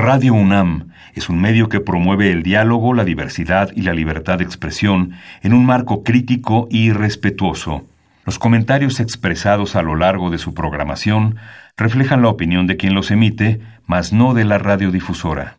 [0.00, 4.44] Radio UNAM es un medio que promueve el diálogo, la diversidad y la libertad de
[4.44, 7.84] expresión en un marco crítico y respetuoso.
[8.24, 11.34] Los comentarios expresados a lo largo de su programación
[11.76, 15.58] reflejan la opinión de quien los emite, mas no de la radiodifusora.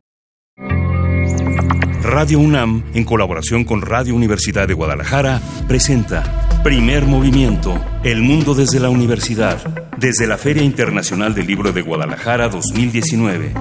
[2.01, 6.23] Radio UNAM, en colaboración con Radio Universidad de Guadalajara, presenta
[6.63, 9.57] Primer Movimiento, El Mundo desde la Universidad,
[9.97, 13.53] desde la Feria Internacional del Libro de Guadalajara 2019.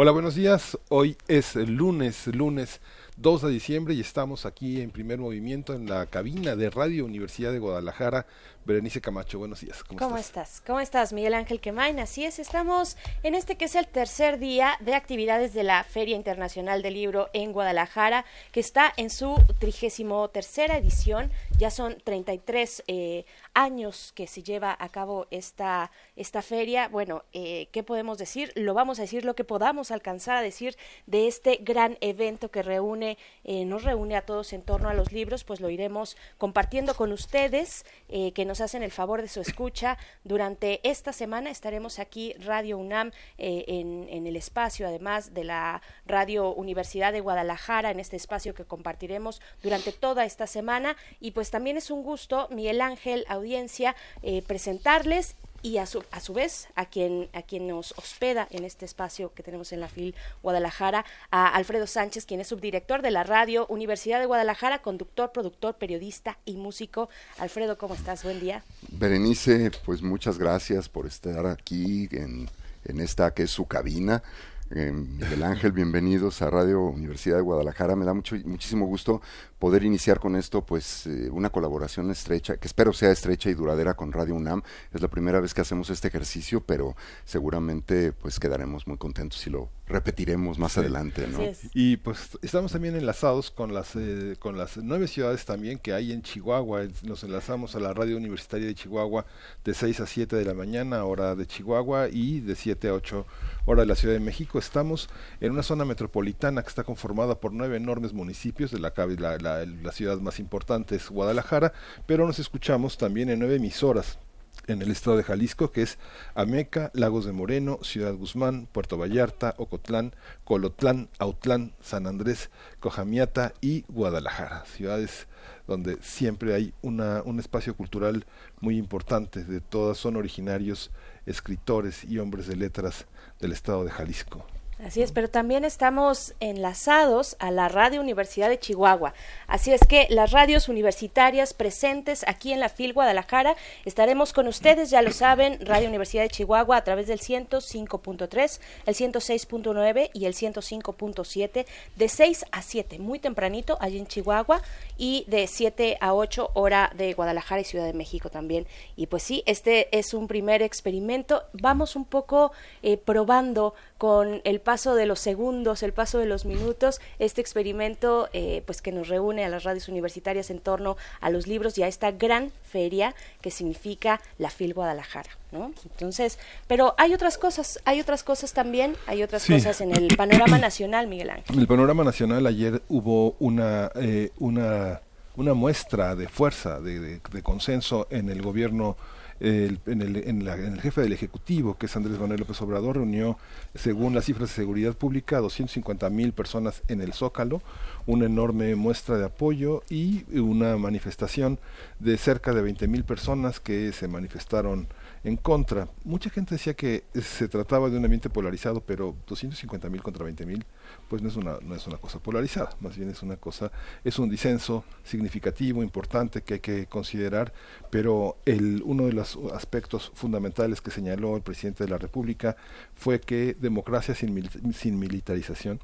[0.00, 0.78] Hola, buenos días.
[0.90, 2.80] Hoy es lunes, lunes
[3.16, 7.50] 2 de diciembre y estamos aquí en primer movimiento en la cabina de Radio Universidad
[7.50, 8.24] de Guadalajara
[8.68, 9.82] Berenice Camacho, buenos días.
[9.82, 10.62] ¿Cómo, estás?
[10.66, 11.98] ¿Cómo estás, Miguel Ángel Quemain?
[12.00, 16.14] Así es, estamos en este que es el tercer día de actividades de la Feria
[16.14, 21.30] Internacional del Libro en Guadalajara, que está en su trigésimo tercera edición.
[21.58, 26.88] Ya son 33 eh, años que se lleva a cabo esta, esta feria.
[26.88, 28.52] Bueno, eh, ¿qué podemos decir?
[28.54, 32.62] Lo vamos a decir lo que podamos alcanzar a decir de este gran evento que
[32.62, 36.94] reúne, eh, nos reúne a todos en torno a los libros, pues lo iremos compartiendo
[36.94, 39.98] con ustedes, que nos hacen el favor de su escucha.
[40.24, 45.82] Durante esta semana estaremos aquí, Radio UNAM, eh, en, en, el espacio, además de la
[46.06, 50.96] Radio Universidad de Guadalajara, en este espacio que compartiremos durante toda esta semana.
[51.20, 56.20] Y pues también es un gusto, Miguel Ángel, audiencia, eh, presentarles y a su, a
[56.20, 59.88] su vez a quien, a quien nos hospeda en este espacio que tenemos en la
[59.88, 65.32] FIL Guadalajara, a Alfredo Sánchez, quien es subdirector de la radio Universidad de Guadalajara, conductor,
[65.32, 67.08] productor, periodista y músico.
[67.38, 68.22] Alfredo, ¿cómo estás?
[68.22, 68.62] Buen día.
[68.92, 72.48] Berenice, pues muchas gracias por estar aquí en,
[72.84, 74.22] en esta que es su cabina.
[74.70, 77.96] Eh, Miguel Ángel, bienvenidos a Radio Universidad de Guadalajara.
[77.96, 79.22] Me da mucho, muchísimo gusto
[79.58, 83.94] poder iniciar con esto, pues, eh, una colaboración estrecha, que espero sea estrecha y duradera
[83.94, 84.62] con Radio UNAM.
[84.92, 89.50] Es la primera vez que hacemos este ejercicio, pero seguramente, pues, quedaremos muy contentos y
[89.50, 91.38] lo repetiremos más adelante, ¿no?
[91.72, 96.12] Y pues estamos también enlazados con las eh, con las nueve ciudades también que hay
[96.12, 96.86] en Chihuahua.
[97.02, 99.24] Nos enlazamos a la Radio Universitaria de Chihuahua
[99.64, 103.26] de 6 a 7 de la mañana, hora de Chihuahua, y de 7 a 8
[103.64, 105.08] hora de la Ciudad de México estamos
[105.40, 109.47] en una zona metropolitana que está conformada por nueve enormes municipios, de la, la, la
[109.92, 111.72] ciudad más importante es Guadalajara,
[112.06, 114.18] pero nos escuchamos también en nueve emisoras
[114.66, 115.98] en el estado de Jalisco, que es
[116.34, 120.14] Ameca, Lagos de Moreno, Ciudad Guzmán, Puerto Vallarta, Ocotlán,
[120.44, 125.26] Colotlán, Autlán, San Andrés, Cojamiata y Guadalajara, ciudades
[125.66, 128.26] donde siempre hay una, un espacio cultural
[128.60, 130.90] muy importante, de todas son originarios
[131.26, 133.06] escritores y hombres de letras
[133.40, 134.46] del estado de Jalisco.
[134.84, 139.12] Así es, pero también estamos enlazados a la Radio Universidad de Chihuahua.
[139.48, 144.90] Así es que las radios universitarias presentes aquí en la FIL Guadalajara estaremos con ustedes,
[144.90, 150.34] ya lo saben, Radio Universidad de Chihuahua a través del 105.3, el 106.9 y el
[150.34, 151.66] 105.7
[151.96, 154.62] de 6 a 7, muy tempranito allí en Chihuahua
[154.96, 158.68] y de 7 a 8 hora de Guadalajara y Ciudad de México también.
[158.94, 161.42] Y pues sí, este es un primer experimento.
[161.52, 162.52] Vamos un poco
[162.84, 168.28] eh, probando con el paso de los segundos, el paso de los minutos, este experimento
[168.34, 171.84] eh, pues que nos reúne a las radios universitarias en torno a los libros y
[171.84, 175.72] a esta gran feria que significa la FIL Guadalajara, ¿no?
[175.84, 180.58] Entonces, pero hay otras cosas, hay otras cosas también, hay otras cosas en el panorama
[180.58, 181.54] nacional, Miguel Ángel.
[181.54, 185.00] En el panorama nacional ayer hubo una eh, una
[185.36, 188.98] una muestra de fuerza, de consenso en el gobierno
[189.40, 192.60] el, en, el, en, la, en, el jefe del Ejecutivo, que es Andrés Manuel López
[192.62, 193.38] Obrador, reunió,
[193.74, 197.62] según las cifras de seguridad pública, 250 mil personas en el Zócalo,
[198.06, 201.58] una enorme muestra de apoyo y una manifestación
[201.98, 204.88] de cerca de 20 mil personas que se manifestaron
[205.24, 205.88] en contra.
[206.04, 210.46] Mucha gente decía que se trataba de un ambiente polarizado, pero 250 mil contra 20
[210.46, 210.64] mil,
[211.08, 213.70] pues no es una no es una cosa polarizada, más bien es una cosa
[214.04, 217.52] es un disenso significativo, importante que hay que considerar,
[217.90, 222.56] pero el uno de los aspectos fundamentales que señaló el presidente de la República
[222.94, 225.80] fue que democracia sin, sin militarización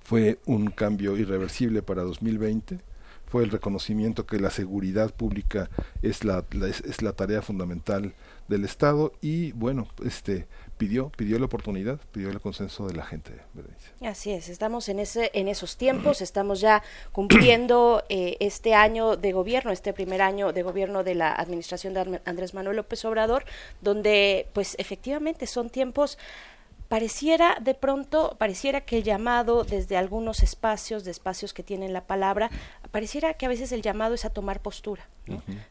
[0.00, 2.80] fue un cambio irreversible para 2020
[3.30, 5.70] fue el reconocimiento que la seguridad pública
[6.02, 8.12] es la, es, la tarea fundamental
[8.50, 13.32] del Estado y bueno, este pidió pidió la oportunidad, pidió el consenso de la gente.
[14.02, 16.82] Así es, estamos en ese en esos tiempos, estamos ya
[17.12, 22.20] cumpliendo eh, este año de gobierno, este primer año de gobierno de la administración de
[22.24, 23.44] Andrés Manuel López Obrador,
[23.80, 26.18] donde pues efectivamente son tiempos
[26.90, 32.00] pareciera de pronto, pareciera que el llamado desde algunos espacios, de espacios que tienen la
[32.00, 32.50] palabra,
[32.90, 35.08] pareciera que a veces el llamado es a tomar postura,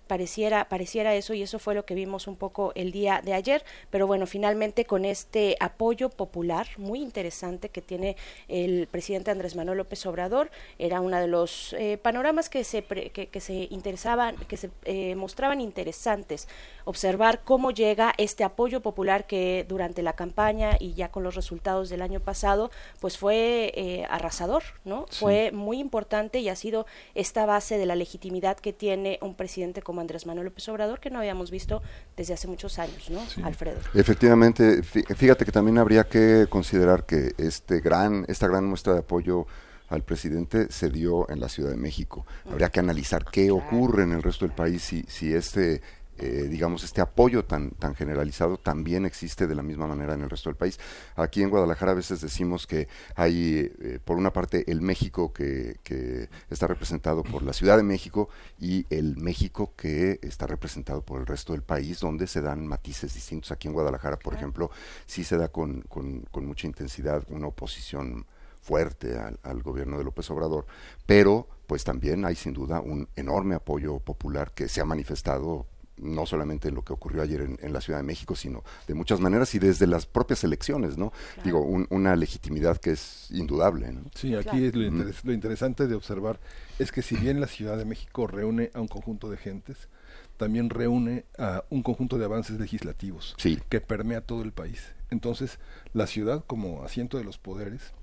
[0.08, 3.64] pareciera, pareciera eso y eso fue lo que vimos un poco el día de ayer,
[3.90, 8.16] pero bueno, finalmente con este apoyo popular muy interesante que tiene
[8.48, 13.42] el presidente Andrés Manuel López Obrador, era uno de los eh, panoramas que se, que,
[13.42, 16.48] se interesaban, que se eh, mostraban interesantes,
[16.86, 21.90] observar cómo llega este apoyo popular que durante la campaña y ya con los resultados
[21.90, 25.06] del año pasado, pues fue eh, arrasador, ¿no?
[25.12, 26.86] Fue muy importante y ha sido
[27.16, 31.10] esta base de la legitimidad que tiene un presidente como Andrés Manuel López Obrador que
[31.10, 31.82] no habíamos visto
[32.18, 33.80] desde hace muchos años, ¿no, Alfredo?
[33.96, 39.48] Efectivamente, fíjate que también habría que considerar que este gran, esta gran muestra de apoyo
[39.88, 42.26] al presidente se dio en la Ciudad de México.
[42.52, 45.82] Habría que analizar qué ocurre en el resto del país si, si este
[46.22, 50.30] eh, digamos, este apoyo tan, tan generalizado también existe de la misma manera en el
[50.30, 50.78] resto del país.
[51.16, 55.80] Aquí en Guadalajara a veces decimos que hay, eh, por una parte, el México que,
[55.82, 58.28] que, está representado por la Ciudad de México
[58.60, 63.14] y el México que está representado por el resto del país, donde se dan matices
[63.14, 63.54] distintos.
[63.54, 64.72] Aquí en Guadalajara, por ejemplo,
[65.06, 68.26] sí se da con, con, mucha intensidad una oposición
[68.62, 70.66] fuerte al, al, gobierno de López Obrador,
[71.06, 75.68] pero pues también hay sin duda un enorme apoyo popular que se ha manifestado
[76.02, 79.54] no solamente lo que ocurrió ayer en, la Ciudad de México, sino de muchas maneras
[79.56, 81.12] y desde las propias elecciones, ¿no?
[81.44, 84.02] Digo, una legitimidad que es indudable, ¿no?
[84.16, 86.40] Sí, aquí lo, interesante de observar
[86.80, 89.90] es que si bien la Ciudad de México reúne a un conjunto de gentes,
[90.38, 93.36] también reúne a un conjunto de avances legislativos
[93.70, 94.94] que permea todo el país.
[95.12, 95.60] Entonces,
[95.94, 97.94] la ciudad como asiento de los poderes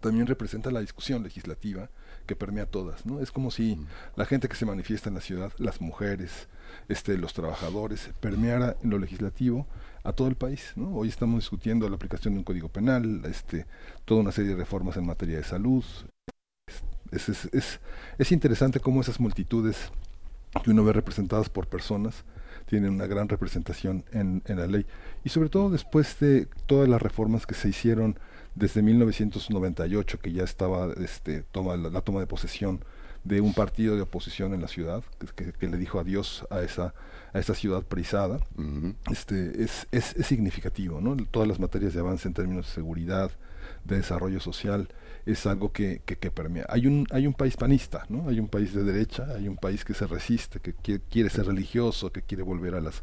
[0.00, 1.90] también representa la discusión legislativa
[2.26, 3.20] que permea todas, ¿no?
[3.20, 3.78] Es como si
[4.16, 6.48] la gente que se manifiesta en la ciudad, las mujeres,
[6.88, 9.66] este, los trabajadores, permeara en lo legislativo
[10.04, 10.72] a todo el país.
[10.76, 10.94] ¿no?
[10.94, 13.66] Hoy estamos discutiendo la aplicación de un código penal, este,
[14.04, 15.84] toda una serie de reformas en materia de salud.
[17.10, 17.80] Es, es, es,
[18.18, 19.92] es interesante cómo esas multitudes
[20.64, 22.24] que uno ve representadas por personas
[22.66, 24.86] tienen una gran representación en, en la ley.
[25.24, 28.18] Y sobre todo después de todas las reformas que se hicieron
[28.54, 32.84] desde 1998, que ya estaba este, toma, la toma de posesión
[33.24, 35.04] de un partido de oposición en la ciudad
[35.36, 36.94] que, le dijo adiós a esa
[37.32, 38.40] a esa ciudad prisada.
[39.10, 43.30] Este es, es, es, significativo no todas las materias de avance en términos de seguridad
[43.84, 44.88] de desarrollo social
[45.24, 46.66] es algo que, que, permea.
[46.68, 49.84] Hay un hay un país panista no hay un país de derecha hay un país
[49.84, 53.02] que se resiste que quiere ser religioso que quiere volver a las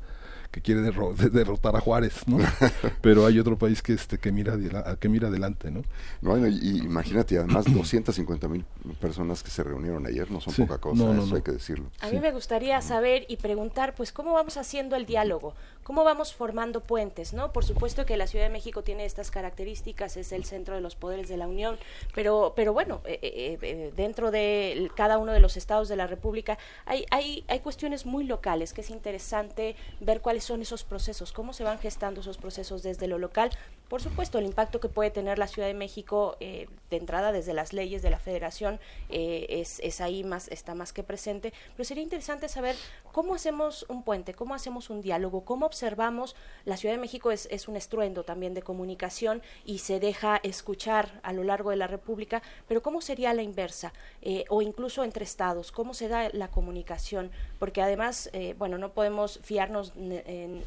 [0.51, 0.81] que quiere
[1.31, 2.37] derrotar a Juárez, ¿no?
[3.01, 4.57] Pero hay otro país que este que mira
[4.99, 5.83] que mira adelante, ¿no?
[6.21, 8.65] Bueno, y, imagínate, además 250 mil
[8.99, 11.91] personas que se reunieron ayer no son poca cosa, eso hay que decirlo.
[12.01, 15.53] A mí me gustaría saber y preguntar, pues, ¿cómo vamos haciendo el diálogo?
[15.83, 17.51] ¿Cómo vamos formando puentes, no?
[17.51, 20.95] Por supuesto que la Ciudad de México tiene estas características, es el centro de los
[20.95, 21.77] poderes de la Unión,
[22.13, 26.05] pero, pero bueno, eh, eh, eh, dentro de cada uno de los estados de la
[26.05, 31.31] República hay, hay, hay cuestiones muy locales que es interesante ver cuáles son esos procesos,
[31.31, 33.51] cómo se van gestando esos procesos desde lo local.
[33.89, 37.55] Por supuesto, el impacto que puede tener la Ciudad de México eh, de entrada desde
[37.55, 41.83] las leyes de la Federación eh, es, es, ahí más está más que presente, pero
[41.83, 42.75] sería interesante saber
[43.11, 46.35] cómo hacemos un puente, cómo hacemos un diálogo, cómo observamos.
[46.65, 51.19] La Ciudad de México es, es un estruendo también de comunicación y se deja escuchar
[51.23, 53.91] a lo largo de la República, pero cómo sería la inversa
[54.21, 59.39] eh, o incluso entre estados, cómo se da la comunicación, porque además, bueno, no podemos
[59.41, 60.63] fiarnos en,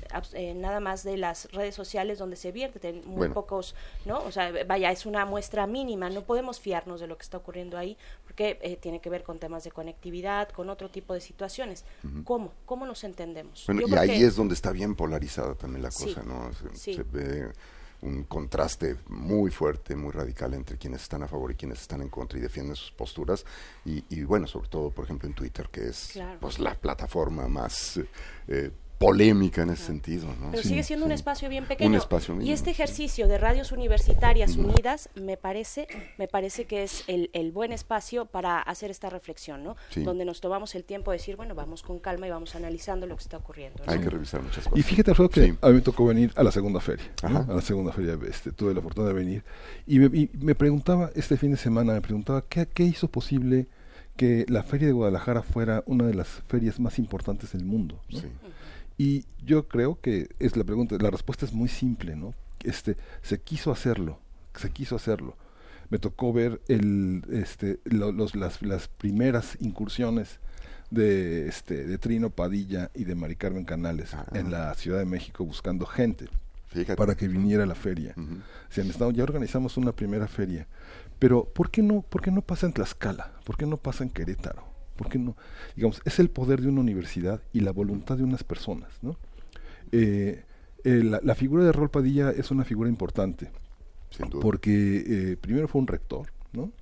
[0.60, 3.75] nada más de las redes sociales donde se vierten muy pocos,
[4.05, 4.20] ¿no?
[4.25, 7.79] O sea, vaya, es una muestra mínima, no podemos fiarnos de lo que está ocurriendo
[7.79, 11.84] ahí porque eh, tiene que ver con temas de conectividad, con otro tipo de situaciones.
[12.25, 12.53] ¿Cómo?
[12.67, 13.65] ¿Cómo nos entendemos?
[13.67, 16.51] Bueno, y ahí es donde está bien polarizada también la cosa, ¿no?
[16.75, 17.53] se ve
[18.03, 22.08] un contraste muy fuerte, muy radical entre quienes están a favor y quienes están en
[22.08, 23.44] contra y defienden sus posturas.
[23.84, 28.01] Y, y bueno, sobre todo, por ejemplo, en Twitter, que es pues la plataforma más
[28.48, 28.70] eh,
[29.03, 30.29] polémica en ese sentido.
[30.41, 30.51] ¿no?
[30.51, 32.01] Pero sigue siendo un espacio bien pequeño.
[32.41, 37.53] y este ejercicio de radios universitarias unidas me parece, me parece que es el, el,
[37.53, 39.77] buen espacio para hacer esta reflexión, ¿no?
[39.97, 43.17] Donde nos tomamos el tiempo de decir, bueno, vamos con calma y vamos analizando lo
[43.17, 43.82] que está ocurriendo.
[43.87, 44.79] Hay que revisar muchas cosas.
[44.79, 47.06] Y fíjate, Alfredo, que a mí me tocó venir a la segunda feria.
[47.23, 49.44] A la segunda feria este, tuve la fortuna de venir.
[49.87, 53.67] Y me, me, preguntaba, este fin de semana, me preguntaba, ¿qué, qué hizo posible
[54.17, 58.01] que la feria de Guadalajara fuera una de las ferias más importantes del mundo?
[58.11, 58.21] ¿no?
[58.21, 58.27] Sí.
[59.03, 62.35] Y yo creo que es la pregunta, la respuesta es muy simple, ¿no?
[62.63, 64.21] Este, se quiso hacerlo,
[64.55, 65.37] se quiso hacerlo.
[65.91, 70.39] Me tocó ver el, este, los, las, las primeras incursiones
[70.91, 74.25] de, este, de Trino Padilla y de Mari Carmen Canales ah.
[74.35, 76.29] en la Ciudad de México buscando gente
[76.97, 78.15] para que viniera a la feria.
[78.71, 80.69] ya organizamos una primera feria,
[81.19, 83.32] pero ¿por qué no, por qué no pasa en Tlaxcala?
[83.44, 84.71] ¿Por qué no pasa en Querétaro?
[84.96, 85.37] ¿Por qué no?
[85.75, 89.17] Digamos, es el poder de una universidad y la voluntad de unas personas, ¿no?
[89.91, 90.44] Eh,
[90.84, 93.51] eh, la, figura de Rol Padilla es una figura importante,
[94.41, 96.72] porque eh, primero fue un rector, ¿no?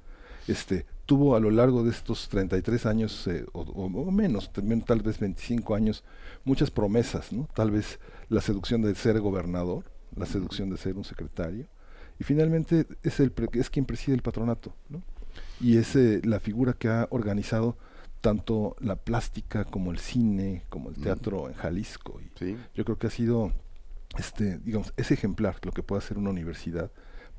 [0.48, 5.74] Este, tuvo a lo largo de estos 33 años o, o, menos, tal vez 25
[5.74, 6.02] años,
[6.44, 7.48] muchas promesas, ¿no?
[7.54, 9.84] Tal vez la seducción de ser gobernador,
[10.16, 11.66] la seducción de ser un secretario,
[12.18, 15.02] y finalmente es, el, es quien preside el patronato, ¿no?
[15.60, 17.76] y es eh, la figura que ha organizado
[18.20, 22.20] tanto la plástica como el cine, como el teatro en Jalisco.
[22.20, 23.52] Y Yo creo que ha sido,
[24.18, 26.90] este, digamos, ese ejemplar lo que puede hacer una universidad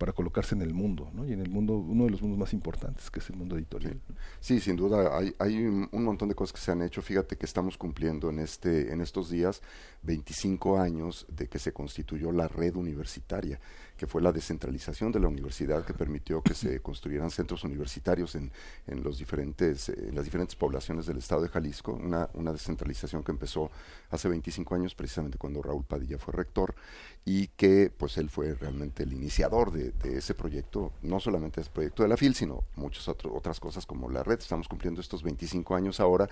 [0.01, 1.27] para colocarse en el mundo, ¿no?
[1.27, 4.01] Y en el mundo, uno de los mundos más importantes, que es el mundo editorial.
[4.39, 7.03] Sí, sin duda, hay, hay un, montón de cosas que se han hecho.
[7.03, 9.61] Fíjate que estamos cumpliendo en, este, en estos días
[10.01, 13.59] 25 años de que se constituyó la red universitaria
[14.01, 18.51] que fue la descentralización de la universidad que permitió que se construyeran centros universitarios en,
[18.87, 23.31] en, los diferentes, en las diferentes poblaciones del estado de Jalisco, una, una descentralización que
[23.31, 23.69] empezó
[24.09, 26.73] hace 25 años precisamente cuando Raúl Padilla fue rector
[27.25, 32.01] y que pues él fue realmente el iniciador de, ese proyecto, no solamente ese proyecto
[32.01, 34.39] de la FIL, sino muchas otras cosas como la red.
[34.39, 36.27] Estamos cumpliendo estos 25 años ahora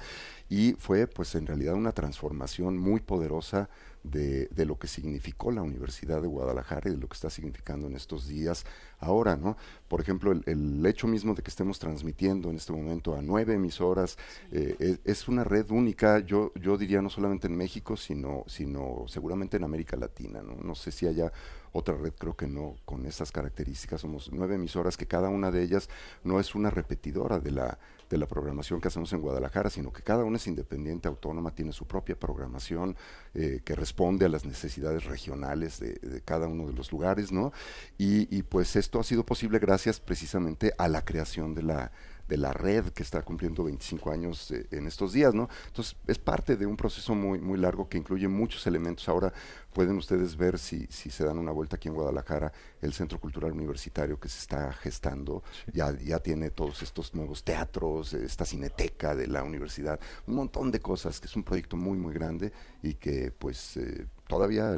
[0.49, 3.69] y fue pues en realidad una transformación muy poderosa
[4.03, 7.87] de, de, lo que significó la Universidad de Guadalajara y de lo que está significando
[7.87, 8.65] en estos días
[8.99, 9.57] ahora, ¿no?
[9.87, 14.17] Por ejemplo, el, hecho mismo de que estemos transmitiendo en este momento a nueve emisoras
[14.51, 19.57] eh, es, una red única, yo, yo diría no solamente en México, sino, sino seguramente
[19.57, 20.55] en América Latina, ¿no?
[20.55, 21.31] No sé si haya
[21.71, 24.01] otra red creo que no con esas características.
[24.01, 25.89] Somos nueve emisoras que cada una de ellas
[26.23, 27.77] no es una repetidora de la,
[28.09, 31.71] de la programación que hacemos en Guadalajara, sino que cada una es independiente, autónoma, tiene
[31.71, 32.95] su propia programación
[33.33, 37.53] eh, que responde a las necesidades regionales de, cada uno de los lugares, ¿no?
[37.97, 41.91] Y, y pues esto ha sido posible gracias precisamente a la creación de la
[42.29, 45.49] de la red que está cumpliendo 25 años eh, en estos días, ¿no?
[45.65, 49.09] Entonces, es parte de un proceso muy, muy largo que incluye muchos elementos.
[49.09, 49.33] Ahora
[49.73, 53.51] pueden ustedes ver, si, si se dan una vuelta aquí en Guadalajara, el Centro Cultural
[53.51, 55.43] Universitario que se está gestando,
[55.73, 60.79] ya, ya tiene todos estos nuevos teatros, esta cineteca de la universidad, un montón de
[60.79, 64.77] cosas, que es un proyecto muy, muy grande y que pues eh, todavía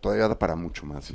[0.00, 1.12] todavía da para mucho más.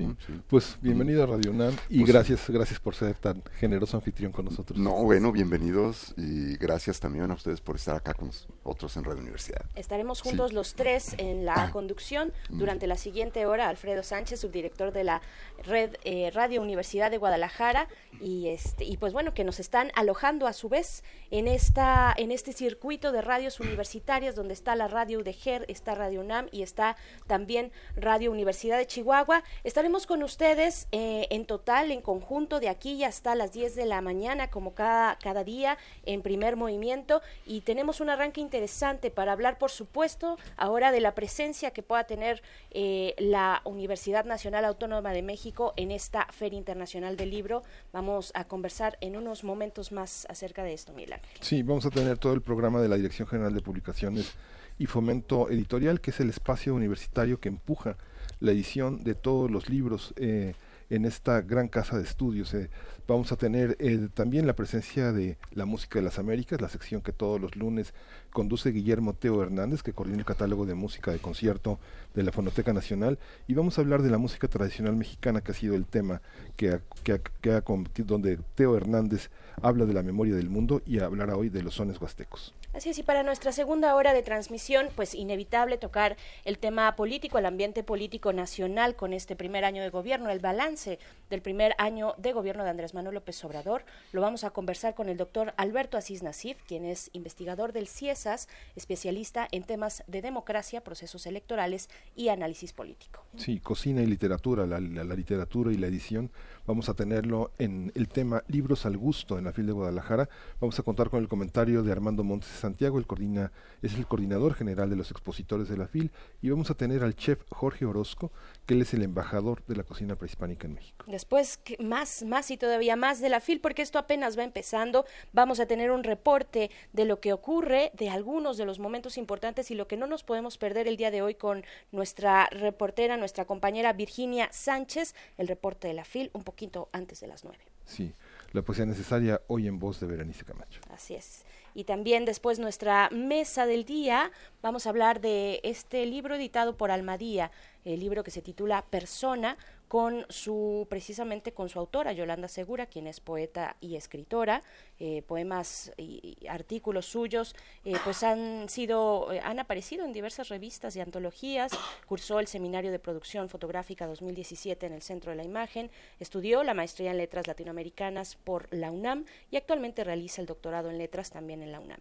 [0.47, 4.45] Pues bienvenido a Radio UNAM y pues gracias, gracias por ser tan generoso anfitrión con
[4.45, 4.77] nosotros.
[4.79, 9.21] No, bueno, bienvenidos y gracias también a ustedes por estar acá con nosotros en Radio
[9.21, 9.65] Universidad.
[9.75, 12.57] Estaremos juntos los tres en la conducción mm.
[12.57, 13.69] durante la siguiente hora.
[13.69, 15.21] Alfredo Sánchez, subdirector de la
[15.63, 17.87] red eh, Radio Universidad de Guadalajara
[18.19, 22.31] y este y pues bueno que nos están alojando a su vez en esta en
[22.31, 26.95] este circuito de radios universitarias donde está la radio UDEGER, está Radio UNAM y está
[27.27, 29.43] también Radio Universidad de Chihuahua.
[29.63, 34.01] Estaremos con ustedes eh, en total, en conjunto, de aquí hasta las 10 de la
[34.01, 37.21] mañana, como cada, cada día, en primer movimiento.
[37.45, 42.03] Y tenemos un arranque interesante para hablar, por supuesto, ahora de la presencia que pueda
[42.05, 47.63] tener eh, la Universidad Nacional Autónoma de México en esta Feria Internacional del Libro.
[47.91, 51.19] Vamos a conversar en unos momentos más acerca de esto, Milán.
[51.41, 54.33] Sí, vamos a tener todo el programa de la Dirección General de Publicaciones
[54.77, 57.97] y Fomento Editorial, que es el espacio universitario que empuja
[58.43, 60.53] la edición de todos los libros eh,
[60.89, 62.53] en esta gran casa de estudios.
[62.53, 62.69] Eh.
[63.07, 67.01] Vamos a tener eh, también la presencia de la música de las Américas, la sección
[67.01, 67.93] que todos los lunes
[68.31, 71.79] conduce Guillermo Teo Hernández, que coordina el catálogo de música de concierto
[72.15, 73.17] de la Fonoteca Nacional.
[73.47, 76.21] Y vamos a hablar de la música tradicional mexicana, que ha sido el tema
[76.57, 77.61] que que que
[78.03, 79.29] donde Teo Hernández
[79.61, 82.53] habla de la memoria del mundo y hablará hoy de los sones huastecos.
[82.73, 87.37] Así es, y para nuestra segunda hora de transmisión, pues inevitable tocar el tema político,
[87.37, 90.97] el ambiente político nacional con este primer año de gobierno, el balance
[91.29, 93.85] del primer año de gobierno de Andrés Manuel López Obrador.
[94.11, 98.47] Lo vamos a conversar con el doctor Alberto Asís Nasif, quien es investigador del CIESAS,
[98.75, 103.23] especialista en temas de democracia, procesos electorales y análisis político.
[103.37, 106.31] Sí, cocina y literatura, la, la literatura y la edición.
[106.65, 110.29] Vamos a tenerlo en el tema Libros al Gusto en la FIL de Guadalajara.
[110.61, 113.51] Vamos a contar con el comentario de Armando Montes Santiago, el coordina,
[113.81, 116.09] es el coordinador general de los expositores de la FIL,
[116.41, 118.31] y vamos a tener al chef Jorge Orozco,
[118.65, 121.03] que él es el embajador de la cocina prehispánica en México.
[121.05, 125.59] Después, más, más y todavía más de la FIL, porque esto apenas va empezando, vamos
[125.59, 129.75] a tener un reporte de lo que ocurre, de algunos de los momentos importantes y
[129.75, 133.91] lo que no nos podemos perder el día de hoy con nuestra reportera, nuestra compañera
[133.91, 137.63] Virginia Sánchez, el reporte de la FIL, un poquito antes de las nueve.
[137.85, 138.13] Sí,
[138.51, 140.81] la poesía necesaria hoy en voz de Berenice Camacho.
[140.89, 141.43] Así es
[141.73, 144.31] y también después nuestra mesa del día
[144.61, 147.51] vamos a hablar de este libro editado por Almadía,
[147.83, 149.57] el libro que se titula Persona,
[149.93, 154.63] con su, precisamente con su autora, Yolanda Segura, quien es poeta y escritora.
[154.99, 160.95] Eh, poemas y, artículos suyos, eh, pues han sido, eh, han aparecido en diversas revistas
[160.95, 161.73] y antologías.
[162.07, 165.91] Cursó el Seminario de Producción Fotográfica 2017 en el Centro de la Imagen.
[166.19, 170.97] Estudió la maestría en Letras Latinoamericanas por la UNAM y actualmente realiza el doctorado en
[170.97, 171.99] Letras también en la UNAM.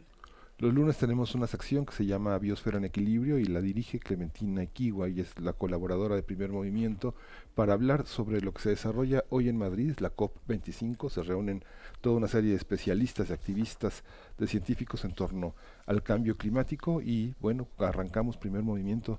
[0.62, 4.62] Los lunes tenemos una sección que se llama Biosfera en Equilibrio y la dirige Clementina
[4.62, 7.16] Equigua y es la colaboradora de Primer Movimiento
[7.56, 11.10] para hablar sobre lo que se desarrolla hoy en Madrid, la COP25.
[11.10, 11.64] Se reúnen
[12.00, 14.04] toda una serie de especialistas, de activistas,
[14.38, 19.18] de científicos en torno al cambio climático y bueno, arrancamos Primer Movimiento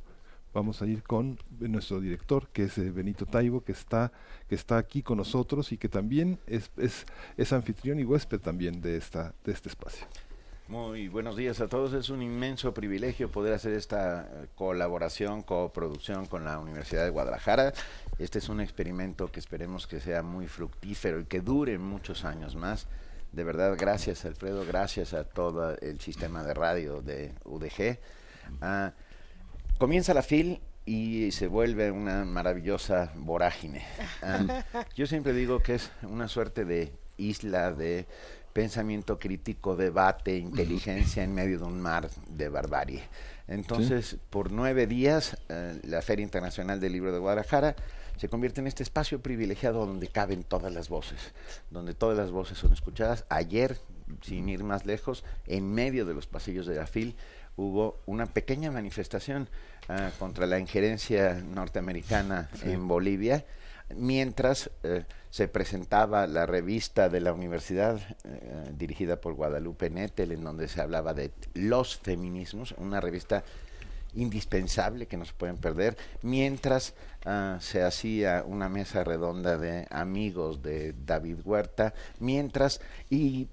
[0.54, 4.14] vamos a ir con nuestro director, que es eh, Benito Taibo, que está,
[4.48, 8.80] que está aquí con nosotros y que también es, es, es anfitrión y huésped también
[8.80, 10.08] de, esta, de este espacio.
[10.70, 11.92] Muy buenos días a todos.
[11.94, 17.74] Es un inmenso privilegio poder hacer esta eh, colaboración, coproducción con la Universidad de Guadalajara.
[18.18, 22.56] Este es un experimento que esperemos que sea muy fructífero y que dure muchos años
[22.56, 22.88] más.
[23.34, 28.00] De verdad, gracias Alfredo, gracias a todo el sistema de radio de UDG.
[28.62, 28.94] Ah,
[29.78, 33.84] comienza la FIL y se vuelve una maravillosa vorágine.
[34.22, 34.64] Ah,
[34.96, 38.06] yo siempre digo que es una suerte de isla de
[38.54, 43.04] pensamiento crítico, debate, inteligencia en medio de un mar de barbarie.
[43.48, 47.76] Entonces, por nueve días, eh, la Feria Internacional del Libro de Guadalajara
[48.18, 51.34] se convierte en este espacio privilegiado donde caben todas las voces,
[51.72, 53.26] donde todas las voces son escuchadas.
[53.30, 53.80] Ayer,
[54.22, 57.16] sin ir más lejos, en medio de los pasillos de la FIL,
[57.58, 59.50] hubo una pequeña manifestación
[59.90, 63.46] ah, contra la injerencia norteamericana en Bolivia
[63.96, 70.44] mientras eh, se presentaba la revista de la universidad eh, dirigida por Guadalupe Nettel, en
[70.44, 73.44] donde se hablaba de los feminismos, una revista
[74.16, 76.94] indispensable que no se pueden perder, mientras
[77.26, 83.48] ah, se hacía una mesa redonda de amigos de David Huerta, mientras, y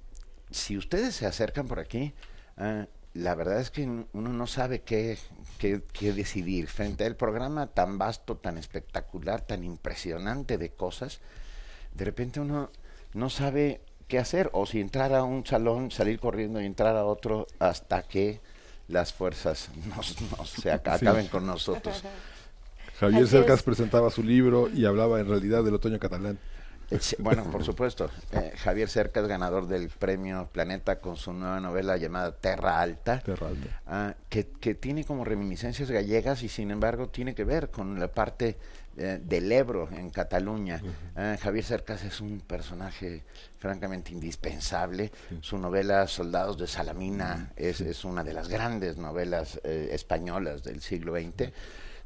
[0.51, 2.13] si ustedes se acercan por aquí,
[2.57, 5.19] ah, la verdad es que uno no sabe qué,
[5.61, 11.21] qué, decidir frente al programa tan vasto, tan espectacular, tan impresionante de cosas.
[11.95, 12.71] De repente uno
[13.13, 17.05] no sabe qué hacer o si entrar a un salón, salir corriendo y entrar a
[17.05, 18.41] otro hasta que
[18.89, 20.03] las fuerzas no
[20.45, 22.03] se acaben con nosotros.
[22.99, 26.39] Javier Cercas presentaba su libro y hablaba en realidad del otoño catalán.
[27.19, 28.11] Bueno, por supuesto.
[28.33, 33.23] Eh, Javier Cercas, ganador del premio Planeta con su nueva novela llamada Terra Alta,
[33.87, 38.57] ah, que, tiene como reminiscencias gallegas y sin embargo tiene que ver con la parte
[38.97, 40.83] eh, del Ebro en Cataluña.
[41.15, 43.23] Ah, Javier Cercas es un personaje
[43.59, 45.13] francamente indispensable.
[45.43, 50.81] Su novela Soldados de Salamina es, es, una de las grandes novelas eh, españolas del
[50.81, 51.53] siglo XX.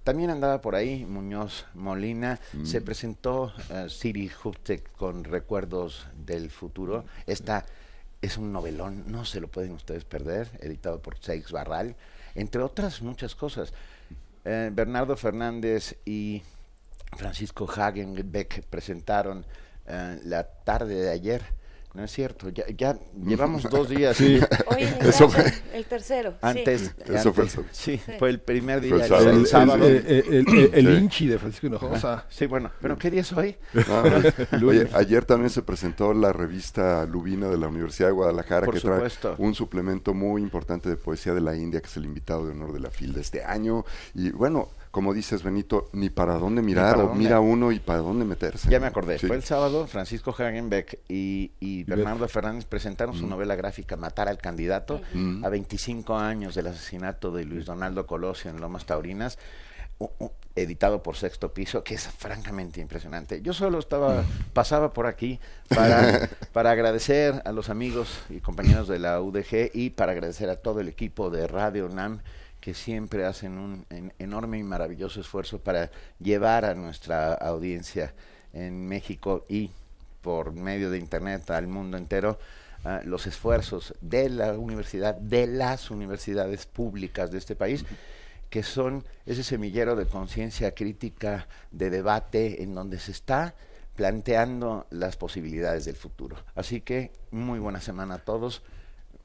[0.04, 2.66] También andaba por ahí Muñoz Molina, mm.
[2.66, 7.06] se presentó uh, Siri Huptek con Recuerdos del Futuro.
[7.26, 7.64] Esta
[8.20, 11.96] es un novelón, no se lo pueden ustedes perder, editado por Seix Barral,
[12.34, 13.72] entre otras muchas cosas.
[14.44, 16.42] Eh, Bernardo Fernández y
[17.16, 19.46] Francisco Hagenbeck presentaron
[19.86, 21.44] eh, la tarde de ayer
[21.94, 24.16] no es cierto, ya, ya llevamos dos días.
[24.16, 24.40] Sí.
[24.66, 26.34] Hoy eso fue, el tercero.
[26.42, 29.30] Antes, eso fue, sí, fue el primer día, el, sábado.
[29.30, 29.86] El, sábado.
[29.86, 32.26] el, el, Inchi de Francisco Hinojosa.
[32.28, 33.56] Sí, bueno, pero ¿qué día es hoy?
[34.66, 39.08] oye, ayer también se presentó la revista Lubina de la Universidad de Guadalajara, que trae
[39.38, 42.72] un suplemento muy importante de poesía de la India, que es el invitado de honor
[42.72, 43.84] de la FIL de este año.
[44.14, 48.24] Y bueno, como dices Benito, ni para dónde mirar, o mira uno y para dónde
[48.24, 48.70] meterse.
[48.70, 53.28] Ya me acordé, fue el sábado, Francisco Hagenbeck y, Bernardo Fernández presentaron su mm.
[53.28, 55.44] novela gráfica Matar al candidato mm.
[55.44, 59.36] a 25 años del asesinato de Luis Donaldo Colosio en Lomas Taurinas.
[60.54, 63.42] editado por Sexto Piso, que es francamente impresionante.
[63.42, 65.40] Yo solo estaba, pasaba por aquí
[65.74, 70.56] para, para agradecer a los amigos y compañeros de la UDG y para agradecer a
[70.56, 72.20] todo el equipo de Radio NAM
[72.64, 73.84] que siempre hacen un
[74.18, 78.14] enorme y maravilloso esfuerzo para llevar a nuestra audiencia
[78.54, 79.70] en México y
[80.22, 82.38] por medio de Internet al mundo entero
[82.86, 87.84] ah, los esfuerzos de la universidad, de las universidades públicas de este país,
[88.48, 93.54] que son ese semillero de conciencia crítica, de debate, en donde se está
[93.94, 96.36] planteando las posibilidades del futuro.
[96.54, 98.62] Así que muy buena semana a todos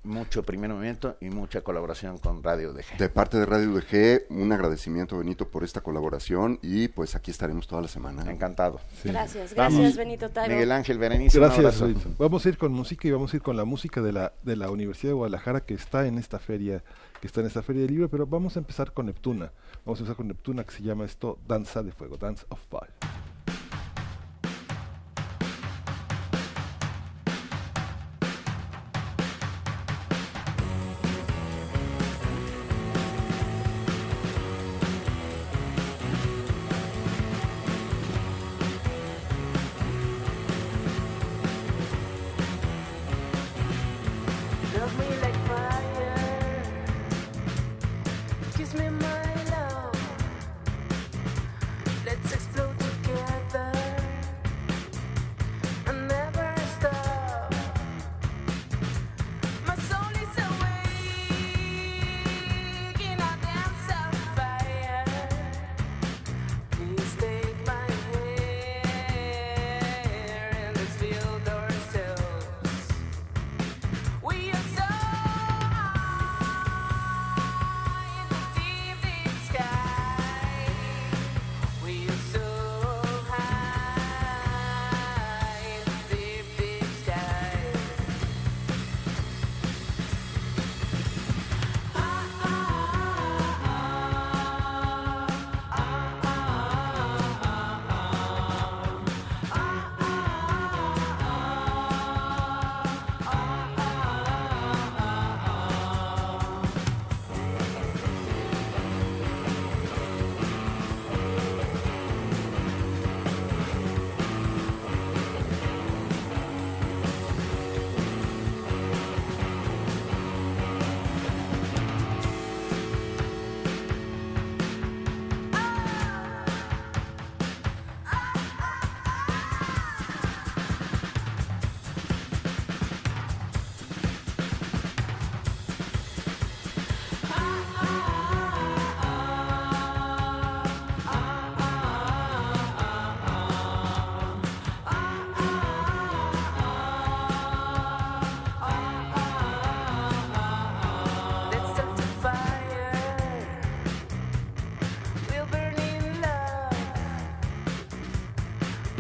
[0.04, 2.98] mucho primer movimiento y mucha colaboración con Radio UDG.
[2.98, 7.68] De parte de Radio UDG, un agradecimiento, Benito, por esta colaboración y pues aquí estaremos
[7.68, 8.30] toda la semana.
[8.32, 8.80] Encantado.
[9.04, 10.54] Gracias, gracias, Benito Taibo.
[10.54, 11.38] Miguel Ángel Berenice.
[11.38, 11.84] Gracias,
[12.18, 14.56] Vamos a ir con música y vamos a ir con la música de la, de
[14.56, 16.84] la Universidad de Guadalajara que está en esta feria
[17.20, 19.52] que está en esta feria de libro, pero vamos a empezar con Neptuna.
[19.86, 22.94] Vamos a empezar con Neptuna que se llama esto Danza de Fuego, Dance of Fire.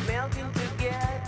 [0.09, 1.18] melting together.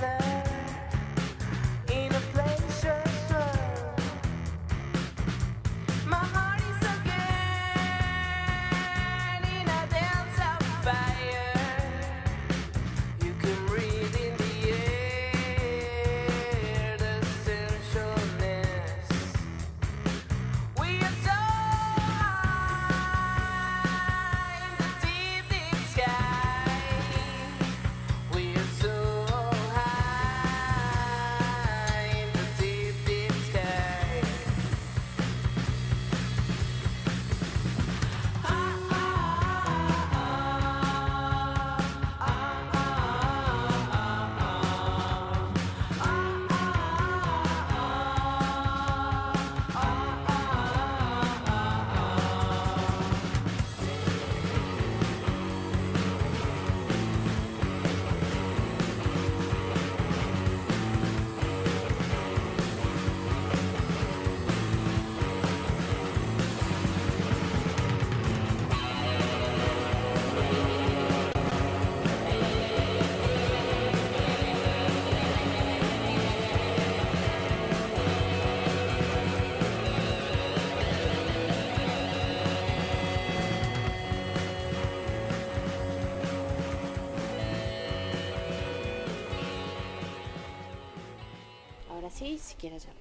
[92.61, 92.93] Quieres ya.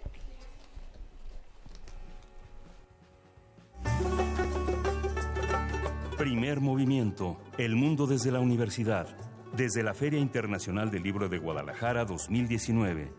[6.17, 9.07] Primer movimiento, El mundo desde la universidad,
[9.55, 13.13] desde la Feria Internacional del Libro de Guadalajara 2019.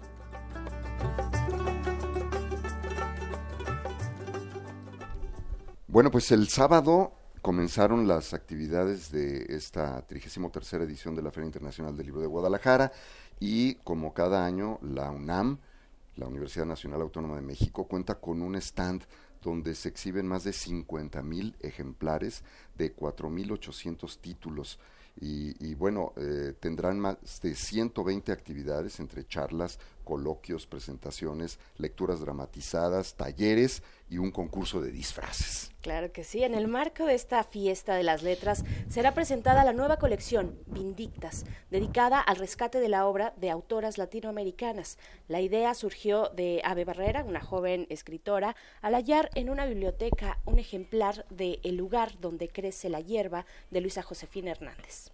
[5.87, 11.95] Bueno, pues el sábado comenzaron las actividades de esta 33 edición de la Feria Internacional
[11.95, 12.91] del Libro de Guadalajara
[13.39, 15.59] y como cada año la UNAM
[16.15, 19.03] la Universidad Nacional Autónoma de México cuenta con un stand
[19.41, 22.43] donde se exhiben más de 50 mil ejemplares
[22.77, 24.79] de 4.800 títulos.
[25.19, 33.15] Y, y bueno, eh, tendrán más de 120 actividades entre charlas, coloquios, presentaciones, lecturas dramatizadas,
[33.15, 35.71] talleres y un concurso de disfraces.
[35.81, 36.43] Claro que sí.
[36.43, 41.45] En el marco de esta fiesta de las letras será presentada la nueva colección Vindictas,
[41.71, 44.97] dedicada al rescate de la obra de autoras latinoamericanas.
[45.27, 50.59] La idea surgió de Ave Barrera, una joven escritora, al hallar en una biblioteca un
[50.59, 55.09] ejemplar de El lugar donde crece la hierba de Luisa Josefina Hernández.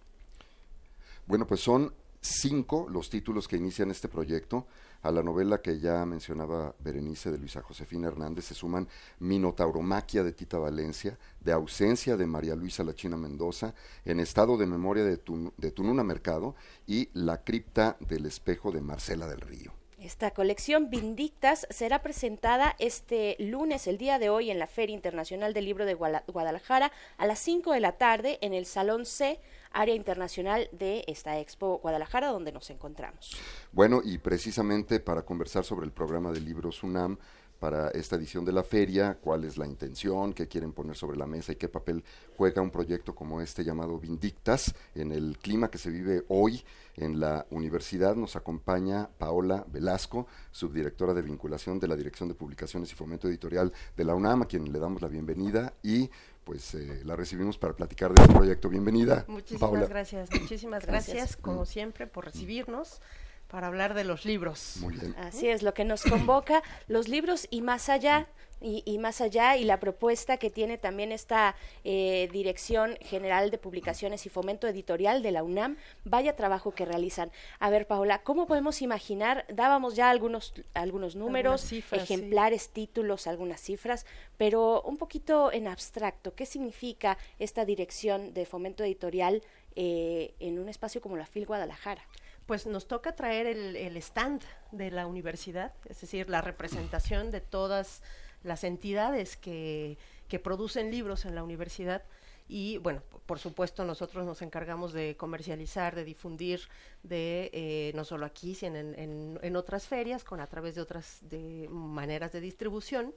[1.26, 4.66] Bueno, pues son cinco los títulos que inician este proyecto.
[5.02, 8.88] A la novela que ya mencionaba Berenice de Luisa Josefina Hernández se suman
[9.20, 15.04] Minotauromaquia de Tita Valencia, De ausencia de María Luisa Lachina Mendoza, En estado de memoria
[15.04, 15.20] de,
[15.56, 19.72] de Tununa Mercado y La cripta del espejo de Marcela del Río.
[20.00, 25.54] Esta colección Vindictas será presentada este lunes, el día de hoy, en la Feria Internacional
[25.54, 29.40] del Libro de Guadalajara a las 5 de la tarde en el Salón C,
[29.72, 33.36] área internacional de esta Expo Guadalajara, donde nos encontramos.
[33.72, 37.18] Bueno, y precisamente para conversar sobre el programa de libros UNAM,
[37.58, 41.26] para esta edición de la feria, cuál es la intención, qué quieren poner sobre la
[41.26, 42.04] mesa y qué papel
[42.36, 46.62] juega un proyecto como este llamado Vindictas en el clima que se vive hoy
[46.96, 48.14] en la universidad.
[48.14, 53.72] Nos acompaña Paola Velasco, subdirectora de vinculación de la Dirección de Publicaciones y Fomento Editorial
[53.96, 56.10] de la UNAM, a quien le damos la bienvenida y
[56.48, 58.70] pues eh, la recibimos para platicar de este proyecto.
[58.70, 59.26] Bienvenida.
[59.28, 63.02] Muchísimas gracias, muchísimas gracias, como siempre, por recibirnos
[63.48, 64.78] para hablar de los libros.
[64.80, 65.14] Muy bien.
[65.18, 68.28] Así es, lo que nos convoca, los libros y más allá.
[68.60, 74.26] Y, más allá, y la propuesta que tiene también esta eh, Dirección General de Publicaciones
[74.26, 77.30] y Fomento Editorial de la UNAM, vaya trabajo que realizan.
[77.60, 79.44] A ver, Paola, ¿cómo podemos imaginar?
[79.48, 86.46] Dábamos ya algunos, algunos números, ejemplares, títulos, algunas cifras, pero un poquito en abstracto, ¿qué
[86.46, 89.42] significa esta Dirección de Fomento Editorial
[89.76, 92.02] eh, en un espacio como la FIL Guadalajara?
[92.48, 94.42] pues nos toca traer el, stand
[94.72, 98.02] de la universidad, es decir, la representación de todas
[98.42, 99.98] las entidades que,
[100.42, 102.02] producen libros en la universidad.
[102.48, 106.60] Y bueno, por supuesto nosotros nos encargamos de comercializar, de difundir,
[107.02, 111.18] de eh, no solo aquí, sino en, en, otras ferias, con a través de otras
[111.22, 113.14] de maneras de distribución,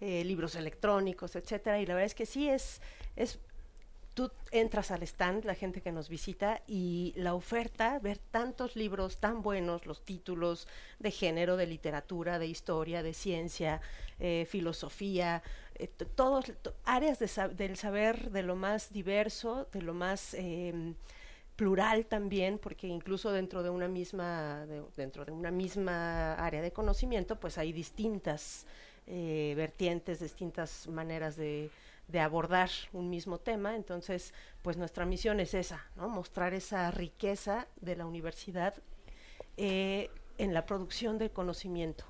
[0.00, 1.80] eh, libros electrónicos, etcétera.
[1.80, 2.80] Y la verdad es que sí es,
[3.14, 3.38] es
[4.16, 9.18] tú entras al stand, la gente que nos visita, y la oferta, ver tantos libros
[9.18, 10.66] tan buenos, los títulos
[10.98, 13.82] de género, de literatura, de historia, de ciencia,
[14.18, 15.42] eh, filosofía,
[15.74, 16.50] eh, todos
[16.86, 20.34] áreas del saber de lo más diverso, de lo más...
[20.34, 20.96] Em,
[21.56, 27.40] plural también, porque incluso dentro de una misma, dentro de una misma área de conocimiento,
[27.40, 28.66] pues hay distintas
[29.06, 31.70] eh, vertientes, distintas maneras de,
[32.08, 33.76] de, abordar un mismo tema.
[33.76, 36.08] Entonces, pues nuestra misión es esa, ¿no?
[36.08, 38.74] mostrar esa riqueza de la universidad
[39.56, 42.04] eh, en la producción del conocimiento.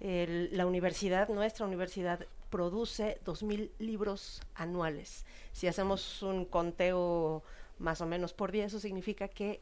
[0.00, 5.26] la universidad, nuestra universidad, produce 2.000 libros anuales.
[5.52, 7.42] Si hacemos un conteo
[7.78, 9.60] más o menos por día, eso significa que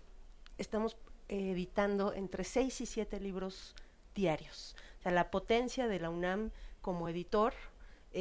[0.58, 0.96] estamos
[1.28, 3.74] editando entre 6 y 7 libros
[4.14, 4.76] diarios.
[5.00, 7.52] O sea, la potencia de la UNAM como editor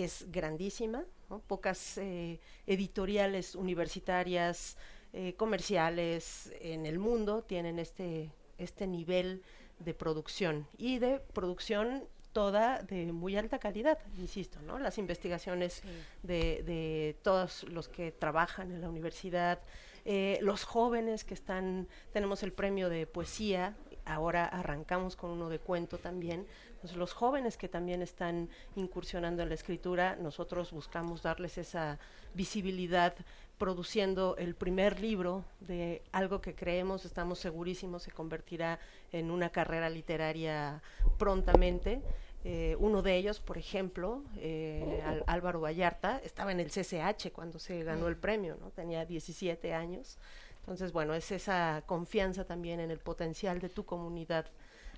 [0.04, 1.06] es grandísima,
[1.48, 4.78] pocas eh, editoriales universitarias,
[5.14, 9.42] eh, comerciales en el mundo tienen este, este nivel
[9.80, 12.04] de producción y de producción
[12.34, 14.78] toda de muy alta calidad, insisto, ¿no?
[14.78, 15.82] Las investigaciones
[16.22, 19.62] de, de, todos los que trabajan en la universidad,
[20.04, 25.60] eh, los jóvenes que están, tenemos el premio de poesía, ahora arrancamos con uno de
[25.60, 26.46] cuento también,
[26.86, 31.98] entonces los jóvenes que también están incursionando en la escritura, nosotros buscamos darles esa
[32.36, 33.16] visibilidad
[33.58, 38.80] produciendo el primer libro de algo que creemos, estamos segurísimos, se convertirá
[39.12, 40.84] en una carrera literaria
[41.18, 42.04] prontamente.
[42.44, 47.84] Eh, uno de ellos, por ejemplo, eh, Álvaro Vallarta, estaba en el CCH cuando se
[47.84, 48.70] ganó el premio, ¿no?
[48.70, 50.20] tenía 17 años.
[50.60, 54.46] Entonces, bueno, es esa confianza también en el potencial de tu comunidad,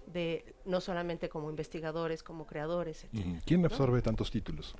[0.07, 3.05] de no solamente como investigadores, como creadores.
[3.45, 4.75] ¿Quién absorbe tantos títulos?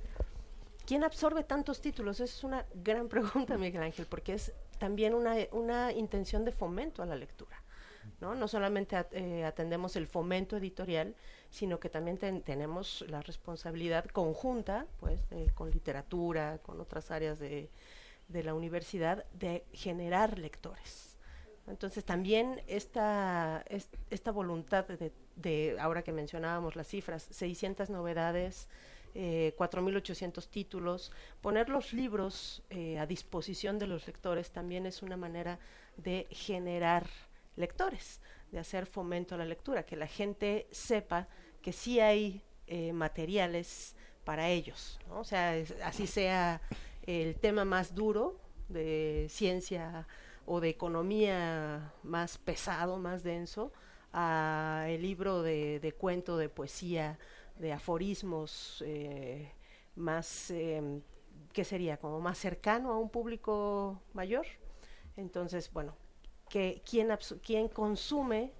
[0.86, 2.18] ¿Quién absorbe tantos títulos?
[2.18, 7.02] Esa es una gran pregunta, Miguel Ángel, porque es también una, una intención de fomento
[7.02, 7.62] a la lectura.
[8.20, 8.34] ¿no?
[8.34, 11.14] No solamente eh, atendemos el fomento editorial,
[11.50, 15.20] sino que también tenemos la responsabilidad conjunta, pues,
[15.54, 17.70] con literatura, con otras áreas de,
[18.28, 21.07] de la universidad, de generar lectores.
[21.68, 23.64] Entonces también esta,
[24.10, 28.68] esta voluntad de, ahora que mencionábamos las cifras, 600 novedades,
[29.14, 35.16] eh, 4.800 títulos, poner los libros eh, a disposición de los lectores también es una
[35.16, 35.58] manera
[35.96, 37.06] de generar
[37.56, 38.20] lectores,
[38.52, 41.28] de hacer fomento a la lectura, que la gente sepa
[41.62, 45.20] que sí hay eh, materiales para ellos, ¿no?
[45.20, 45.54] o sea,
[45.84, 46.60] así sea
[47.02, 50.06] el tema más duro de ciencia
[50.48, 53.70] o de economía más pesado, más denso,
[54.12, 57.18] a el libro de, de cuento, de poesía,
[57.58, 59.52] de aforismos eh,
[59.94, 61.02] más, eh,
[61.52, 61.98] ¿qué sería?
[61.98, 64.46] Como más cercano a un público mayor.
[65.16, 65.94] Entonces, bueno,
[66.48, 67.08] que quién,
[67.44, 68.52] quién consume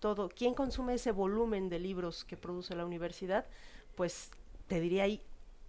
[0.00, 3.46] todo, quién consume ese volumen de libros que produce la universidad,
[3.96, 4.30] pues
[4.66, 5.20] te diría ahí,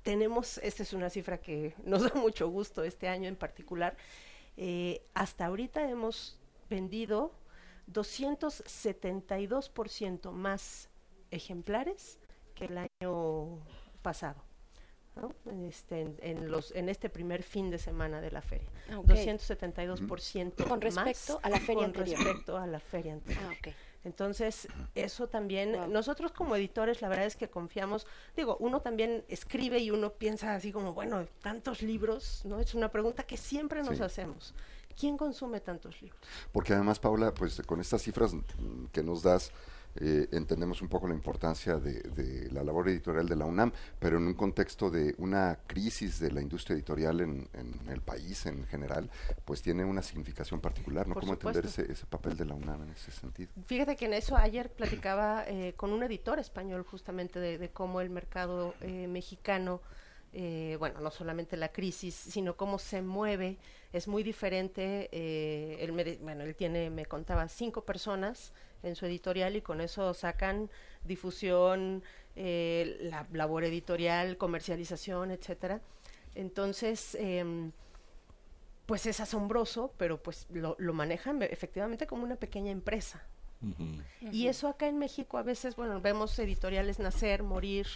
[0.03, 3.97] tenemos, esta es una cifra que nos da mucho gusto este año en particular,
[4.61, 6.37] eh, hasta ahorita hemos
[6.69, 7.31] vendido
[7.89, 10.89] 272% más
[11.31, 12.19] ejemplares
[12.55, 13.57] que el año
[14.01, 14.43] pasado.
[15.67, 18.67] Este, en, los, en este primer fin de semana de la feria.
[18.89, 23.55] 272% con respecto a la feria con respecto a la feria anterior.
[23.65, 23.69] Ah,
[24.03, 29.79] Entonces, eso también, nosotros como editores, la verdad es que confiamos, digo, uno también escribe
[29.79, 32.59] y uno piensa así como, bueno, tantos libros, ¿no?
[32.59, 34.53] Es una pregunta que siempre nos hacemos.
[34.97, 36.19] ¿Quién consume tantos libros?
[36.51, 38.33] Porque además, Paula, pues con estas cifras
[38.91, 39.51] que nos das,
[39.99, 44.27] eh, entendemos un poco la importancia de, la labor editorial de la UNAM, pero en
[44.27, 47.47] un contexto de una crisis de la industria editorial en,
[47.89, 49.09] el país en general,
[49.45, 51.15] pues tiene una significación particular, ¿no?
[51.15, 53.51] ¿Cómo entender ese, papel de la UNAM en ese sentido?
[53.65, 58.09] Fíjate que en eso ayer platicaba eh, con un editor español justamente de, cómo el
[58.09, 59.81] mercado eh, mexicano
[60.31, 63.57] eh, bueno, no solamente la crisis, sino cómo se mueve,
[63.91, 65.09] es muy diferente.
[65.11, 70.13] Eh, él bueno, él tiene, me contaba, cinco personas en su editorial y con eso
[70.13, 70.69] sacan
[71.03, 72.03] difusión,
[72.35, 75.81] eh, la labor editorial, comercialización, etcétera.
[76.35, 77.71] Entonces, em,
[78.85, 83.23] pues es asombroso, pero pues lo, lo manejan efectivamente como una pequeña empresa,
[84.31, 87.87] y eso acá en México a veces, bueno, vemos editoriales nacer, morir,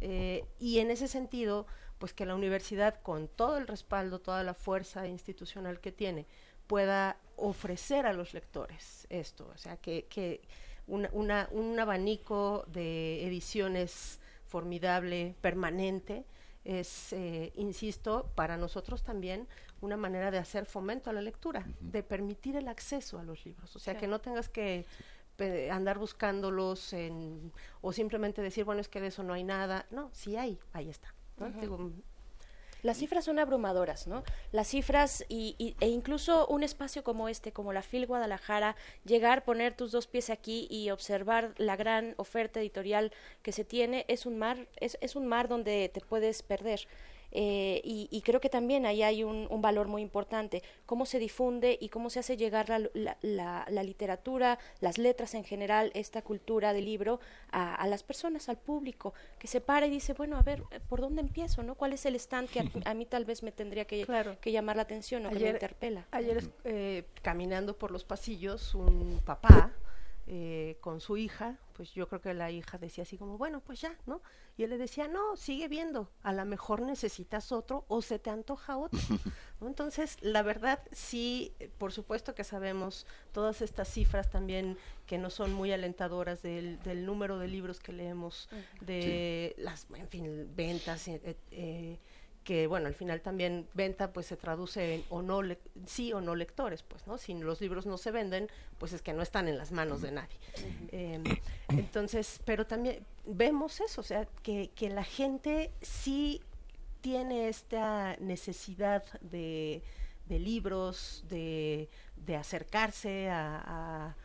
[0.00, 1.66] eh, y en ese sentido,
[1.98, 6.26] pues que la universidad, con todo el respaldo, toda la fuerza institucional que tiene,
[6.66, 10.42] pueda ofrecer a los lectores esto, o sea, que, que
[10.86, 16.24] una, un abanico de ediciones formidable, permanente,
[16.64, 19.48] es, eh, insisto, para nosotros también
[19.80, 23.74] una manera de hacer fomento a la lectura, de permitir el acceso a los libros,
[23.76, 24.84] o sea, que no tengas que
[25.70, 29.86] andar buscándolos en, o simplemente decir, bueno, es que de eso no hay nada.
[29.90, 31.14] No, sí hay, ahí está.
[32.82, 34.22] Las cifras son abrumadoras, ¿no?
[34.52, 39.74] Las cifras y, e incluso un espacio como este, como la FIL Guadalajara, llegar, poner
[39.74, 43.12] tus dos pies aquí y observar la gran oferta editorial
[43.42, 46.86] que se tiene, es un mar, es, es un mar donde te puedes perder.
[47.32, 51.88] Eh, y, creo que también ahí hay un, valor muy importante, cómo se difunde y
[51.88, 57.20] cómo se hace llegar la, la, literatura, las letras en general, esta cultura del libro
[57.52, 61.20] a, las personas, al público, que se para y dice, bueno, a ver, ¿por dónde
[61.20, 61.62] empiezo?
[61.62, 64.06] no ¿Cuál es el stand que a, mí tal vez me tendría que,
[64.40, 66.06] que llamar la atención o que me interpela?
[66.10, 69.72] Ayer, eh, caminando por los pasillos, un papá
[70.26, 73.80] eh, con su hija, pues yo creo que la hija decía así como, bueno, pues
[73.80, 74.22] ya, ¿no?
[74.56, 78.30] Y él le decía, no, sigue viendo, a lo mejor necesitas otro o se te
[78.30, 78.98] antoja otro.
[79.60, 85.52] Entonces, la verdad, sí, por supuesto que sabemos todas estas cifras también que no son
[85.52, 88.48] muy alentadoras del, del número de libros que leemos,
[88.80, 91.98] de las, en fin, ventas, eh, eh,
[92.50, 95.40] que bueno, al final también venta pues se traduce en o no
[95.86, 97.16] sí o no lectores, pues, ¿no?
[97.16, 100.10] Si los libros no se venden, pues es que no están en las manos de
[100.10, 100.36] nadie.
[100.90, 101.22] Em,
[101.68, 106.42] entonces, pero también vemos eso, o sea, que, que la gente sí
[107.00, 109.84] tiene esta necesidad de,
[110.26, 114.16] de libros, de, de acercarse a,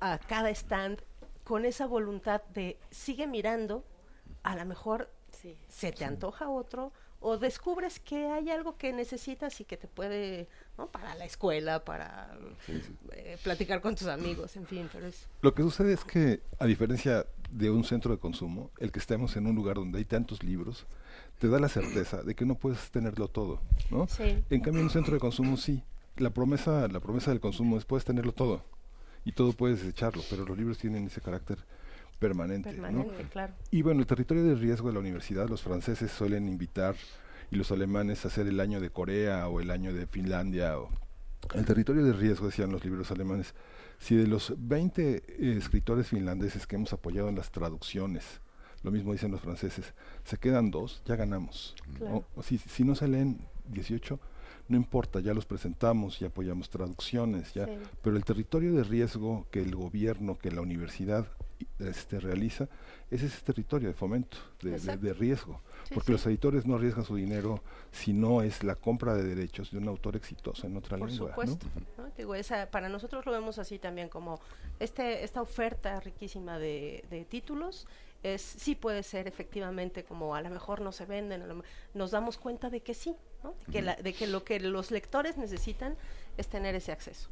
[0.00, 1.02] a, a cada stand
[1.44, 3.84] con esa voluntad de sigue mirando,
[4.42, 5.10] a lo mejor
[5.68, 10.48] se te antoja otro, o descubres que hay algo que necesitas y que te puede,
[10.76, 10.88] ¿no?
[10.88, 12.36] Para la escuela, para
[13.12, 15.26] eh, platicar con tus amigos, en fin, pero es...
[15.40, 19.36] Lo que sucede es que, a diferencia de un centro de consumo, el que estemos
[19.36, 20.86] en un lugar donde hay tantos libros,
[21.38, 24.06] te da la certeza de que no puedes tenerlo todo, ¿no?
[24.18, 25.82] En cambio, en un centro de consumo sí.
[26.16, 28.64] La promesa, la promesa del consumo es puedes tenerlo todo
[29.24, 31.58] y todo puedes desecharlo, pero los libros tienen ese carácter
[32.22, 32.74] permanente.
[33.30, 33.52] claro.
[33.70, 36.94] Y bueno, el territorio de riesgo de la universidad, los franceses suelen invitar
[37.50, 40.78] y los alemanes a hacer el año de Corea o el año de Finlandia.
[40.78, 40.88] O...
[41.54, 43.54] El territorio de riesgo, decían los libros alemanes,
[43.98, 45.22] si de los 20 eh,
[45.58, 48.40] escritores finlandeses que hemos apoyado en las traducciones,
[48.82, 49.92] lo mismo dicen los franceses,
[50.24, 51.74] se quedan dos, ya ganamos.
[52.42, 54.18] si, si no se leen 18,
[54.68, 57.68] no importa, ya los presentamos, ya apoyamos traducciones, ya,
[58.02, 61.26] pero el territorio de riesgo que el gobierno, que la universidad
[61.78, 62.68] este, realiza,
[63.10, 65.60] es ese territorio de fomento, de, riesgo,
[65.94, 69.78] porque los editores no arriesgan su dinero si no es la compra de derechos de
[69.78, 71.34] un autor exitoso en otra lengua.
[71.34, 71.66] Por supuesto,
[72.16, 74.40] Digo, esa, para nosotros lo vemos así también como
[74.78, 77.86] este, esta oferta riquísima de, de títulos
[78.22, 81.42] es sí puede ser efectivamente como a lo mejor no se venden,
[81.94, 83.16] nos damos cuenta de que sí,
[83.66, 85.96] de, que de que lo que los lectores necesitan
[86.36, 87.28] es tener ese acceso.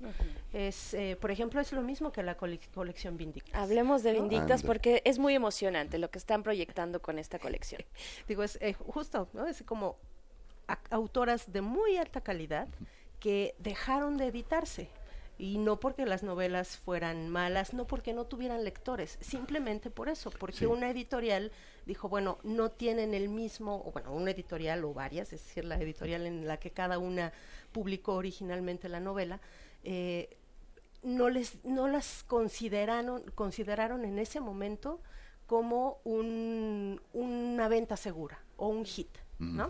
[0.53, 3.55] Es, eh, por ejemplo, es lo mismo que la colección Vindictas.
[3.55, 7.82] Hablemos de Vindictas porque es muy emocionante lo que están proyectando con esta colección.
[8.28, 9.46] Digo, es eh, justo, ¿no?
[9.46, 9.96] Es como
[10.90, 12.68] autoras de muy alta calidad
[13.18, 14.88] que dejaron de editarse
[15.40, 20.30] y no porque las novelas fueran malas, no porque no tuvieran lectores, simplemente por eso,
[20.30, 21.51] porque una editorial
[21.87, 25.76] dijo, bueno, no tienen el mismo, o bueno, una editorial o varias, es decir, la
[25.76, 27.33] editorial en la que cada una
[27.72, 29.41] publicó originalmente la novela,
[29.85, 30.37] eh,
[31.03, 35.01] no les no las consideraron consideraron en ese momento
[35.47, 39.09] como un, una venta segura o un hit.
[39.41, 39.68] ¿no?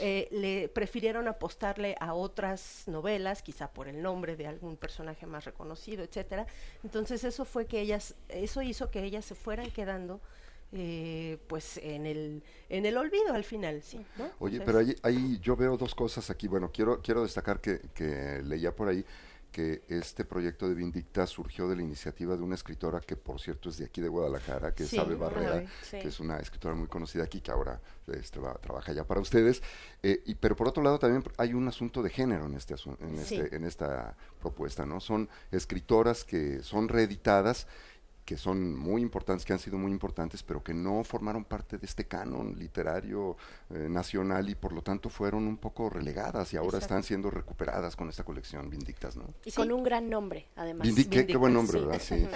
[0.00, 5.44] Eh, le prefirieron apostarle a otras novelas, quizá por el nombre de algún personaje más
[5.44, 6.46] reconocido, etcétera.
[6.82, 10.20] Entonces eso fue que ellas, eso hizo que ellas se fueran quedando
[10.72, 14.04] eh, pues en el en el olvido al final, sí.
[14.38, 16.48] Oye, pero ahí, ahí, yo veo dos cosas aquí.
[16.48, 19.04] Bueno, quiero quiero destacar que, que leía por ahí
[19.50, 23.68] que este proyecto de Vindicta surgió de la iniciativa de una escritora que, por cierto,
[23.68, 27.24] es de aquí de Guadalajara, que es Abe Barrera, que es una escritora muy conocida
[27.24, 29.62] aquí, que ahora este, trabaja ya para ustedes.
[30.02, 33.18] Eh, y, pero por otro lado, también hay un asunto de género en, este, en,
[33.18, 35.00] este, en esta propuesta, ¿no?
[35.00, 37.66] Son escritoras que son reeditadas
[38.24, 41.86] que son muy importantes, que han sido muy importantes, pero que no formaron parte de
[41.86, 43.36] este canon literario
[43.70, 47.96] eh, nacional y por lo tanto fueron un poco relegadas y ahora están siendo recuperadas
[47.96, 49.24] con esta colección Vindictas, ¿no?
[49.44, 50.88] Y con un gran nombre, además.
[51.10, 52.00] qué, buen nombre, ¿verdad?
[52.00, 52.26] Sí,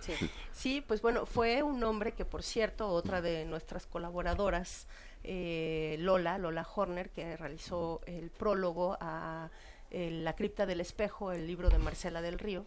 [0.00, 0.30] sí.
[0.52, 4.86] sí, pues bueno, fue un nombre que, por cierto, otra de nuestras colaboradoras,
[5.24, 9.50] eh, Lola, Lola Horner, que realizó el prólogo a
[9.90, 12.64] eh, La cripta del espejo, el libro de Marcela del Río,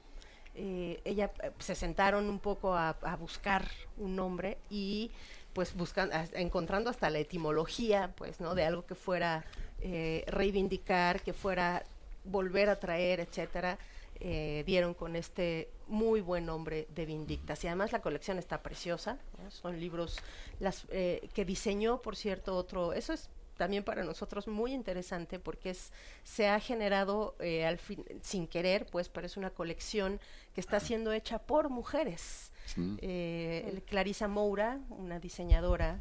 [0.56, 5.12] eh, ella eh, se sentaron un poco a, buscar un nombre y
[5.54, 9.44] pues buscando encontrando hasta la etimología pues no de algo que fuera
[9.82, 11.84] eh, reivindicar que fuera
[12.24, 13.78] volver a traer etcétera
[14.18, 17.62] dieron con este muy buen nombre de Vindictas.
[17.66, 19.18] Y además la colección está preciosa
[19.50, 20.18] son libros
[20.62, 25.92] las que diseñó por cierto otro eso es también para nosotros muy interesante porque es,
[26.24, 30.20] se ha generado eh, al fin, sin querer, pues, pero es una colección
[30.54, 32.52] que está siendo hecha por mujeres.
[32.78, 36.00] Eh, Clarisa Moura, una diseñadora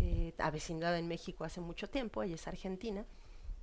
[0.00, 3.04] eh, avecindada en México hace mucho tiempo, ella es argentina,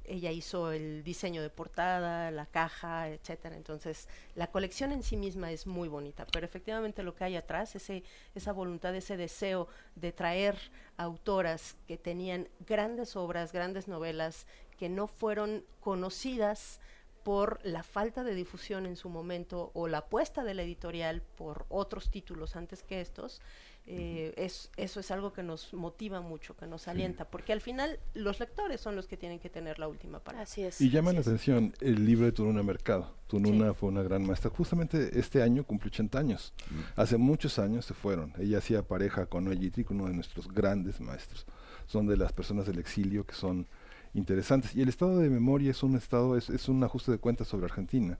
[0.05, 3.55] ella hizo el diseño de portada, la caja, etcétera.
[3.55, 7.75] Entonces, la colección en sí misma es muy bonita, pero efectivamente lo que hay atrás,
[7.75, 8.03] ese,
[8.35, 10.57] esa voluntad, ese deseo de traer
[10.97, 14.45] autoras que tenían grandes obras, grandes novelas,
[14.77, 16.79] que no fueron conocidas
[17.23, 21.65] por la falta de difusión en su momento o la apuesta de la editorial por
[21.69, 23.41] otros títulos antes que estos,
[23.85, 27.99] eh, es, eso es algo que nos motiva mucho, que nos alienta, porque al final
[28.13, 30.43] los lectores son los que tienen que tener la última palabra.
[30.43, 30.79] Así es.
[30.79, 33.13] Y llama la atención el libro de Tununa Mercado.
[33.27, 34.49] Tununa fue una gran maestra.
[34.51, 36.53] Justamente este año cumplió 80 años.
[36.95, 38.33] Hace muchos años se fueron.
[38.39, 41.45] Ella hacía pareja con Oyitri, uno de nuestros grandes maestros.
[41.87, 43.67] Son de las personas del exilio que son
[44.13, 44.75] interesantes.
[44.75, 47.65] Y el estado de memoria es un estado, es, es un ajuste de cuentas sobre
[47.65, 48.17] Argentina.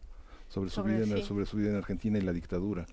[0.49, 2.85] Sobre, su vida en, sobre su vida en Argentina y la dictadura.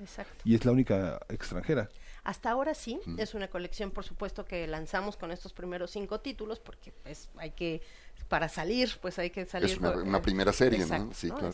[0.45, 1.91] Y es la única extranjera.
[2.23, 6.61] Hasta ahora sí, es una colección, por supuesto, que lanzamos con estos primeros cinco títulos,
[6.61, 7.81] porque pues, hay que,
[8.29, 9.71] para salir, pues hay que salir.
[9.71, 11.13] Es una, primera serie, ¿no?
[11.15, 11.53] Sí, claro.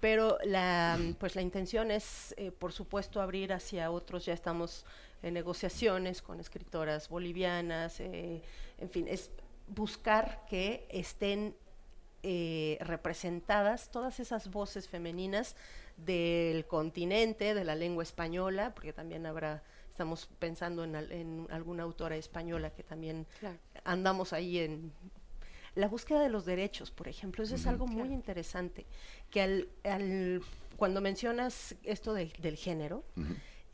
[0.00, 4.24] pero la, pues la intención es, eh, por supuesto, abrir hacia otros.
[4.24, 4.84] Ya estamos
[5.22, 8.42] en negociaciones con escritoras bolivianas, eh,
[8.78, 9.30] en fin, es
[9.68, 11.54] buscar que estén
[12.24, 15.56] eh, representadas todas esas voces femeninas
[15.96, 19.62] del continente, de la lengua española, porque también habrá
[19.92, 23.26] Estamos pensando en, alguna autora española que también
[23.84, 24.90] andamos ahí en
[25.74, 27.44] la búsqueda de los derechos, por ejemplo.
[27.44, 28.86] Eso es algo muy interesante,
[29.30, 30.42] que al,
[30.78, 33.04] cuando mencionas esto del género,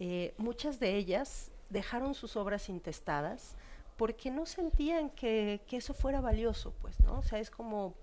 [0.01, 3.57] eh, muchas de ellas dejaron sus obras intestadas
[3.97, 7.21] porque no sentían que, que, eso fuera valioso, pues, ¿no?
[7.21, 7.95] O sea, es como,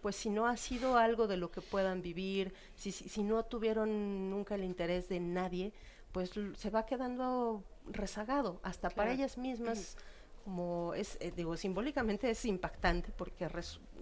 [0.00, 3.44] pues si no ha sido algo de lo que puedan vivir, si, si, si no
[3.44, 5.74] tuvieron nunca el interés de nadie,
[6.18, 9.96] pues se va quedando rezagado, hasta para ellas mismas,
[10.42, 13.48] como es, eh, digo, simbólicamente es impactante porque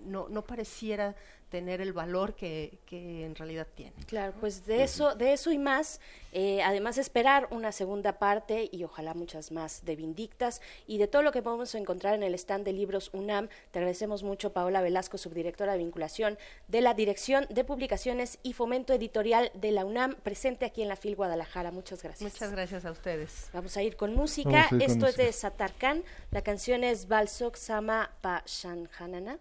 [0.06, 1.14] no, no pareciera
[1.50, 3.92] tener el valor que, que en realidad tiene.
[4.06, 6.00] Claro, pues de eso, de eso y más,
[6.32, 11.22] eh, además esperar una segunda parte y ojalá muchas más de Vindictas y de todo
[11.22, 13.48] lo que podemos encontrar en el stand de libros UNAM.
[13.70, 16.36] Te agradecemos mucho, Paola Velasco, subdirectora de vinculación
[16.66, 20.96] de la Dirección de Publicaciones y Fomento Editorial de la UNAM, presente aquí en la
[20.96, 21.70] FIL Guadalajara.
[21.70, 22.32] Muchas gracias.
[22.32, 23.50] Muchas gracias a ustedes.
[23.52, 24.68] Vamos a ir con música.
[24.80, 26.02] Esto es de Satarkan.
[26.32, 29.38] La canción es Balsok Sama Pa Shanhanana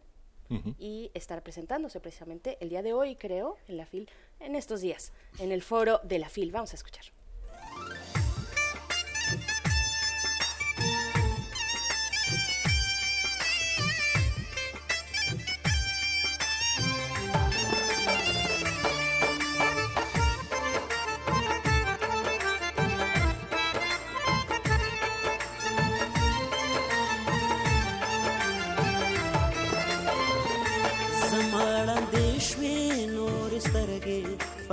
[0.80, 5.12] y estar presentándose precisamente el día de hoy, creo, en la FIL, en estos días,
[5.40, 6.52] en el foro de la FIL.
[6.52, 7.06] Vamos a escuchar.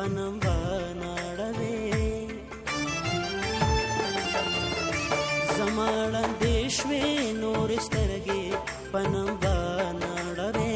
[0.02, 1.74] பணம் வானாடவே
[5.56, 7.00] சமாளந்தேஷ்வே
[7.42, 8.38] நோரிஸ்தரகே
[8.92, 10.72] பணம் வானாடவே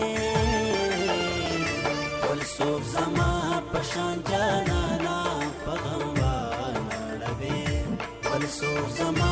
[2.23, 3.29] பல்சோப் சமா
[3.73, 5.17] பஷான் ஜானானா
[5.67, 7.57] பகம் வானாடவே
[8.23, 9.26] பல்சோப் சமா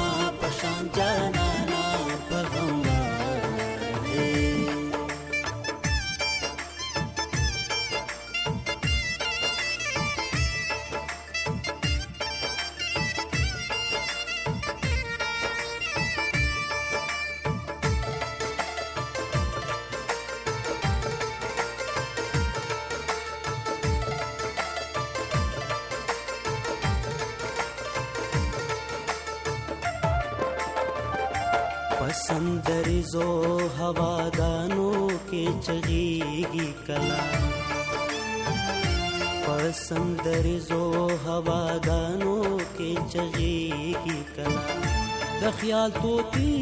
[45.45, 46.53] د خیال توتی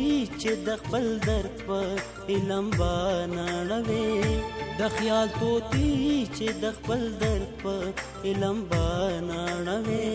[0.40, 1.78] چې د خپل درد په
[2.34, 4.06] علم باندې
[4.78, 5.92] د خیال توتی
[6.36, 7.74] چې د خپل درد په
[8.30, 10.08] علم باندې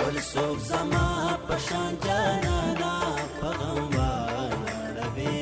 [0.00, 1.06] ول څوک زما
[1.48, 2.94] پشان جانا
[3.40, 5.40] پغم وانړوي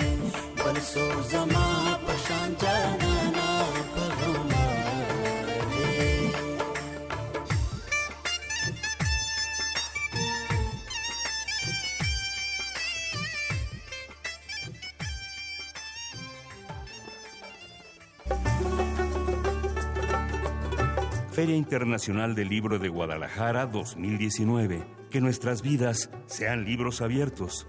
[0.62, 1.69] بل سو زما
[21.60, 24.84] Internacional del Libro de Guadalajara 2019.
[25.10, 27.68] Que nuestras vidas sean libros abiertos.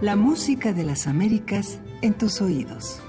[0.00, 3.02] La música de las Américas en tus oídos.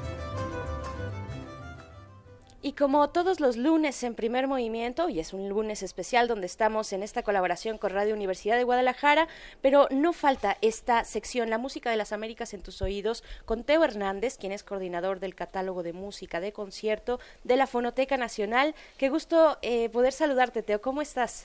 [2.72, 6.94] Y como todos los lunes en primer movimiento, y es un lunes especial donde estamos
[6.94, 9.28] en esta colaboración con Radio Universidad de Guadalajara,
[9.62, 13.84] pero no falta esta sección, la música de las Américas en tus oídos, con Teo
[13.84, 18.74] Hernández, quien es coordinador del catálogo de música de concierto de la Fonoteca Nacional.
[18.98, 20.80] Qué gusto eh, poder saludarte, Teo.
[20.80, 21.44] ¿Cómo estás?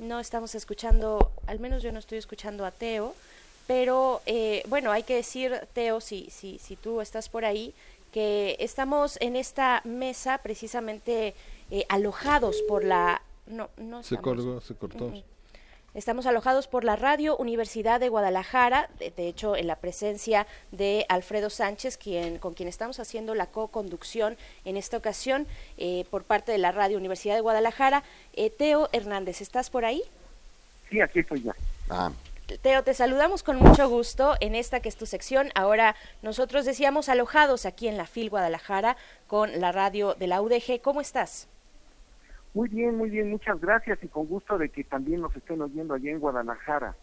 [0.00, 3.14] no estamos escuchando, al menos yo no estoy escuchando a Teo,
[3.70, 7.72] pero eh, bueno, hay que decir, Teo, si, si, si tú estás por ahí,
[8.10, 11.36] que estamos en esta mesa precisamente
[11.70, 13.22] eh, alojados por la...
[13.46, 15.12] No, no se colgó, se cortó.
[15.94, 21.48] Estamos alojados por la Radio Universidad de Guadalajara, de, hecho en la presencia de Alfredo
[21.48, 25.46] Sánchez, quien, con quien estamos haciendo la co-conducción en esta ocasión
[25.78, 28.02] eh, por parte de la Radio Universidad de Guadalajara.
[28.32, 30.02] Eh, Teo Hernández, ¿estás por ahí?
[30.88, 31.54] Sí, aquí estoy ya.
[31.88, 32.10] Ah.
[32.58, 35.48] Teo, te saludamos con mucho gusto en esta que es tu sección.
[35.54, 38.96] Ahora nosotros decíamos alojados aquí en la FIL Guadalajara
[39.26, 40.80] con la radio de la UDG.
[40.82, 41.48] ¿Cómo estás?
[42.52, 45.94] Muy bien, muy bien, muchas gracias y con gusto de que también nos estén oyendo
[45.94, 46.96] allá en Guadalajara.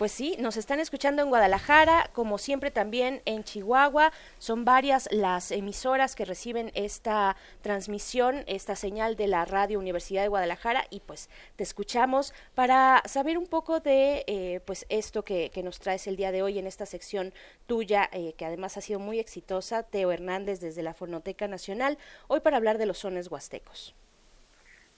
[0.00, 4.12] Pues sí, nos están escuchando en Guadalajara, como siempre también en Chihuahua.
[4.38, 10.28] Son varias las emisoras que reciben esta transmisión, esta señal de la Radio Universidad de
[10.28, 15.80] Guadalajara y pues te escuchamos para saber un poco de eh, pues esto que, nos
[15.80, 17.34] traes el día de hoy en esta sección
[17.66, 22.40] tuya, eh, que además ha sido muy exitosa, Teo Hernández desde la Fonoteca Nacional, hoy
[22.40, 23.94] para hablar de los sones huastecos.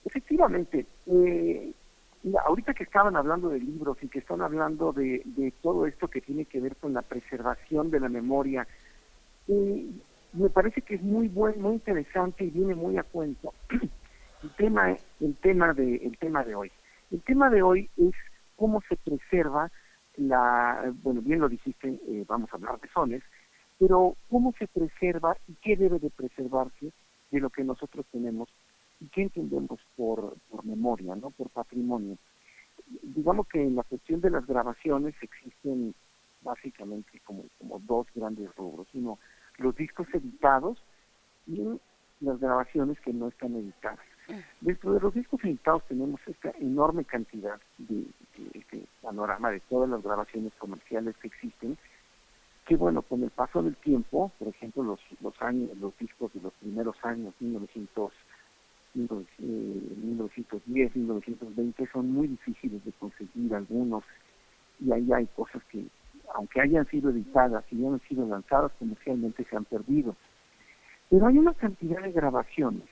[0.05, 1.73] Efectivamente, eh,
[2.45, 6.45] ahorita que estaban hablando de libros y que están hablando de, todo esto que tiene
[6.45, 8.67] que ver con la preservación de la memoria,
[9.47, 9.85] eh,
[10.33, 13.53] me parece que es muy buen, muy interesante y viene muy a cuento
[14.43, 16.71] el tema, el tema de, el tema de hoy.
[17.11, 18.13] El tema de hoy es
[18.55, 19.71] cómo se preserva
[20.15, 23.23] la, bueno, bien lo dijiste, eh, vamos a hablar de sones,
[23.79, 26.91] pero cómo se preserva y qué debe de preservarse
[27.31, 28.49] de lo que nosotros tenemos
[29.03, 32.17] ¿Y qué entendemos por, por memoria, no por patrimonio?
[33.01, 35.93] Digamos que en la cuestión de las grabaciones existen
[36.41, 38.87] básicamente como, como dos grandes rubros.
[38.93, 39.19] Uno,
[39.57, 40.81] los discos editados
[41.47, 41.61] y
[42.21, 43.99] las grabaciones que no están editadas.
[44.61, 48.05] Dentro de los discos editados tenemos esta enorme cantidad de,
[48.53, 51.77] este panorama de todas las grabaciones comerciales que existen,
[52.65, 56.39] que bueno, con el paso del tiempo, por ejemplo, los, los años, los discos de
[56.39, 58.13] los primeros años, 1900
[58.95, 64.03] 1910, 1920 son muy difíciles de conseguir algunos
[64.79, 65.85] y ahí hay cosas que,
[66.35, 70.15] aunque hayan sido editadas y hayan sido lanzadas comercialmente, se han perdido.
[71.09, 72.83] Pero hay una cantidad de grabaciones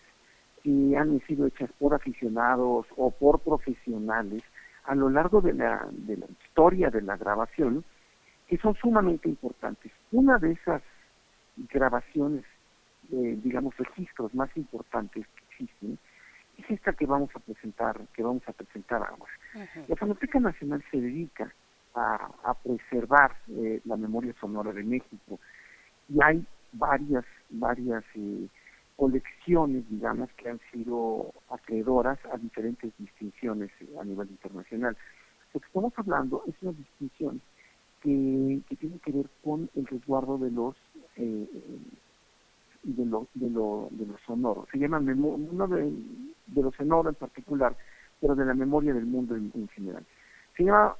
[0.63, 4.43] que han sido hechas por aficionados o por profesionales
[4.85, 7.83] a lo largo de la, de la historia de la grabación
[8.47, 9.91] que son sumamente importantes.
[10.11, 10.81] Una de esas
[11.71, 12.43] grabaciones,
[13.11, 15.25] eh, digamos, registros más importantes
[16.57, 19.33] es esta que vamos a presentar, que vamos a presentar ahora.
[19.87, 21.53] La Fonoteca Nacional se dedica
[21.95, 25.39] a, preservar eh, la memoria sonora de México
[26.07, 28.47] y hay varias, varias eh,
[28.95, 34.95] colecciones, digamos, que han sido acreedoras a diferentes distinciones eh, a nivel internacional.
[35.53, 37.41] Lo que estamos hablando es una distinción
[38.01, 40.75] que, que tiene que ver con el resguardo de los
[42.83, 44.67] y de lo, de lo, de lo sonoro.
[44.71, 45.93] Se llama no de,
[46.47, 47.75] de lo sonoro en particular,
[48.19, 50.05] pero de la memoria del mundo en, general.
[50.55, 50.95] Se llama,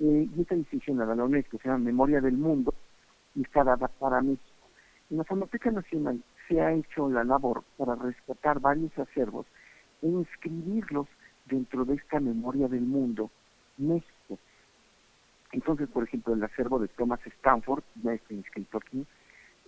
[0.00, 2.74] eh, y esta distinción a la UNESCO, se llama Memoria del Mundo
[3.34, 4.68] y está dada para México.
[5.10, 9.46] En la Fonoteca Nacional se ha hecho la labor para rescatar varios acervos
[10.00, 11.06] e inscribirlos
[11.46, 13.30] dentro de esta memoria del mundo
[13.78, 14.38] México.
[15.52, 19.06] Entonces, por ejemplo, el acervo de Thomas Stanford ya está inscrito aquí,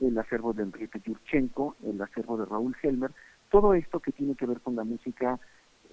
[0.00, 3.12] el acervo de Enrique Yurchenko, el acervo de Raúl Helmer,
[3.50, 5.38] todo esto que tiene que ver con la música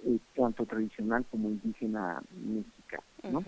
[0.04, 3.44] eh, tanto tradicional como indígena mexicana.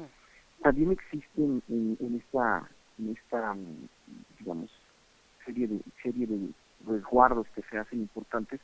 [0.63, 3.57] También existen en, esta, en esta,
[4.39, 4.71] digamos,
[5.45, 6.49] serie de, serie de
[6.87, 8.61] resguardos que se hacen importantes,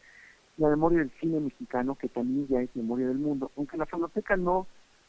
[0.57, 4.37] la memoria del cine mexicano, que también ya es memoria del mundo, aunque la Fonoteca
[4.37, 4.67] no,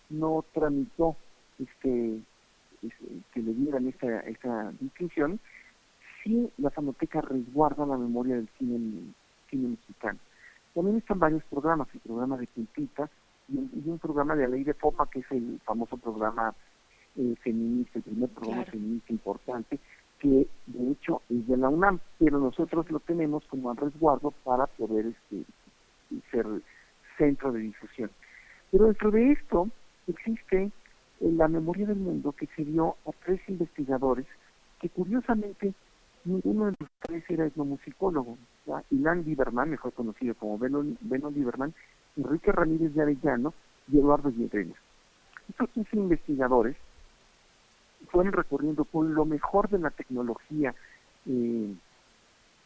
[0.09, 1.15] no tramitó
[1.59, 2.19] este,
[2.81, 5.39] este que le dieran esta, esta distinción,
[6.23, 9.13] sí la Fonoteca resguarda la memoria del cine,
[9.49, 10.19] cine mexicano.
[10.73, 13.09] También están varios programas, el programa de Quintitas,
[13.49, 16.53] y un, y un programa de la ley de FOPA, que es el famoso programa
[17.17, 18.71] eh, feminista, el primer programa Claro.
[18.71, 19.79] feminista importante,
[20.19, 24.67] que de hecho es de la UNAM, pero nosotros lo tenemos como a resguardo para
[24.67, 25.43] poder este,
[26.31, 26.45] ser
[27.17, 28.11] centro de difusión.
[28.71, 29.67] Pero dentro de esto
[30.07, 30.71] existe eh,
[31.19, 34.25] la memoria del mundo que se dio a tres investigadores
[34.79, 35.73] que curiosamente
[36.25, 38.37] ninguno de los tres era etnomusicólogo.
[38.65, 38.83] ¿ya?
[38.91, 41.73] Ilan Lieberman, mejor conocido como Beno, Beno Lieberman,
[42.17, 43.53] Enrique Ramírez de Arellano
[43.91, 44.75] y Eduardo Llereña.
[45.49, 46.77] Estos tres investigadores
[48.09, 50.73] fueron recorriendo con lo mejor de la tecnología
[51.25, 51.73] eh,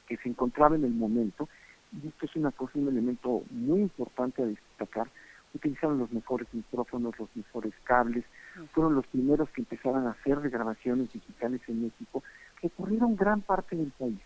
[0.08, 1.50] que se encontraba en el momento,
[1.92, 5.08] y esto es una cosa, un elemento muy importante a destacar,
[5.54, 8.26] utilizaron los mejores micrófonos, los mejores cables,
[8.74, 12.24] fueron los primeros que empezaron a hacer grabaciones digitales en México,
[12.60, 14.20] que ocurrieron gran parte del país,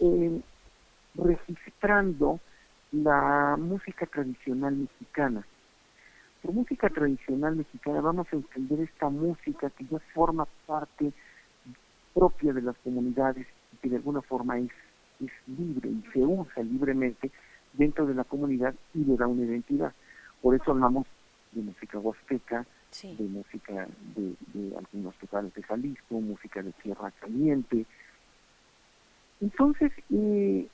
[0.00, 0.40] eh,
[1.14, 2.40] registrando
[2.92, 5.46] la música tradicional mexicana.
[6.42, 11.12] Por música tradicional mexicana vamos a entender esta música que ya forma parte
[12.14, 14.70] propia de las comunidades y que de alguna forma es,
[15.20, 17.30] es libre y se usa libremente
[17.72, 19.92] dentro de la comunidad y le da una identidad.
[20.42, 21.06] Por eso hablamos
[21.52, 22.66] de música huasteca,
[23.00, 27.86] De música de, algunos lugares de Jalisco, música de Tierra Caliente.
[29.40, 30.68] Entonces, eh,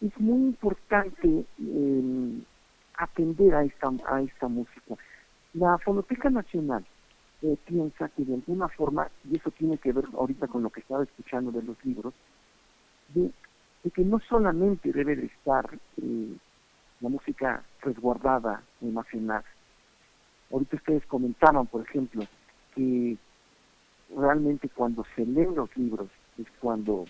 [0.00, 2.42] es muy importante eh,
[2.94, 4.94] atender a esta, a esta música.
[5.54, 6.84] La Fonoteca Nacional
[7.42, 10.80] eh, piensa que de alguna forma, y eso tiene que ver ahorita con lo que
[10.80, 12.14] estaba escuchando de los libros,
[13.08, 13.30] de,
[13.82, 15.66] de que no solamente debe de estar
[16.02, 16.36] eh,
[17.00, 19.44] la música resguardada, almacenada.
[20.50, 22.22] Ahorita ustedes comentaban, por ejemplo,
[22.74, 23.16] que
[24.16, 27.04] realmente cuando se leen los libros es cuando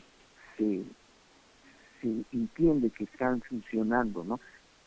[0.56, 0.82] se,
[2.32, 4.40] entiende que están funcionando, ¿no?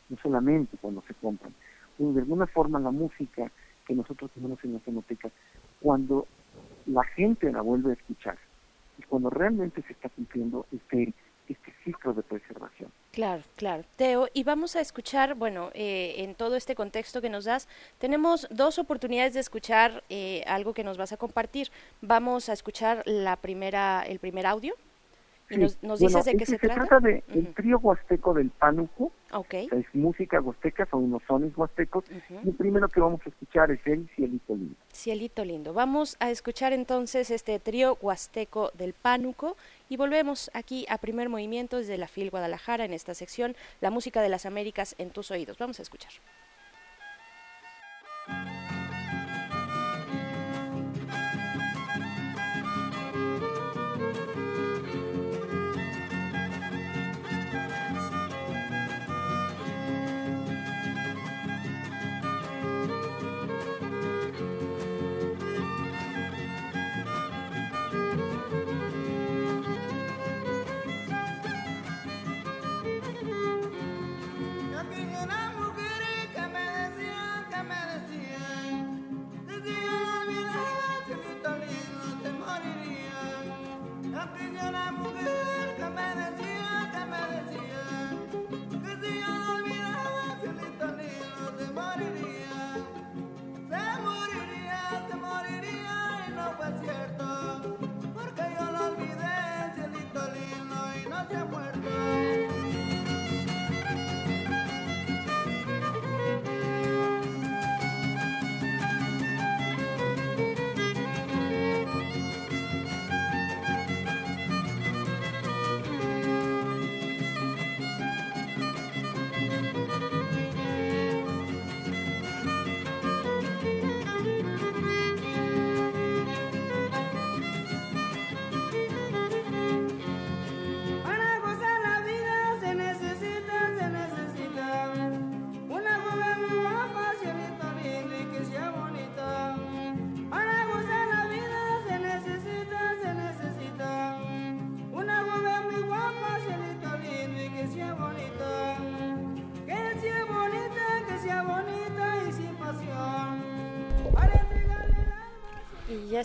[0.09, 1.53] No solamente cuando se compran.
[1.97, 3.51] Pues de alguna forma la música
[3.85, 5.29] que nosotros tenemos en la fonoteca,
[5.79, 6.25] cuando
[6.85, 8.37] la gente la vuelve a escuchar,
[8.99, 11.13] es cuando realmente se está cumpliendo este,
[11.47, 12.91] este ciclo de preservación.
[13.11, 13.83] Claro, claro.
[13.95, 17.67] Teo, y vamos a escuchar, bueno, eh, en todo este contexto que nos das,
[17.99, 21.69] tenemos dos oportunidades de escuchar eh, algo que nos vas a compartir.
[22.01, 24.75] Vamos a escuchar la primera, el primer audio.
[25.49, 26.87] Sí, nos, nos bueno, dices de qué este se trata.
[26.87, 27.53] trata de el Ujú.
[27.53, 29.53] trío huasteco del Pánuco, Ok.
[29.65, 32.39] o sea, es música huasteca, son unos sones huastecos, Ujú.
[32.43, 34.75] y el primero que vamos a escuchar es el Cielito Lindo.
[34.93, 35.73] Cielito lindo.
[35.73, 39.57] Vamos a escuchar entonces este trío huasteco del Pánuco
[39.89, 44.21] y volvemos aquí a primer movimiento desde la FIL Guadalajara en esta sección, la música
[44.21, 45.57] de las Américas en tus oídos.
[45.57, 46.11] Vamos a escuchar.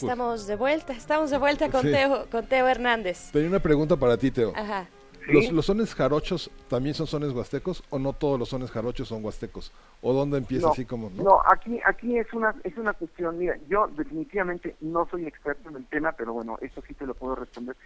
[0.03, 1.93] Estamos de vuelta, estamos de vuelta con Sí.
[1.93, 3.31] Teo, con Teo Hernández.
[3.33, 4.53] Tenía una pregunta para ti, Teo.
[4.57, 4.87] Ajá.
[5.27, 9.23] ¿Los, ¿Los sones jarochos también son sones huastecos o no todos los sones jarochos son
[9.23, 9.73] huastecos?
[10.01, 11.11] ¿O dónde empieza no, así como...?
[11.11, 11.23] ¿no?
[11.23, 15.77] no, aquí aquí es una es una cuestión, mira, yo definitivamente no soy experto en
[15.77, 17.77] el tema, pero bueno, esto sí te lo puedo responder.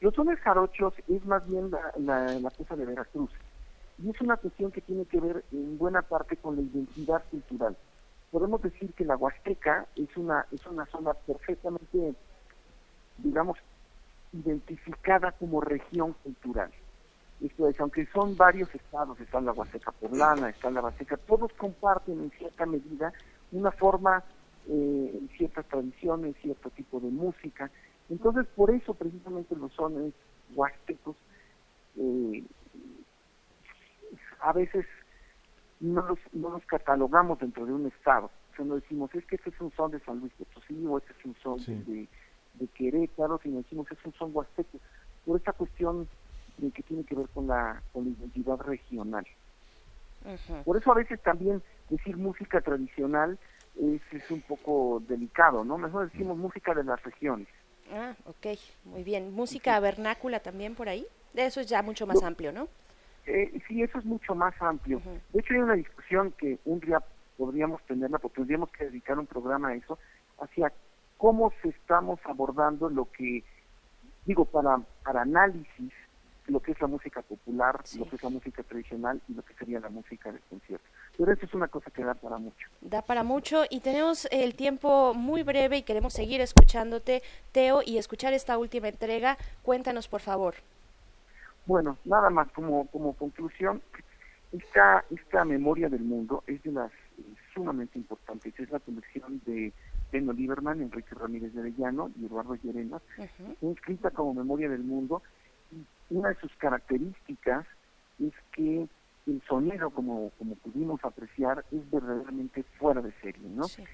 [0.00, 3.30] Los sones jarochos es más bien la, la, la cosa de Veracruz.
[4.02, 7.76] y es una cuestión que tiene que ver en buena parte con la identidad cultural.
[8.30, 12.14] Podemos decir que la Huasteca es una, es una zona perfectamente,
[13.18, 13.58] digamos,
[14.32, 16.70] identificada como región cultural.
[17.40, 22.20] Esto es, aunque son varios estados, está la Huasteca Poblana, está la Huasteca, todos comparten
[22.20, 23.12] en cierta medida
[23.52, 24.22] una forma,
[24.68, 27.70] eh, ciertas tradiciones, cierto tipo de música.
[28.10, 30.12] Entonces, por eso precisamente los sones
[30.54, 31.16] huastecos
[31.96, 32.44] eh,
[34.40, 34.86] a veces
[35.80, 38.30] no los, no los catalogamos dentro de un estado.
[38.52, 40.98] O sea, no decimos, es que este es un son de San Luis Potosí o
[40.98, 41.74] este es un son Sí.
[41.86, 42.08] de,
[42.54, 44.78] de Querétaro, sino decimos, es un son huasteco.
[45.24, 46.08] Por esta cuestión
[46.56, 49.24] de que tiene que ver con la, con la identidad regional.
[50.64, 53.38] Por eso a veces también decir música tradicional
[53.80, 55.78] es, es un poco delicado, ¿no?
[55.78, 57.46] Mejor decimos música de las regiones.
[57.92, 58.46] Ah, ok,
[58.84, 59.32] muy bien.
[59.32, 61.06] ¿Música vernácula también por ahí?
[61.32, 62.26] De eso es ya mucho más No.
[62.26, 62.68] amplio, ¿no?
[63.30, 65.02] Eh, sí, eso es mucho más amplio.
[65.32, 67.02] De hecho, hay una discusión que un día
[67.36, 69.98] podríamos tenerla, porque tendríamos que dedicar un programa a eso,
[70.40, 70.72] hacia
[71.18, 73.44] cómo se estamos abordando lo que,
[74.24, 75.92] digo, para, para análisis,
[76.46, 77.98] lo que es la música popular, Sí.
[77.98, 80.86] lo que es la música tradicional y lo que sería la música de concierto.
[81.18, 82.66] Pero eso es una cosa que da para mucho.
[82.80, 87.22] Da para mucho y tenemos el tiempo muy breve y queremos seguir escuchándote,
[87.52, 89.36] Teo, y escuchar esta última entrega.
[89.62, 90.54] Cuéntanos, por favor.
[91.68, 93.82] Bueno, nada más como, como conclusión,
[94.52, 98.58] esta, esta memoria del mundo es de las eh, sumamente importantes.
[98.58, 99.74] Es la colección de
[100.10, 103.52] Beno Lieberman, Enrique Ramírez de Arellano y Eduardo Llerenas, Ujú.
[103.52, 105.22] Está inscrita como memoria del mundo.
[105.70, 105.84] Y
[106.16, 107.66] una de sus características
[108.18, 108.88] es que
[109.26, 113.64] el sonido, como, como pudimos apreciar, es verdaderamente fuera de serie, ¿no?
[113.64, 113.84] Sí.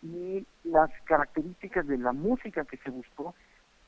[0.00, 3.34] y las características de la música que se buscó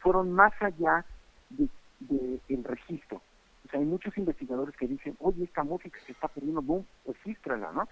[0.00, 1.06] fueron más allá
[1.48, 1.70] de,
[2.00, 3.22] de el registro.
[3.70, 7.70] O sea, hay muchos investigadores que dicen, oye, esta música se está perdiendo, boom, regístrala,
[7.70, 7.88] ¿no?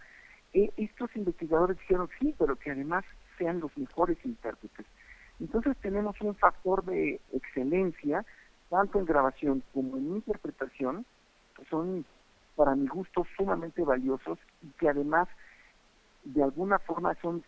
[0.52, 3.04] Eh, estos investigadores dijeron, sí, pero que además
[3.38, 4.86] sean los mejores intérpretes.
[5.38, 8.26] Entonces tenemos un factor de excelencia,
[8.68, 11.06] tanto en grabación como en interpretación,
[11.56, 12.04] que son,
[12.56, 15.28] para mi gusto, sumamente valiosos y que además,
[16.24, 17.44] de alguna forma, son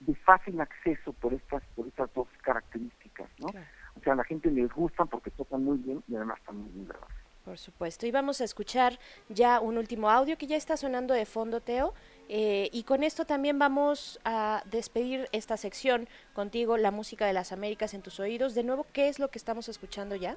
[0.00, 3.48] de fácil acceso por estas por estas dos características, ¿no?
[3.48, 3.66] Claro.
[3.96, 6.70] O sea, a la gente les gustan porque tocan muy bien y además están muy
[6.70, 7.17] bien grabados.
[7.48, 8.06] Por supuesto.
[8.06, 8.98] Y vamos a escuchar
[9.30, 11.94] ya un último audio que ya está sonando de fondo, Teo.
[12.28, 17.50] eh, y con esto también vamos a despedir esta sección contigo, la música de las
[17.50, 18.54] Américas en tus oídos.
[18.54, 20.36] De nuevo, ¿qué es lo que estamos escuchando ya?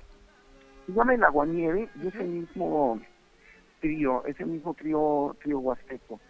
[0.86, 3.02] Se llama El Aguanieve y ese mismo
[3.82, 6.22] trío, ese mismo trío, trío huasteco,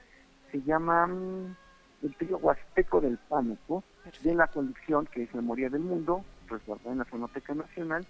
[0.52, 1.56] se llama mm,
[2.02, 3.84] el trío huasteco del Pánico,
[4.24, 8.04] de la colección que es Memoria del Mundo, resguardada en la Fonoteca Nacional,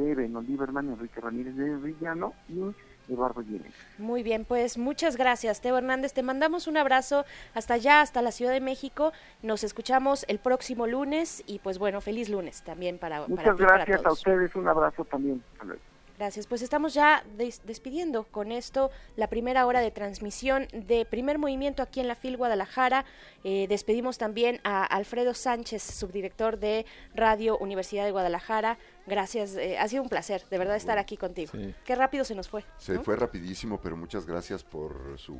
[0.00, 2.74] de Beno Lieberman, Enrique Ramírez de Villano y
[3.12, 3.72] Eduardo Llenes.
[3.98, 6.12] Muy bien, pues muchas gracias, Teo Hernández.
[6.12, 7.24] Te mandamos un abrazo
[7.54, 9.12] hasta allá, hasta la Ciudad de México.
[9.42, 13.62] Nos escuchamos el próximo lunes y pues bueno, feliz lunes también para, para Muchas ti
[13.64, 15.42] para gracias a ustedes, un abrazo también.
[15.52, 15.89] Hasta luego.
[16.20, 16.46] Gracias.
[16.46, 21.82] Pues estamos ya des- despidiendo con esto la primera hora de transmisión de primer movimiento
[21.82, 23.06] aquí en la FIL Guadalajara.
[23.42, 28.76] Eh, despedimos también a Alfredo Sánchez, subdirector de Radio Universidad de Guadalajara.
[29.06, 31.52] Gracias, eh, ha sido un placer, de verdad, estar aquí contigo.
[31.52, 31.74] Sí.
[31.86, 32.66] Qué rápido se nos fue.
[32.76, 33.02] Se ¿no?
[33.02, 35.38] fue rapidísimo, pero muchas gracias por su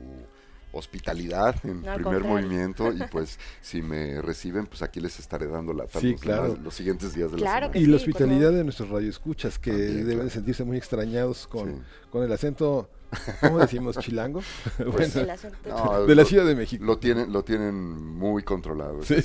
[0.73, 5.73] hospitalidad en No, primer movimiento y pues si me reciben pues aquí les estaré dando
[5.73, 6.57] la Sí, claro.
[6.63, 9.97] los, siguientes días de Claro la que Y la hospitalidad de nuestros radioescuchas que También,
[9.99, 10.31] deben claro.
[10.31, 11.83] sentirse muy extrañados con, Sí.
[12.11, 12.89] con el acento,
[13.41, 13.99] ¿cómo decimos?
[13.99, 14.41] ¿Chilango?
[14.77, 16.85] Pues Bueno, el acento- No, de la Ciudad de México.
[16.85, 19.03] Lo tienen, lo tienen muy controlado.
[19.03, 19.17] Sí.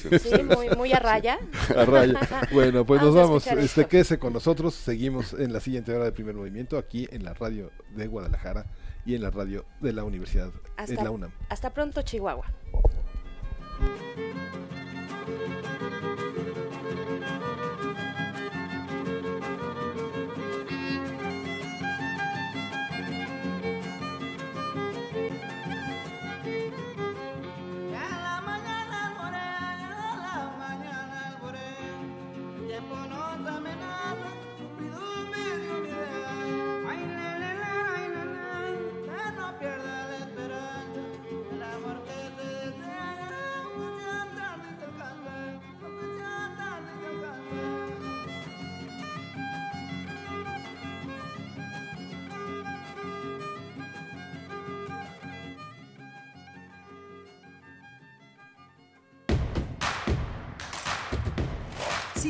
[0.44, 1.38] muy, muy a raya.
[1.76, 2.20] A raya.
[2.52, 4.74] Bueno, pues nos Vamos Este, quédese con nosotros.
[4.74, 8.66] Seguimos en la siguiente hora de primer movimiento aquí en la radio de Guadalajara
[9.06, 11.32] y en la radio de la Universidad, Hasta, en la UNAM.
[11.50, 12.46] hasta pronto, Chihuahua.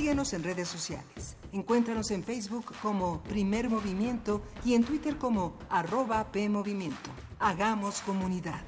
[0.06, 1.36] Síguenos en redes sociales.
[1.52, 7.10] Encuéntranos en Facebook como Primer Movimiento y en Twitter como arroba PMovimiento.
[7.40, 8.62] Hagamos comunidad.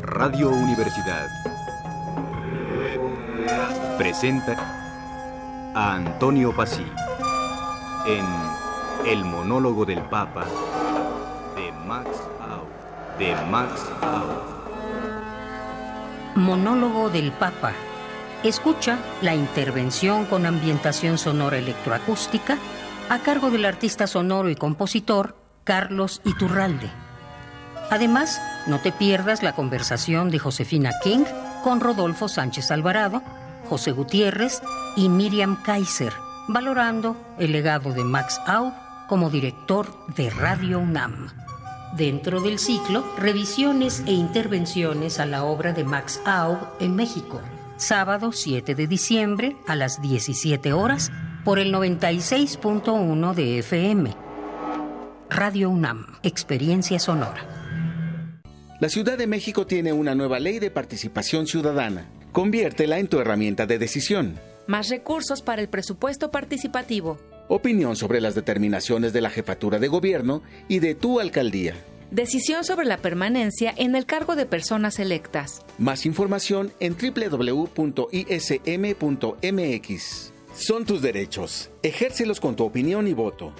[0.00, 1.28] Radio Universidad
[3.98, 6.86] presenta a Antonio Pasí
[8.06, 8.24] en
[9.04, 10.46] El monólogo del Papa
[11.54, 12.08] de Max.
[13.18, 14.26] De Max Au.
[16.34, 17.72] Monólogo del Papa.
[18.42, 22.58] Escucha la intervención con ambientación sonora electroacústica
[23.08, 26.90] a cargo del artista sonoro y compositor Carlos Iturralde.
[27.90, 31.24] Además, no te pierdas la conversación de Josefina King
[31.64, 33.22] con Rodolfo Sánchez Alvarado,
[33.68, 34.60] José Gutiérrez
[34.94, 36.12] y Miriam Kaiser,
[36.48, 38.74] valorando el legado de Max Au
[39.08, 39.86] como director
[40.16, 41.28] de Radio UNAM.
[41.96, 47.40] Dentro del ciclo, revisiones e intervenciones a la obra de Max Au en México.
[47.78, 51.10] Sábado 7 de diciembre a las 17 horas
[51.42, 54.14] por el 96.1 de FM.
[55.30, 57.46] Radio UNAM, Experiencia Sonora.
[58.78, 62.10] La Ciudad de México tiene una nueva ley de participación ciudadana.
[62.30, 64.38] Conviértela en tu herramienta de decisión.
[64.66, 67.18] Más recursos para el presupuesto participativo.
[67.48, 71.74] Opinión sobre las determinaciones de la jefatura de gobierno y de tu alcaldía.
[72.10, 75.62] Decisión sobre la permanencia en el cargo de personas electas.
[75.78, 77.72] Más información en www.ism.mx.
[80.54, 81.70] Son tus derechos.
[81.82, 83.52] Ejércelos con tu opinión y voto.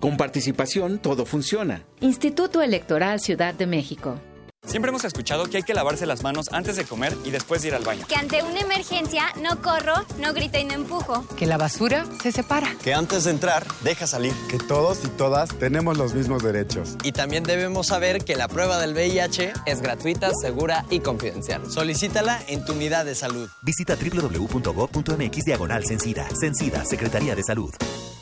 [0.00, 1.84] Con participación todo funciona.
[2.00, 4.20] Instituto Electoral Ciudad de México.
[4.66, 7.68] Siempre hemos escuchado que hay que lavarse las manos antes de comer y después de
[7.68, 8.06] ir al baño.
[8.06, 11.26] Que ante una emergencia no corro, no grito y no empujo.
[11.36, 12.74] Que la basura se separa.
[12.82, 14.32] Que antes de entrar, deja salir.
[14.48, 16.96] Que todos y todas tenemos los mismos derechos.
[17.02, 21.70] Y también debemos saber que la prueba del VIH es gratuita, segura y confidencial.
[21.70, 23.48] Solicítala en tu unidad de salud.
[23.62, 26.26] Visita www.gov.mx diagonal Sencida.
[26.34, 27.72] Sencida, Secretaría de Salud.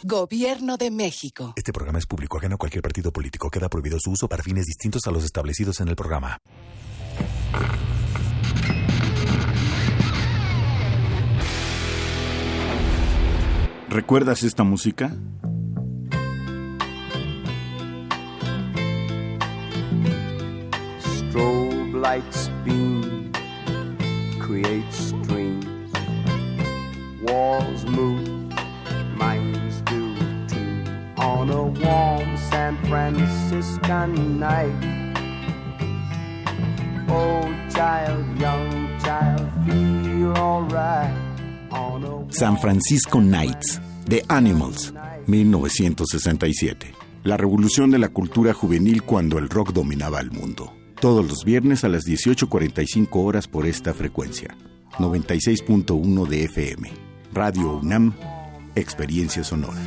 [0.05, 1.53] Gobierno de México.
[1.55, 3.49] Este programa es público ajeno a cualquier partido político.
[3.51, 6.32] Queda prohibido su uso para fines distintos a los establecidos en el programa.
[13.93, 15.11] ¿Recuerdas esta música?
[20.99, 23.31] Strobe lights beam,
[24.39, 25.93] create streams,
[27.23, 28.27] walls move,
[29.15, 30.15] minds do
[30.49, 30.85] too.
[31.19, 35.12] On a warm San Franciscan night,
[42.31, 44.93] San Francisco Nights, The Animals,
[45.27, 46.93] 1967.
[47.25, 50.73] La revolución de la cultura juvenil cuando el rock dominaba el mundo.
[51.01, 54.57] Todos los viernes a las 18.45 horas por esta frecuencia.
[54.99, 56.91] 96.1 de FM.
[57.33, 58.15] Radio UNAM,
[58.75, 59.81] Experiencia Sonora.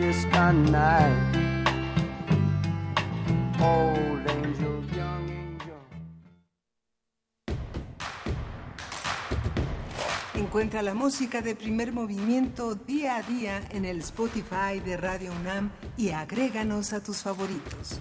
[10.56, 15.70] Encuentra la música de primer movimiento día a día en el Spotify de Radio UNAM
[15.98, 18.00] y agréganos a tus favoritos.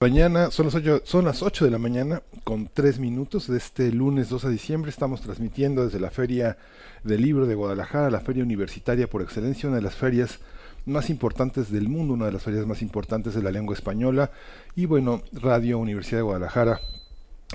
[0.00, 3.92] Mañana son las 8, son las 8 de la mañana con 3 minutos de este
[3.92, 4.90] lunes 2 de diciembre.
[4.90, 6.58] Estamos transmitiendo desde la Feria
[7.04, 10.40] del Libro de Guadalajara, la feria universitaria por excelencia, una de las ferias
[10.88, 14.30] más importantes del mundo, una de las ferias más importantes de la lengua española.
[14.74, 16.80] Y bueno, Radio Universidad de Guadalajara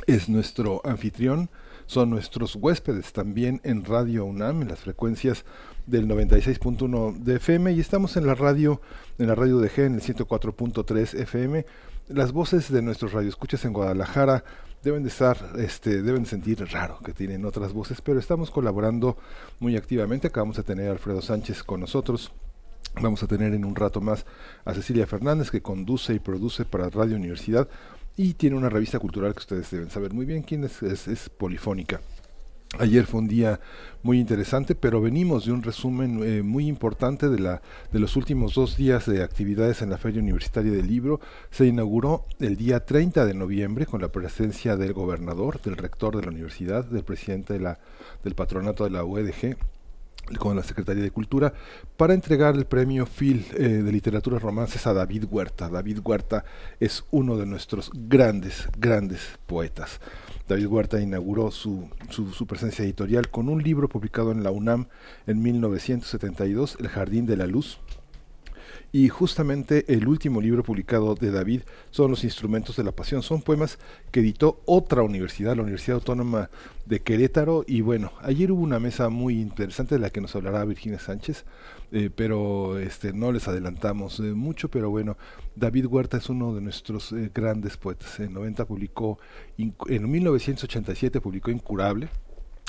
[0.07, 1.49] es nuestro anfitrión,
[1.85, 5.45] son nuestros huéspedes también en Radio UNAM, en las frecuencias
[5.85, 8.81] del 96.1 de FM y estamos en la radio,
[9.17, 11.65] en la radio de G en el 104.3 FM.
[12.07, 14.43] Las voces de nuestros radioescuchas en Guadalajara
[14.83, 19.17] deben de estar, este, deben sentir raro que tienen otras voces, pero estamos colaborando
[19.59, 20.27] muy activamente.
[20.27, 22.31] Acabamos de tener a Alfredo Sánchez con nosotros.
[23.01, 24.25] Vamos a tener en un rato más
[24.65, 27.67] a Cecilia Fernández que conduce y produce para Radio Universidad
[28.15, 32.01] y tiene una revista cultural que ustedes deben saber muy bien quién es, es, Polifónica.
[32.79, 33.59] Ayer fue un día
[34.01, 38.55] muy interesante, pero venimos de un resumen eh, muy importante de, la, de los últimos
[38.55, 41.19] dos días de actividades en la Feria Universitaria del Libro.
[41.51, 46.23] Se inauguró el día 30 de noviembre con la presencia del gobernador, del rector de
[46.23, 47.79] la universidad, del presidente de la,
[48.23, 49.55] del patronato de la UEDG,
[50.39, 51.53] con la Secretaría de Cultura
[51.97, 55.69] para entregar el premio Phil eh, de Literatura Romances a David Huerta.
[55.69, 56.45] David Huerta
[56.79, 59.99] es uno de nuestros grandes, grandes poetas.
[60.47, 64.87] David Huerta inauguró su, su, su, presencia editorial con un libro publicado en la UNAM
[65.25, 67.79] en 1972, El Jardín de la Luz.
[68.93, 73.23] Y justamente el último libro publicado de David son Los Instrumentos de la Pasión.
[73.23, 73.79] Son poemas
[74.11, 76.51] que editó otra universidad, la Universidad Autónoma
[76.85, 77.65] de Querétaro.
[77.65, 81.43] Y bueno, ayer hubo una mesa muy interesante de la que nos hablará Virginia Sánchez,
[81.91, 85.17] eh, pero este, no les adelantamos eh, mucho, pero bueno,
[85.55, 88.19] David Huerta es uno de nuestros eh, grandes poetas.
[88.19, 89.17] En 90 publicó,
[89.57, 92.09] en 1987 publicó Incurable,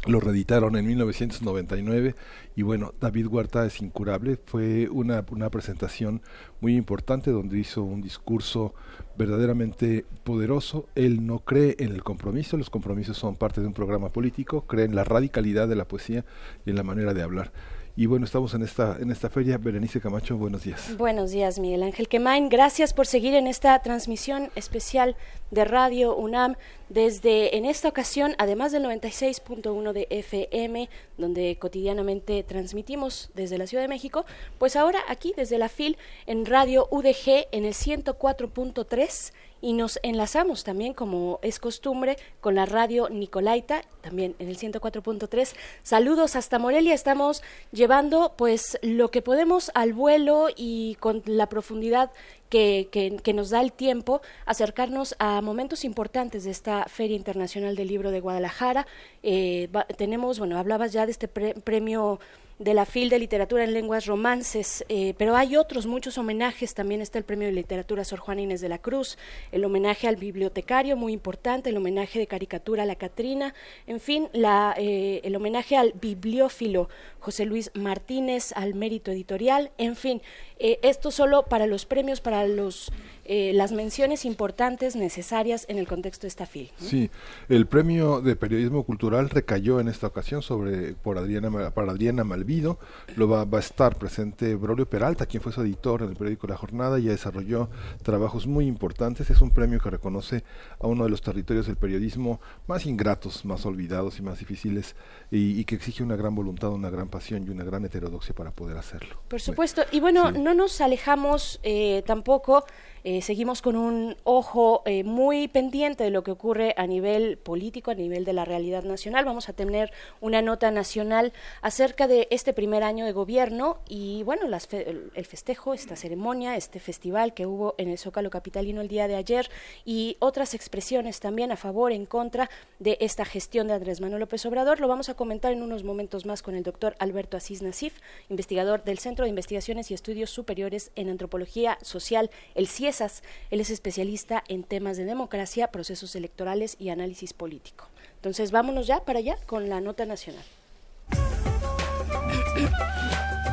[0.06, 2.14] lo reeditaron en 1999
[2.56, 4.38] y bueno, David Huerta es incurable.
[4.44, 6.20] Fue una, una presentación
[6.60, 8.74] muy importante donde hizo un discurso
[9.16, 10.86] verdaderamente poderoso.
[10.94, 14.84] Él no cree en el compromiso, los compromisos son parte de un programa político, cree
[14.84, 16.24] en la radicalidad de la poesía
[16.66, 17.52] y en la manera de hablar.
[17.96, 19.56] Y bueno, estamos en esta, en esta feria.
[19.56, 20.96] Berenice Camacho, buenos días.
[20.96, 22.48] Buenos días, Miguel Ángel Quemain.
[22.48, 25.14] Gracias por seguir en esta transmisión especial
[25.52, 26.56] de Radio UNAM
[26.88, 30.88] desde, en esta ocasión, además del 96.1 de FM,
[31.18, 34.26] donde cotidianamente transmitimos desde la Ciudad de México,
[34.58, 39.32] pues ahora aquí desde la FIL en Radio UDG en el 104.3
[39.64, 45.54] y nos enlazamos también, como es costumbre, con la radio Nicolaita, también en el 104.3.
[45.82, 47.42] Saludos hasta Morelia, estamos
[47.72, 52.10] llevando pues lo que podemos al vuelo y con la profundidad
[52.50, 52.88] que,
[53.22, 58.10] que, nos da el tiempo acercarnos a momentos importantes de esta Feria Internacional del Libro
[58.10, 58.86] de Guadalajara.
[59.22, 62.20] Eh, tenemos, bueno, hablabas ya de este premio
[62.58, 67.00] de la FIL de Literatura en Lenguas Romances, eh, pero hay otros, muchos homenajes, también
[67.00, 69.18] está el Premio de Literatura Sor Juana Inés de la Cruz,
[69.50, 73.54] el homenaje al bibliotecario, muy importante, el homenaje de caricatura a la Catrina,
[73.86, 76.88] en fin, la, eh, el homenaje al bibliófilo
[77.18, 80.22] José Luis Martínez, al mérito editorial, en fin,
[80.58, 82.92] eh, esto solo para los premios, para los
[83.24, 86.70] eh, las menciones importantes necesarias en el contexto de esta FIL.
[86.76, 87.10] Sí,
[87.48, 92.78] el premio de periodismo cultural recayó en esta ocasión sobre por Adriana para Adriana Malvido.
[93.16, 96.46] Lo va, va a estar presente Braulio Peralta, quien fue su editor en el periódico
[96.46, 97.70] La Jornada y desarrolló
[98.02, 99.30] trabajos muy importantes.
[99.30, 100.44] Es un premio que reconoce
[100.78, 104.96] a uno de los territorios del periodismo más ingratos, más olvidados y más difíciles
[105.34, 108.76] y, que exige una gran voluntad, una gran pasión y una gran heterodoxia para poder
[108.76, 109.20] hacerlo.
[109.28, 109.82] Por supuesto.
[109.90, 112.64] Y bueno, no nos alejamos eh, tampoco
[113.06, 117.90] eh, seguimos con un ojo eh, muy pendiente de lo que ocurre a nivel político,
[117.90, 119.26] a nivel de la realidad nacional.
[119.26, 124.48] Vamos a tener una nota nacional acerca de este primer año de gobierno y, bueno,
[124.48, 129.06] las el festejo, esta ceremonia, este festival que hubo en el Zócalo Capitalino el día
[129.06, 129.50] de ayer
[129.84, 134.46] y otras expresiones también a favor, en contra de esta gestión de Andrés Manuel López
[134.46, 134.80] Obrador.
[134.80, 137.94] Lo vamos a comentar en unos momentos más con el doctor Alberto Asís Nasif,
[138.28, 143.70] investigador del Centro de Investigaciones y Estudios Superiores en Antropología Social, el CIES él es
[143.70, 147.86] especialista en temas de democracia, procesos electorales y análisis político.
[148.16, 150.44] Entonces, vámonos ya para allá con la nota nacional.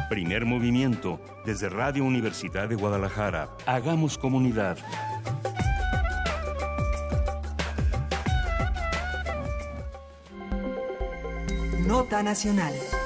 [0.09, 3.49] Primer movimiento desde Radio Universidad de Guadalajara.
[3.65, 4.77] Hagamos comunidad.
[11.91, 13.00] Nota nacional.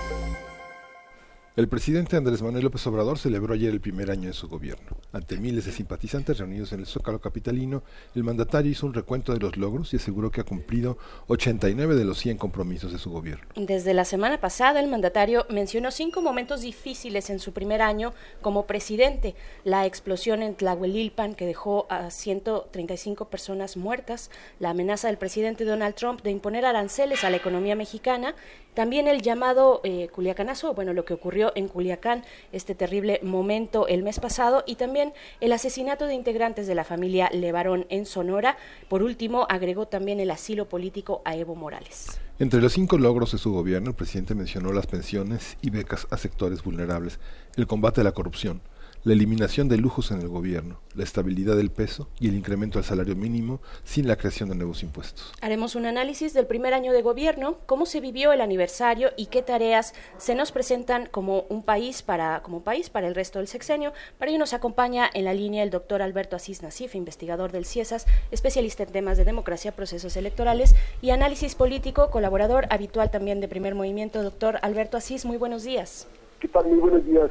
[1.55, 4.97] El presidente Andrés Manuel López Obrador celebró ayer el primer año de su gobierno.
[5.13, 7.81] Ante miles de simpatizantes reunidos en el Zócalo Capitalino,
[8.13, 10.97] el mandatario hizo un recuento de los logros y aseguró que ha cumplido
[11.27, 13.45] 89 de los 100 compromisos de su gobierno.
[13.55, 18.67] Desde la semana pasada, el mandatario mencionó cinco momentos difíciles en su primer año como
[18.67, 19.33] presidente.
[19.63, 24.29] La explosión en Tlahuelilpan, que dejó a 135 personas muertas,
[24.59, 28.35] la amenaza del presidente Donald Trump de imponer aranceles a la economía mexicana,
[28.73, 34.03] también el llamado eh, Culiacanazo, bueno, lo que ocurrió en Culiacán, este terrible momento el
[34.03, 38.57] mes pasado, y también el asesinato de integrantes de la familia Levarón en Sonora.
[38.89, 42.19] Por último, agregó también el asilo político a Evo Morales.
[42.37, 46.17] Entre los cinco logros de su gobierno, el presidente mencionó las pensiones y becas a
[46.17, 47.19] sectores vulnerables,
[47.55, 48.61] el combate a la corrupción,
[49.05, 52.83] la eliminación de lujos en el gobierno, la estabilidad del peso y el incremento al
[52.83, 55.31] salario mínimo sin la creación de nuevos impuestos.
[55.41, 59.43] Haremos un análisis del primer año de gobierno, cómo se vivió el aniversario y qué
[59.43, 63.93] tareas se nos presentan como un país para como país para el resto del sexenio.
[64.17, 68.07] Para ello nos acompaña en la línea el doctor Alberto Asís Nasif, investigador del CIESAS,
[68.31, 73.75] especialista en temas de democracia, procesos electorales y análisis político, colaborador habitual también de Primer
[73.75, 74.23] Movimiento.
[74.23, 76.07] Doctor Alberto Asís, muy buenos días.
[76.39, 76.65] ¿Qué tal?
[76.65, 77.29] Muy buenos días.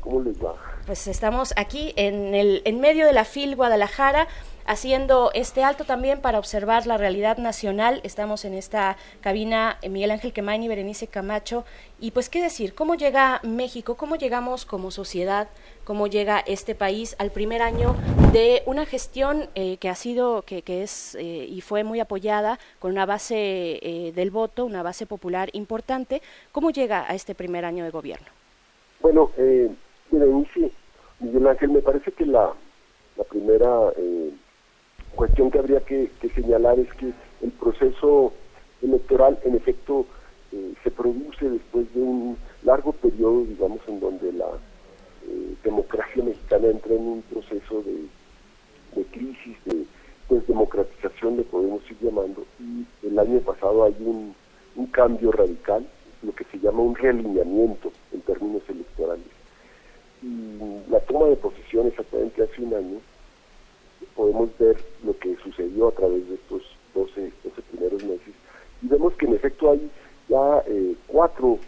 [0.00, 0.54] ¿Cómo les va?
[0.86, 4.28] Pues estamos aquí en, el, en medio de la FIL Guadalajara
[4.66, 8.00] haciendo este alto también para observar la realidad nacional.
[8.04, 11.64] Estamos en esta cabina eh, Miguel Ángel Quemain y Berenice Camacho.
[11.98, 13.96] Y pues qué decir, ¿cómo llega México?
[13.96, 15.48] ¿Cómo llegamos como sociedad?
[15.84, 17.96] ¿Cómo llega este país al primer año
[18.32, 22.58] de una gestión eh, que ha sido, que, que es eh, y fue muy apoyada
[22.78, 26.22] con una base del voto, una base popular importante?
[26.52, 28.28] ¿Cómo llega a este primer año de gobierno?
[29.00, 29.70] Bueno, eh,
[30.10, 30.72] Berenice,
[31.20, 32.52] Miguel Ángel, me parece que la,
[33.28, 34.30] primera eh,
[35.14, 38.32] cuestión que habría que, señalar es que el proceso
[38.82, 40.06] electoral, en efecto,
[40.52, 44.48] eh, se produce después de un largo periodo, digamos, en donde la
[45.28, 48.06] eh, democracia mexicana entra en un proceso de,
[48.96, 49.84] de crisis, de
[50.28, 55.86] pues, democratización, le podemos ir llamando, y el año pasado hay un cambio radical,
[56.22, 59.39] lo que se llama un realineamiento en términos electorales.
[60.22, 62.98] Y la toma de posesión exactamente hace un año,
[64.14, 66.62] podemos ver lo que sucedió a través de estos
[66.94, 68.34] 12, 12 primeros meses,
[68.82, 69.90] y vemos que en efecto hay
[70.28, 71.58] ya eh, cuatro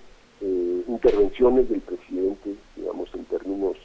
[0.41, 3.77] eh, intervenciones del presidente, digamos, en términos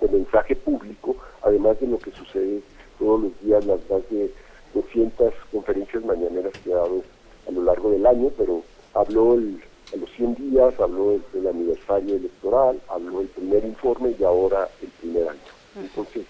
[0.00, 2.60] de mensaje público, además de lo que sucede
[2.98, 4.30] todos los días, las más de
[4.74, 7.02] 200 conferencias mañaneras que ha dado
[7.48, 8.62] a lo largo del año, pero
[8.94, 9.60] habló el,
[9.92, 14.68] a los 100 días, habló del, del aniversario electoral, habló el primer informe y ahora
[14.82, 15.40] el primer año.
[15.76, 16.24] Entonces,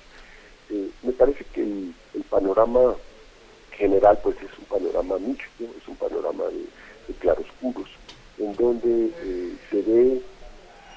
[0.70, 2.94] eh, me parece que el, el panorama
[3.72, 6.64] general pues es un panorama mixto, es un panorama de,
[7.08, 7.88] de claroscuros,
[8.38, 10.20] en donde eh, se ve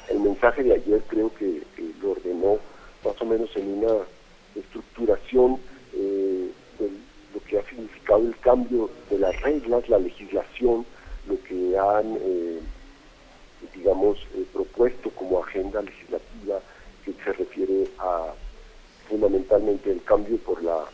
[0.09, 1.61] el mensaje de ayer, creo que
[2.01, 2.57] lo ordenó
[3.03, 4.03] más o menos en una
[4.55, 5.59] estructuración
[5.93, 6.89] eh, de
[7.33, 10.85] lo que ha significado el cambio de las reglas, la legislación,
[11.27, 12.59] lo que han, eh,
[13.73, 16.59] digamos, eh, propuesto como agenda legislativa
[17.05, 18.33] que se refiere a
[19.07, 20.85] fundamentalmente el cambio por la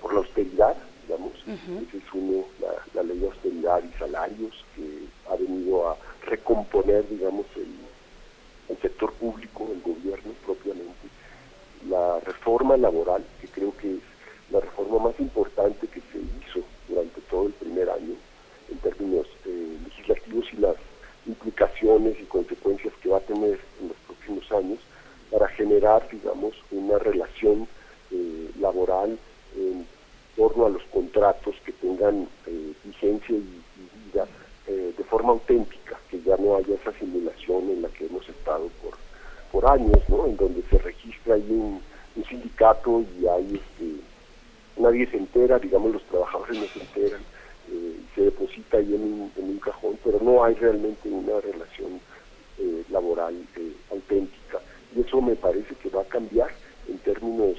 [0.00, 5.04] por la austeridad, digamos, ese es uno, la, la ley de austeridad y salarios que
[5.30, 5.96] ha venido a
[6.26, 7.68] recomponer, digamos, el,
[8.68, 11.06] el sector público, el gobierno propiamente,
[11.88, 14.02] la reforma laboral, que creo que es
[14.50, 18.14] la reforma más importante que se hizo durante todo el primer año
[18.72, 20.76] en términos eh, legislativos y las
[21.26, 24.78] implicaciones y consecuencias que va a tener en los próximos años
[25.30, 27.68] para generar, digamos, una relación
[28.10, 29.18] eh, laboral
[29.56, 29.86] en
[30.36, 33.62] torno a los contratos que tengan eh, vigencia y,
[34.06, 34.26] vida
[34.66, 38.96] de forma auténtica, que ya no haya esa simulación en la que hemos estado por,
[39.50, 40.26] por años, ¿no?
[40.26, 41.82] En donde se registra ahí un,
[42.16, 44.00] un sindicato y hay este,
[44.76, 47.20] nadie se entera, digamos los trabajadores no se enteran,
[47.72, 52.00] eh, se deposita ahí en un, en un cajón, pero no hay realmente una relación
[52.58, 54.60] eh, laboral eh, auténtica.
[54.94, 56.50] Y eso me parece que va a cambiar
[56.86, 57.56] en términos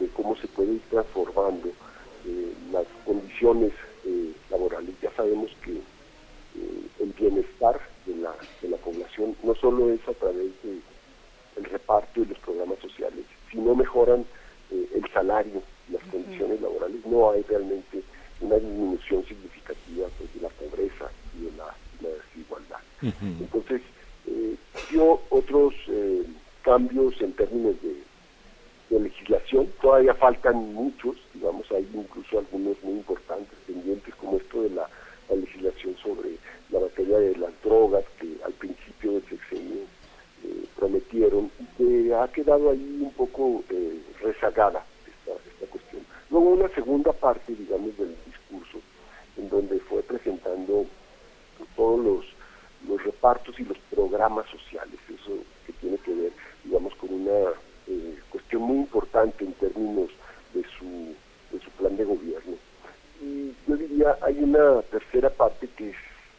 [0.00, 1.68] de cómo se puede ir transformando
[2.26, 3.72] eh, las condiciones
[4.50, 4.94] laborales.
[5.02, 5.80] Ya sabemos que
[7.00, 10.78] el bienestar de la, de la población no solo es a través de
[11.56, 14.24] el reparto y los programas sociales, si no mejoran
[14.70, 18.02] el salario, las condiciones laborales, no hay realmente
[18.40, 22.80] una disminución significativa pues, de la pobreza y de la, la desigualdad.
[23.40, 23.82] Entonces,
[24.26, 24.54] eh,
[24.90, 26.24] dio otros eh,
[26.62, 27.94] cambios en términos de,
[28.90, 34.70] de legislación, todavía faltan muchos, digamos, hay incluso algunos muy importantes pendientes, como esto de
[34.70, 34.88] la,
[35.28, 36.36] la legislación sobre
[36.70, 39.82] la materia de las drogas, que al principio del sexenio
[40.44, 46.02] eh, prometieron, y que ha quedado ahí un poco eh, rezagada esta, esta cuestión.
[46.30, 48.16] Luego una segunda parte, digamos, del
[48.48, 48.78] discurso,
[49.36, 50.86] en donde fue presentando
[51.74, 52.24] todos los,
[52.88, 56.32] los repartos y los programas sociales, eso que tiene que ver,
[56.64, 57.50] digamos, con una
[57.86, 60.10] eh, cuestión muy importante en términos
[60.54, 61.14] de su,
[61.52, 62.54] de su plan de gobierno.
[63.20, 65.94] Y yo diría, hay una tercera parte que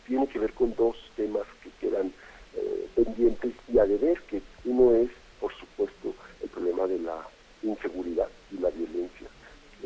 [0.05, 2.11] tiene que ver con dos temas que quedan
[2.55, 5.09] eh, pendientes y a deber, que uno es,
[5.39, 7.27] por supuesto, el problema de la
[7.63, 9.27] inseguridad y la violencia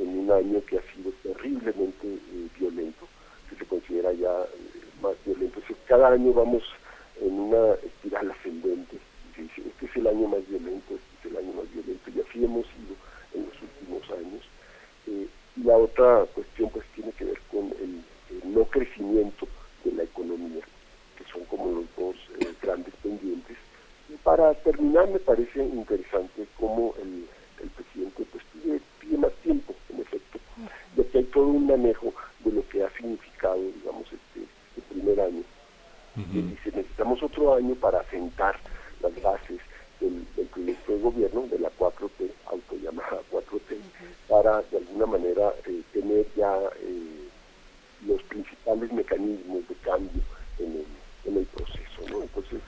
[0.01, 3.07] en un año que ha sido terriblemente eh, violento,
[3.49, 5.59] que se considera ya eh, más violento.
[5.59, 6.63] O cada año vamos
[7.21, 8.97] en una espiral ascendente.
[9.37, 12.65] este es el año más violento, este es el año más violento, y así hemos
[12.65, 12.95] ido
[13.35, 14.43] en los últimos años.
[15.07, 19.47] Eh, y la otra cuestión pues tiene que ver con el, el no crecimiento
[19.83, 20.63] de la economía,
[21.17, 22.15] que son como los dos
[22.61, 23.57] grandes pendientes.
[24.09, 27.25] Y para terminar me parece interesante cómo el,
[27.61, 28.43] el presidente pues
[29.17, 30.39] más tiempo, en efecto,
[30.95, 32.13] ya que hay todo un manejo
[32.43, 34.47] de lo que ha significado, digamos, este,
[34.77, 35.43] este primer año.
[36.33, 38.59] Y dice, necesitamos otro año para asentar
[39.01, 39.59] las bases
[40.01, 43.77] del, del proyecto de gobierno, de la 4T, autollamada 4T,
[44.27, 47.29] para de alguna manera eh, tener ya eh,
[48.05, 50.21] los principales mecanismos de cambio
[50.59, 50.85] en el,
[51.25, 52.01] en el proceso.
[52.09, 52.23] ¿no?
[52.23, 52.59] Entonces,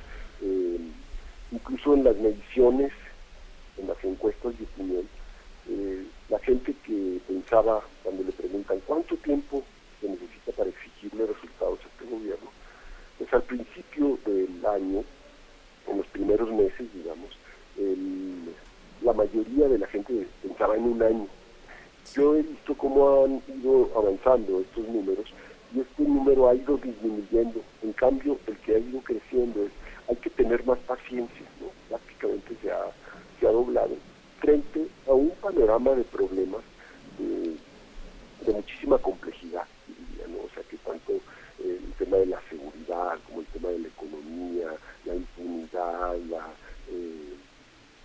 [0.41, 0.80] eh,
[1.52, 2.91] incluso en las mediciones,
[3.78, 5.07] en las encuestas de opinión,
[5.69, 9.64] eh, la gente que pensaba, cuando le preguntan cuánto tiempo
[10.02, 12.49] se necesita para exigirle resultados a este gobierno,
[13.18, 15.03] pues al principio del año,
[15.88, 17.38] en los primeros meses, digamos,
[17.77, 18.53] el
[19.03, 21.27] la mayoría de la gente pensaba en un año.
[22.15, 25.26] Yo he visto cómo han ido avanzando estos números
[25.76, 27.61] y este número ha ido disminuyendo.
[27.81, 29.72] En cambio, el que ha ido creciendo es
[30.10, 31.68] hay que tener más paciencia, ¿no?
[31.90, 32.81] prácticamente se ha,
[33.40, 33.95] se ha doblado,
[34.44, 36.61] frente a un panorama de problemas
[37.18, 37.56] de,
[38.45, 40.44] de muchísima complejidad, diría, ¿no?
[40.44, 43.88] o sea que tanto eh, el tema de la seguridad como el tema de la
[43.88, 44.68] economía,
[45.06, 46.45] la impunidad, la,
[46.91, 47.34] eh,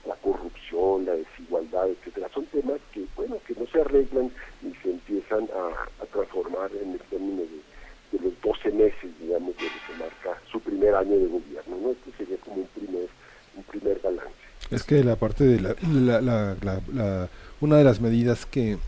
[0.06, 4.31] la corrupción, la desigualdad, etcétera, son temas que, bueno, que no se arreglan
[4.62, 9.65] ni se empiezan a, transformar en el término de, de los 12 meses, digamos, de
[9.65, 11.90] lo que marca su primer año de gobierno, ¿no?
[11.90, 13.09] Este sería como un primer,
[13.56, 14.38] un primer balance.
[14.70, 15.74] Es que la parte de la,
[16.20, 17.28] la- la- la-
[17.60, 18.78] una de las medidas que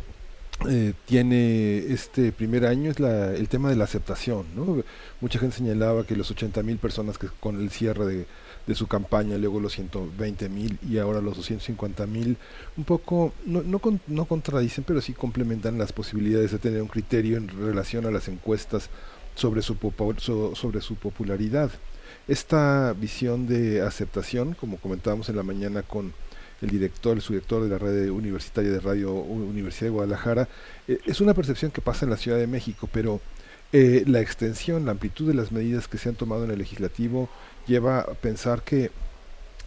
[0.69, 4.83] eh, tiene este primer año es la, el tema de la aceptación, ¿no?
[5.23, 8.27] Mucha gente señalaba que los 80 mil personas que con el cierre de,
[8.75, 12.37] su campaña, luego los 120 mil y ahora los 250 mil,
[12.77, 16.87] un poco, no, no, con- no contradicen, pero sí complementan las posibilidades de tener un
[16.89, 18.89] criterio en relación a las encuestas
[19.35, 19.75] sobre su,
[20.55, 21.71] sobre su popularidad.
[22.29, 26.13] Esta visión de aceptación, como comentábamos en la mañana con
[26.63, 30.49] el director, el subdirector de la red universitaria de Radio Universidad de Guadalajara,
[30.87, 33.21] eh, es una percepción que pasa en la Ciudad de México, pero
[33.73, 37.29] eh, la extensión, la amplitud de las medidas que se han tomado en el legislativo
[37.67, 38.91] lleva a pensar que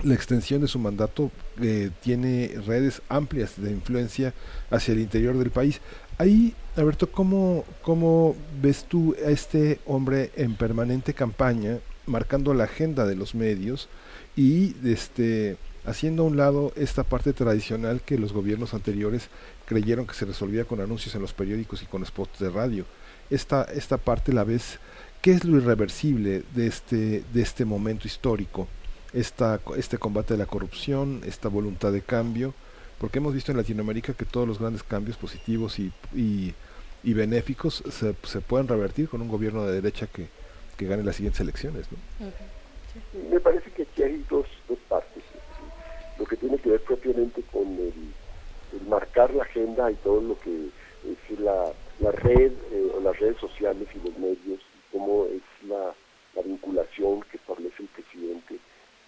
[0.03, 1.31] la extensión de su mandato
[1.61, 4.33] eh, tiene redes amplias de influencia
[4.71, 5.79] hacia el interior del país.
[6.17, 13.05] Ahí, Alberto, ¿cómo, ¿cómo ves tú a este hombre en permanente campaña, marcando la agenda
[13.05, 13.89] de los medios
[14.35, 19.29] y este, haciendo a un lado esta parte tradicional que los gobiernos anteriores
[19.65, 22.85] creyeron que se resolvía con anuncios en los periódicos y con spots de radio?
[23.29, 24.79] Esta, esta parte la ves,
[25.21, 28.67] ¿qué es lo irreversible de este, de este momento histórico?
[29.13, 32.53] esta, este combate a la corrupción, esta voluntad de cambio,
[32.97, 36.53] porque hemos visto en Latinoamérica que todos los grandes cambios positivos y, y,
[37.03, 40.27] y benéficos se, se pueden revertir con un gobierno de derecha que,
[40.83, 41.87] que gane las siguientes elecciones.
[41.91, 42.27] ¿no?
[43.29, 45.23] Me parece que aquí hay dos, dos partes.
[46.19, 47.93] Lo que tiene que ver propiamente con el,
[48.73, 50.67] el marcar la agenda y todo lo que
[51.05, 55.41] es la, la red eh, o las redes sociales y los medios, y cómo es
[55.67, 55.93] la,
[56.35, 58.55] la vinculación que establece el presidente,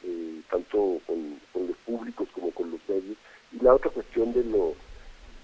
[0.04, 3.18] eh, tanto con, con los públicos como con los medios.
[3.52, 4.74] Y la otra cuestión de lo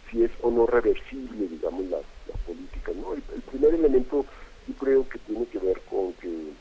[0.09, 2.91] si es o no reversible, digamos, la, la política.
[2.95, 3.13] ¿no?
[3.13, 4.25] El, el primer elemento
[4.73, 6.51] creo que tiene que ver con que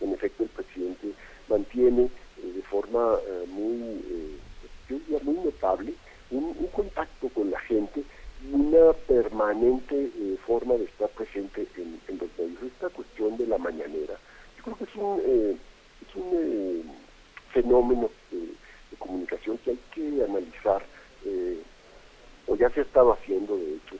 [0.00, 1.12] en efecto el presidente
[1.48, 3.80] mantiene eh, de forma eh, muy,
[4.10, 5.94] eh, muy notable,
[6.30, 8.02] un, contacto con la gente
[8.44, 12.62] y una permanente eh, forma de estar presente en, en los medios.
[12.62, 14.14] Esta cuestión de la mañanera,
[14.58, 15.56] yo creo que es un, eh,
[16.06, 16.92] es un
[17.52, 18.38] fenómeno de,
[18.98, 20.82] comunicación que hay que analizar,
[22.46, 23.96] o ya se ha estado haciendo de hecho,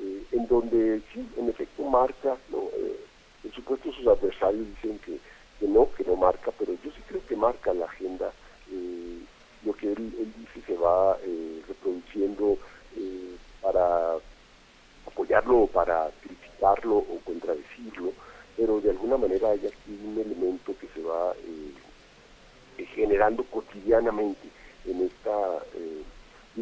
[0.00, 2.68] eh, en donde sí, en efecto marca, ¿no?
[2.76, 3.00] Eh,
[3.42, 5.18] por supuesto sus adversarios dicen que,
[5.60, 8.32] que no, que no marca, pero yo sí creo que marca la agenda,
[8.72, 9.18] eh,
[9.64, 12.58] lo que él, él dice se va eh, reproduciendo
[13.60, 14.16] para
[15.06, 18.12] apoyarlo o para criticarlo o contradecirlo,
[18.56, 21.34] pero de alguna manera hay aquí un elemento que se va
[22.94, 24.48] generando cotidianamente
[24.86, 25.62] en esta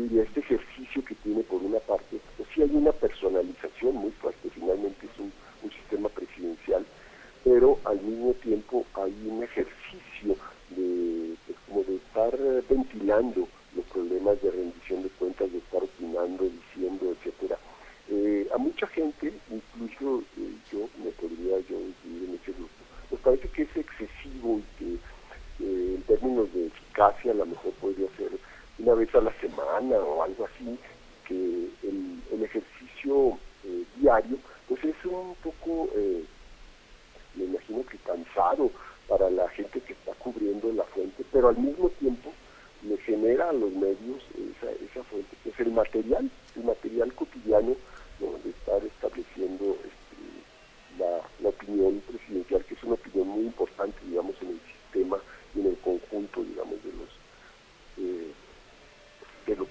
[0.01, 4.51] diría, este ejercicio que tiene por una parte, pues sí hay una personalización muy fuerte,
[4.55, 5.33] finalmente es un,
[5.63, 6.85] un sistema presidencial,
[7.45, 10.37] pero al mismo tiempo hay un ejercicio
[10.71, 12.39] de, pues, como de estar
[12.69, 17.59] ventilando los problemas de rendición de cuentas, de estar opinando, diciendo, etcétera.
[18.11, 22.73] Eh, a mucha gente, incluso eh, yo me podría yo incluir en ese grupo,
[23.11, 24.95] nos parece que es excesivo y que
[25.65, 28.31] eh, en términos de eficacia a lo mejor podría ser
[28.83, 30.79] una vez a la semana o algo así,
[31.27, 34.37] que el, ejercicio eh, diario
[34.69, 36.25] pues es un poco, eh,
[37.37, 38.71] me imagino que cansado
[39.09, 42.33] para la gente que está cubriendo la fuente, pero al mismo tiempo
[42.83, 44.19] le genera a los medios
[44.91, 47.77] esa, fuente, que es el material, el material cotidiano
[48.19, 48.33] ¿no?
[48.43, 54.35] de estar estableciendo este, la, la opinión presidencial, que es una opinión muy importante, digamos,
[54.43, 55.19] en el sistema
[55.55, 57.23] y en el conjunto, digamos, de los
[57.99, 58.33] eh,
[59.47, 59.67] de, lo,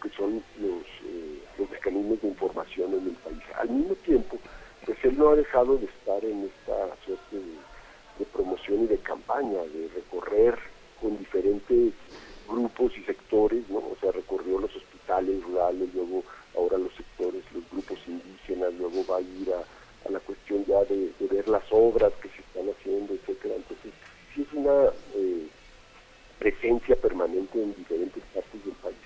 [0.00, 3.42] que son los, eh, los mecanismos de información en el país.
[3.58, 4.38] Al mismo tiempo,
[4.84, 9.60] pues él no ha dejado de estar en esta suerte de, promoción y de campaña,
[9.62, 10.58] de recorrer
[11.00, 11.92] con diferentes
[12.48, 13.78] grupos y sectores, ¿no?
[13.78, 16.22] O sea, recorrió los hospitales rurales, luego
[16.56, 20.82] ahora los sectores, los grupos indígenas, luego va a ir a, a la cuestión ya
[20.84, 23.56] de, de, ver las obras que se están haciendo, etcétera.
[23.56, 23.92] Entonces,
[24.34, 25.46] sí es una eh,
[26.38, 29.05] presencia permanente en diferentes partes del país.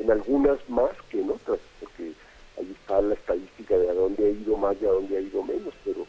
[0.00, 2.12] En algunas más que en otras, porque
[2.58, 5.42] ahí está la estadística de a dónde ha ido más y a dónde ha ido
[5.42, 6.06] menos, pero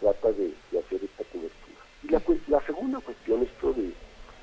[0.00, 1.78] trata de, hacer esta cobertura.
[2.02, 3.92] Y la, cue- la segunda cuestión, esto de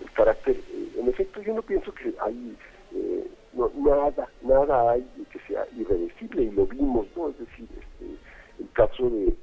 [0.01, 2.57] el carácter, eh, en efecto yo no pienso que hay
[2.95, 3.27] eh,
[3.75, 7.29] nada, nada hay que sea irreversible y lo vimos, ¿no?
[7.29, 8.05] Es decir, este,
[8.59, 9.33] el caso de,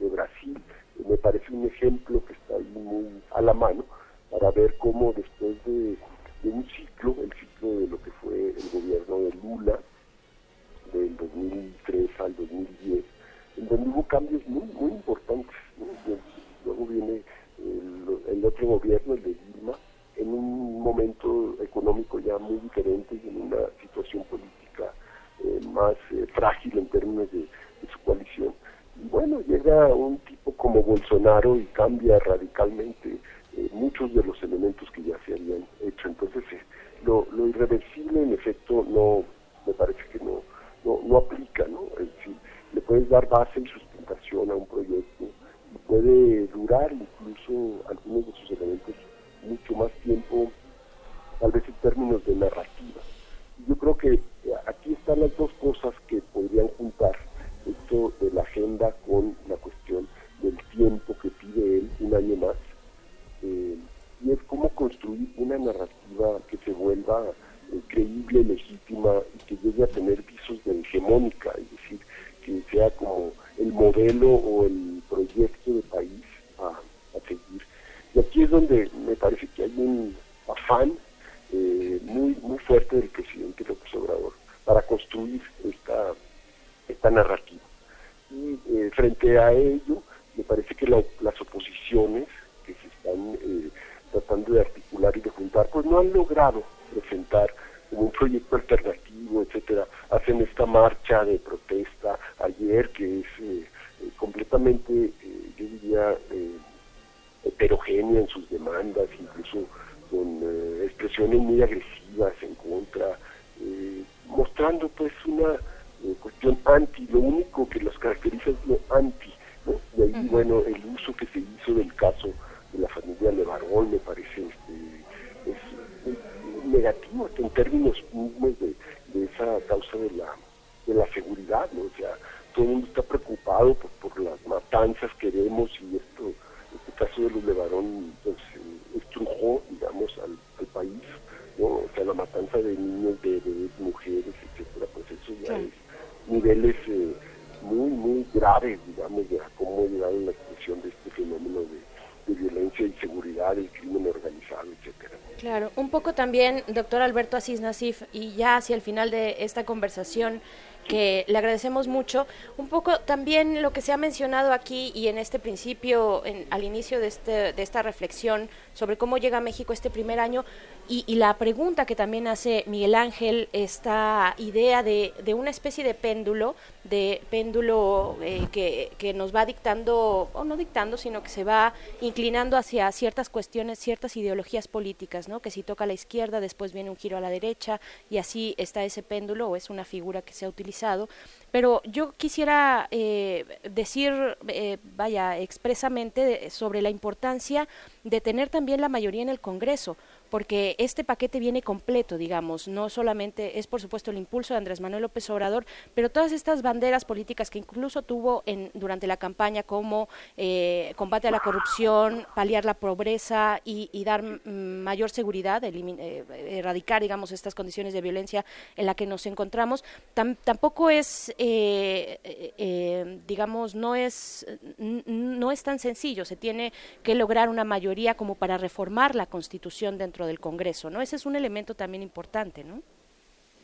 [156.33, 160.41] también, doctor Alberto Asís Nasif, y ya hacia el final de esta conversación,
[160.89, 162.27] que le agradecemos mucho,
[162.57, 166.65] un poco también lo que se ha mencionado aquí y en este principio, en- al
[166.65, 168.49] inicio de, este, de esta reflexión
[168.83, 170.45] sobre cómo llega a México este primer año,
[170.89, 175.95] y, la pregunta que también hace Miguel Ángel, esta idea de, de una especie de
[175.95, 181.45] péndulo, de péndulo eh, que, que nos va dictando, o no dictando, sino que se
[181.45, 185.39] va inclinando hacia ciertas cuestiones, ciertas ideologías políticas, ¿no?
[185.39, 187.81] Que si toca a la izquierda, después viene un giro a la derecha,
[188.11, 191.09] y así está ese péndulo, o es una figura que se ha utilizado.
[191.53, 194.13] Pero yo quisiera eh, decir,
[194.49, 197.69] eh, vaya, expresamente sobre la importancia
[198.05, 199.97] de tener también la mayoría en el Congreso,
[200.33, 204.81] porque este paquete viene completo, digamos, no solamente es por supuesto el impulso de Andrés
[204.81, 209.63] Manuel López Obrador, pero todas estas banderas políticas que incluso tuvo en, durante la campaña
[209.63, 216.25] como eh, combate a la corrupción, paliar la pobreza y, dar mayor seguridad, eh,
[216.59, 218.47] erradicar, digamos, estas condiciones de violencia
[218.77, 219.85] en la que nos encontramos,
[220.17, 224.47] tam- tampoco es, eh, eh, eh, digamos, no es,
[224.79, 226.73] no es tan sencillo, se tiene
[227.03, 231.01] que lograr una mayoría como para reformar la Constitución dentro del Congreso, ¿no?
[231.01, 232.83] Ese es un elemento también importante, ¿no?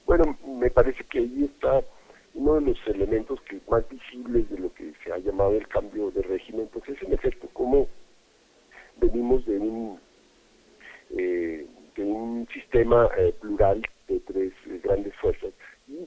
[0.07, 1.83] Bueno, me parece que ahí está
[2.35, 6.11] uno de los elementos que más visibles de lo que se ha llamado el cambio
[6.11, 7.89] de régimen, pues es en efecto cómo
[9.01, 10.01] venimos de un
[11.17, 11.67] eh,
[11.97, 15.53] de un sistema eh, plural de tres eh, grandes fuerzas
[15.89, 16.07] y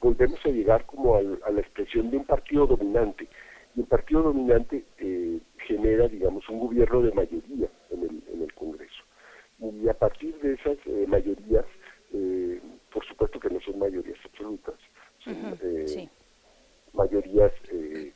[0.00, 3.28] volvemos a llegar como a la expresión de un partido dominante
[3.76, 4.84] y el partido dominante
[5.66, 8.91] genera digamos un gobierno de mayoría en el Congreso
[9.62, 11.64] y a partir de esas eh, mayorías
[12.12, 12.60] eh,
[12.92, 14.74] por supuesto que no son mayorías absolutas
[15.18, 16.08] son eh,
[16.92, 18.12] mayorías eh,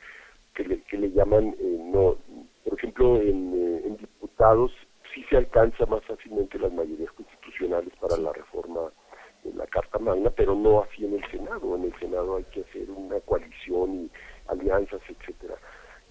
[0.53, 2.17] que, le, que le llaman eh, no
[2.65, 4.71] por ejemplo en, eh, en diputados
[5.13, 8.91] sí se alcanza más fácilmente las mayorías constitucionales para la reforma
[9.43, 11.75] de la Carta Magna, pero no así en el Senado.
[11.75, 14.11] En el Senado hay que hacer una coalición y
[14.47, 15.55] alianzas, etcétera.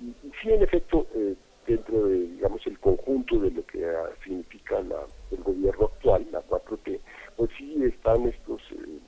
[0.00, 1.34] Y, y sí, en efecto, eh,
[1.66, 6.43] dentro de, digamos, el conjunto de lo que ah, significa la, el gobierno actual, la
[6.43, 6.98] 4T,
[7.36, 8.98] pues sí están estos eh,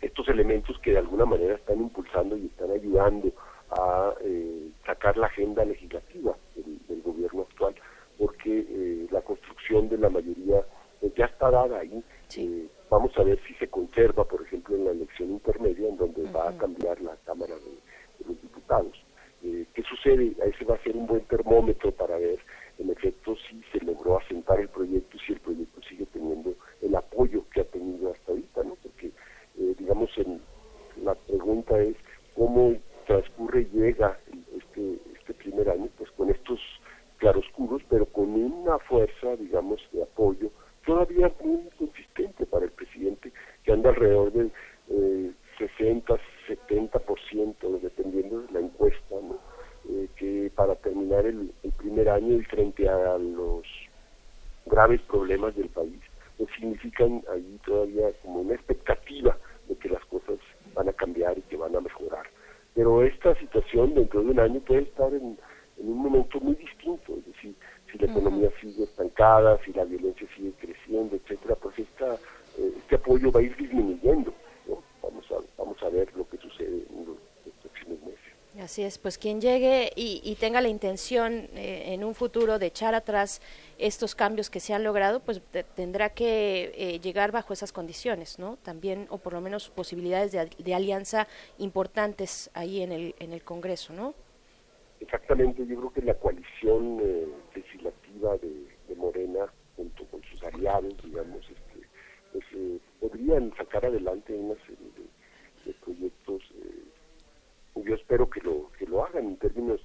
[0.00, 3.32] estos elementos que de alguna manera están impulsando y están ayudando
[3.70, 7.74] a eh, sacar la agenda legislativa del, del gobierno actual,
[8.18, 10.64] porque eh, la construcción de la mayoría
[11.00, 12.02] pues, ya está dada ahí.
[12.36, 16.30] Eh, vamos a ver si se conserva, por ejemplo, en la elección intermedia, en donde
[16.32, 17.70] va a cambiar la Cámara de,
[18.18, 18.99] de los Diputados.
[19.42, 20.32] Eh, ¿Qué sucede?
[20.44, 22.38] Ese va a ser un buen termómetro para ver,
[22.78, 27.44] en efecto, si se logró asentar el proyecto, si el proyecto sigue teniendo el apoyo
[27.50, 28.76] que ha tenido hasta ahorita, ¿no?
[28.82, 29.06] Porque,
[29.58, 30.42] eh, digamos, en,
[31.02, 31.96] la pregunta es
[32.34, 32.76] cómo
[33.06, 36.60] transcurre y llega el- este, este primer año, pues con estos
[37.16, 40.50] claroscuros, pero con una fuerza, digamos, de apoyo
[40.84, 43.32] todavía muy consistente para el presidente,
[43.64, 44.52] que anda alrededor del
[44.88, 46.18] eh, 60,
[46.48, 49.38] 70%, dependiendo de la encuesta, ¿no?
[49.88, 53.64] Eh, que para terminar el, el primer año y frente a los
[54.66, 56.00] graves problemas del país,
[56.36, 59.36] pues significan ahí todavía como una expectativa
[59.68, 60.38] de que las cosas
[60.74, 62.26] van a cambiar y que van a mejorar.
[62.74, 65.38] Pero esta situación dentro de un año puede estar en,
[65.78, 67.54] en un momento muy distinto, es decir,
[67.90, 72.14] si la economía sigue estancada, si la violencia sigue creciendo, etcétera, pues esta,
[72.58, 74.32] eh, este apoyo va a ir disminuyendo.
[74.68, 74.82] ¿no?
[75.02, 78.20] Vamos, a, vamos a ver lo que sucede en los, los próximos meses.
[78.98, 83.40] Pues quien llegue y, y tenga la intención eh, en un futuro de echar atrás
[83.78, 88.38] estos cambios que se han logrado, pues te- tendrá que eh, llegar bajo esas condiciones,
[88.38, 88.56] ¿no?
[88.62, 91.26] También, o por lo menos posibilidades de, al- de alianza
[91.58, 94.14] importantes ahí en el, en el Congreso, ¿no?
[95.00, 100.94] Exactamente, yo creo que la coalición eh, legislativa de, de Morena, junto con sus aliados,
[101.02, 101.86] digamos, este,
[102.32, 106.42] pues, eh, podrían sacar adelante una serie de, de proyectos.
[106.62, 106.84] eh,
[107.82, 109.80] yo espero que lo, que lo hagan en términos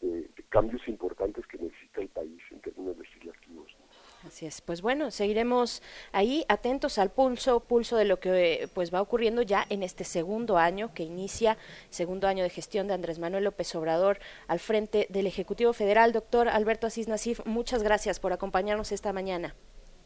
[0.00, 3.66] de, de cambios importantes que necesita el país en términos legislativos.
[4.60, 5.82] Pues bueno, seguiremos
[6.12, 10.58] ahí atentos al pulso, pulso de lo que pues va ocurriendo ya en este segundo
[10.58, 11.56] año que inicia,
[11.90, 14.18] segundo año de gestión de Andrés Manuel López Obrador
[14.48, 16.12] al frente del Ejecutivo Federal.
[16.12, 19.54] Doctor Alberto Asís Nasif, muchas gracias por acompañarnos esta mañana.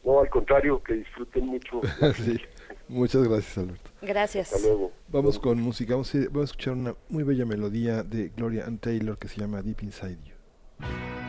[0.03, 1.81] No, al contrario, que disfruten mucho.
[2.15, 2.39] Sí.
[2.87, 3.89] Muchas gracias, Alberto.
[4.01, 4.53] Gracias.
[4.53, 4.91] Hasta luego.
[5.07, 5.93] Vamos con música.
[5.93, 9.41] Vamos a, vamos a escuchar una muy bella melodía de Gloria Ann Taylor que se
[9.41, 11.24] llama Deep Inside You.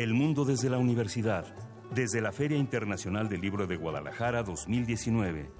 [0.00, 1.44] El mundo desde la universidad.
[1.94, 5.50] Desde la Feria Internacional del Libro de Guadalajara 2019.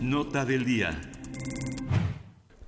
[0.00, 0.98] Nota del día.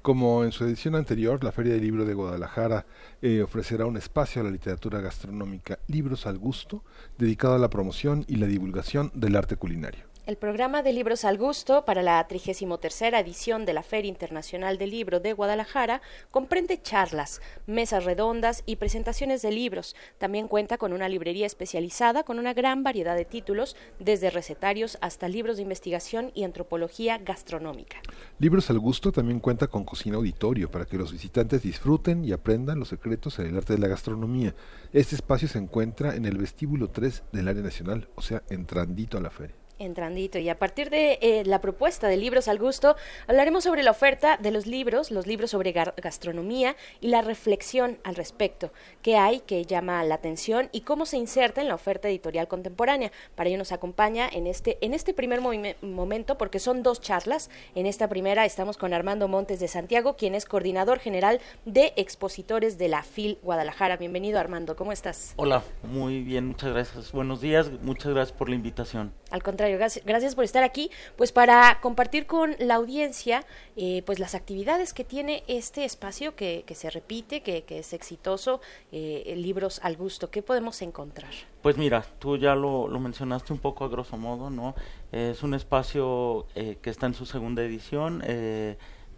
[0.03, 2.85] Como en su edición anterior, la Feria del Libro de Guadalajara
[3.23, 6.85] eh, ofrecerá un espacio a la literatura gastronómica Libros al Gusto,
[7.17, 10.12] dedicado a la promoción y la divulgación del arte culinario.
[10.25, 14.91] El programa de Libros al Gusto para la 33 edición de la Feria Internacional del
[14.91, 16.01] Libro de Guadalajara
[16.31, 19.97] comprende charlas, mesas redondas y presentaciones de libros.
[20.19, 25.27] También cuenta con una librería especializada con una gran variedad de títulos, desde recetarios hasta
[25.27, 27.97] libros de investigación y antropología gastronómica.
[28.39, 32.79] Libros al Gusto también cuenta con cocina auditorio para que los visitantes disfruten y aprendan
[32.79, 34.55] los secretos en el arte de la gastronomía.
[34.93, 39.21] Este espacio se encuentra en el vestíbulo 3 del área nacional, o sea, entrandito a
[39.21, 39.62] la feria.
[39.83, 40.39] Entrandito.
[40.39, 42.97] Y a partir de eh, la propuesta de libros al gusto,
[43.27, 48.15] hablaremos sobre la oferta de los libros, los libros sobre gastronomía y la reflexión al
[48.15, 48.73] respecto.
[49.03, 53.13] ¿Qué hay que llama la atención y cómo se inserta en la oferta editorial contemporánea?
[53.35, 57.51] Para ello nos acompaña en este, en este primer momento, porque son dos charlas.
[57.75, 62.79] En esta primera estamos con Armando Montes de Santiago, quien es coordinador general de expositores
[62.79, 63.97] de la FIL Guadalajara.
[63.97, 64.77] Bienvenido, Armando.
[64.77, 65.35] ¿Cómo estás?
[65.37, 67.13] Hola, muy bien, muchas gracias.
[67.13, 69.13] Buenos días, muchas gracias por la invitación.
[69.31, 73.45] Al contrario, gracias, por estar aquí, pues para compartir con la audiencia
[73.77, 78.61] eh, pues las actividades que tiene este espacio que, que se repite, que, es exitoso,
[78.93, 80.31] eh, libros al gusto.
[80.31, 81.31] ¿Qué podemos encontrar?
[81.63, 84.75] Pues mira, tú ya lo, mencionaste un poco a grosso modo, ¿no?
[85.11, 88.23] es un espacio eh, que está en su segunda edición.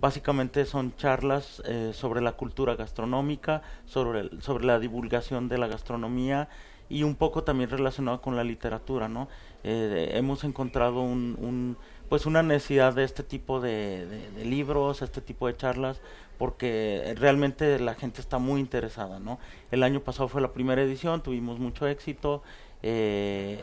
[0.00, 1.62] Básicamente son charlas
[1.92, 6.48] sobre la cultura gastronómica, sobre, sobre la divulgación de la gastronomía
[6.88, 9.28] y un poco también relacionado con la literatura, ¿no?
[9.64, 11.76] Eh, hemos encontrado un,
[12.10, 14.06] pues una necesidad de este tipo de,
[14.44, 16.00] libros, este tipo de charlas,
[16.38, 19.38] porque realmente la gente está muy interesada, ¿no?
[19.70, 22.42] El año pasado fue la primera edición, tuvimos mucho éxito,
[22.82, 23.58] eh,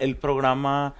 [0.00, 0.94] el, programa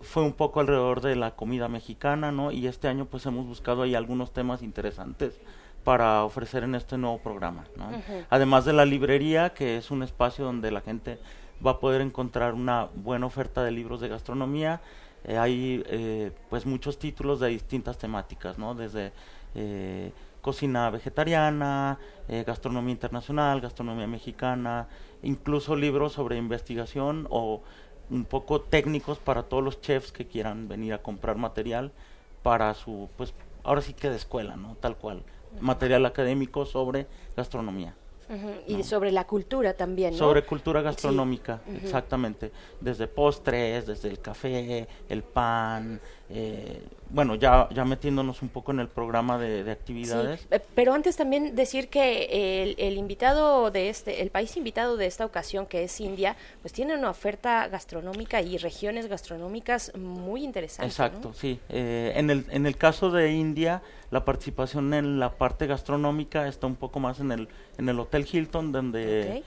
[0.00, 2.52] fue un poco alrededor de la comida mexicana, ¿no?
[2.52, 5.38] Y este año pues hemos buscado ahí algunos temas interesantes
[5.84, 7.90] para ofrecer en este nuevo programa, ¿no?
[8.30, 11.18] Además de la librería, que es un espacio donde la gente
[11.64, 14.80] va a poder encontrar una buena oferta de libros de gastronomía.
[15.24, 18.74] Eh, hay eh, pues muchos títulos de distintas temáticas, ¿no?
[18.74, 19.12] Desde
[19.54, 21.98] eh, cocina vegetariana,
[22.46, 24.88] gastronomía internacional, gastronomía mexicana,
[25.22, 27.60] incluso libros sobre investigación o
[28.08, 31.92] un poco técnicos para todos los chefs que quieran venir a comprar material
[32.42, 33.34] para su, pues
[33.64, 34.76] ahora sí que de escuela, ¿no?
[34.76, 35.22] Tal cual,
[35.60, 37.06] material académico sobre
[37.36, 37.94] gastronomía.
[38.66, 40.18] Y sobre la cultura también, ¿no?
[40.18, 42.52] Sobre cultura gastronómica, exactamente.
[42.80, 46.00] Desde postres, desde el café, el pan,
[46.32, 46.80] eh,
[47.12, 50.46] bueno, ya, ya metiéndonos un poco en el programa de, actividades.
[50.52, 55.24] Eh, pero antes también decir que el, invitado de este, el país invitado de esta
[55.24, 60.92] ocasión, que es India, pues tiene una oferta gastronómica y regiones gastronómicas muy interesantes.
[60.92, 61.58] Exacto, sí.
[61.68, 63.82] Eh, en, el, en el caso de India,
[64.12, 68.24] la participación en la parte gastronómica está un poco más en el, en el Hotel
[68.30, 69.42] Hilton, donde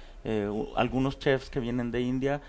[0.76, 2.42] algunos chefs que vienen de India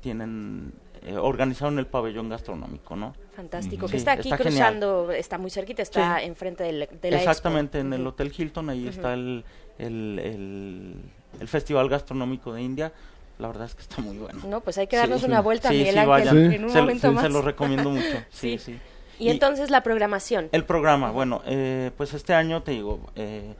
[0.00, 3.14] tienen eh, organizaron el pabellón gastronómico, ¿no?
[3.34, 7.92] Fantástico, que está aquí cruzando, está muy cerquita, está enfrente del, de la Exactamente, en
[7.92, 9.44] el Hotel Hilton, ahí está el,
[9.78, 11.00] el,
[11.38, 12.92] el, Festival Gastronómico de India,
[13.38, 14.40] la verdad es que está muy bueno.
[14.48, 17.24] No, pues hay que darnos una vuelta, sí, Miguel Ángel, en un se, momento más.
[17.24, 18.78] Se lo recomiendo mucho, sí, sí.
[19.18, 20.48] Y, entonces la programación.
[20.52, 23.54] El programa, bueno, eh, pues este año te digo, eh,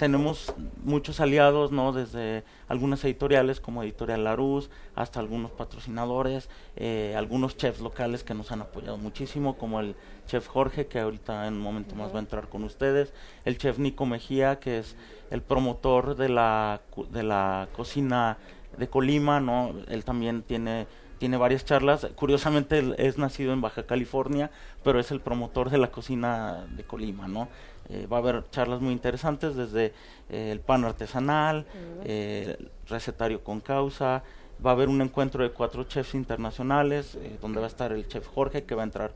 [0.00, 1.92] tenemos muchos aliados, ¿no?
[1.92, 8.50] Desde algunas editoriales como Editorial Laruz hasta algunos patrocinadores, eh, algunos chefs locales que nos
[8.50, 9.94] han apoyado muchísimo, como el
[10.26, 13.12] chef Jorge, que ahorita en un momento más va a entrar con ustedes,
[13.44, 14.96] el chef Nico Mejía, que es
[15.30, 16.80] el promotor de la,
[17.12, 18.38] de la cocina
[18.78, 19.74] de Colima, ¿no?
[19.86, 20.86] Él también tiene
[21.20, 22.06] tiene varias charlas.
[22.14, 24.50] Curiosamente es nacido en Baja California,
[24.82, 27.48] pero es el promotor de la cocina de Colima, ¿no?
[27.92, 29.92] Eh, va a haber charlas muy interesantes desde
[30.28, 31.66] eh, el pan artesanal,
[32.04, 34.22] eh, el recetario con causa,
[34.64, 38.28] va a haber un encuentro de cuatro chefs internacionales, donde va a estar el chef
[38.28, 39.14] Jorge, que va a entrar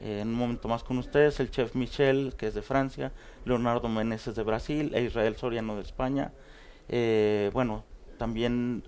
[0.00, 3.12] en un momento más con ustedes, el chef Michel, que es de Francia,
[3.44, 6.32] Leonardo Meneses de Brasil, e Israel Soriano de España.
[7.52, 7.84] bueno,
[8.18, 8.84] también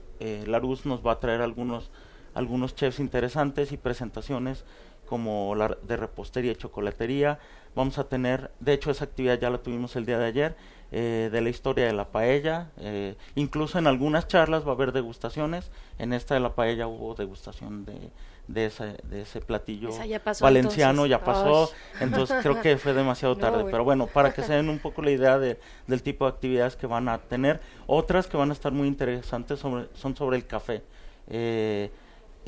[0.47, 1.91] Larus nos va a traer algunos,
[2.35, 4.65] algunos chefs interesantes y presentaciones
[5.09, 7.39] como la de repostería y chocolatería,
[7.79, 10.57] Vamos a tener, de hecho esa actividad ya la tuvimos el día de ayer,
[10.91, 12.71] eh, de la historia de la paella.
[12.79, 15.71] Eh, incluso en algunas charlas va a haber degustaciones.
[15.97, 18.11] En esta de la paella hubo degustación de,
[18.49, 21.11] de ese, de ese platillo Esa ya pasó, valenciano, entonces.
[21.11, 21.99] ya pasó, Ay.
[22.01, 23.71] entonces creo que fue demasiado No, tarde, bueno.
[23.71, 26.75] pero bueno, para que se den un poco la idea de, del tipo de actividades
[26.75, 30.47] que van a tener, otras que van a estar muy interesantes sobre, son sobre el
[30.49, 30.83] café.
[31.29, 31.93] Eh,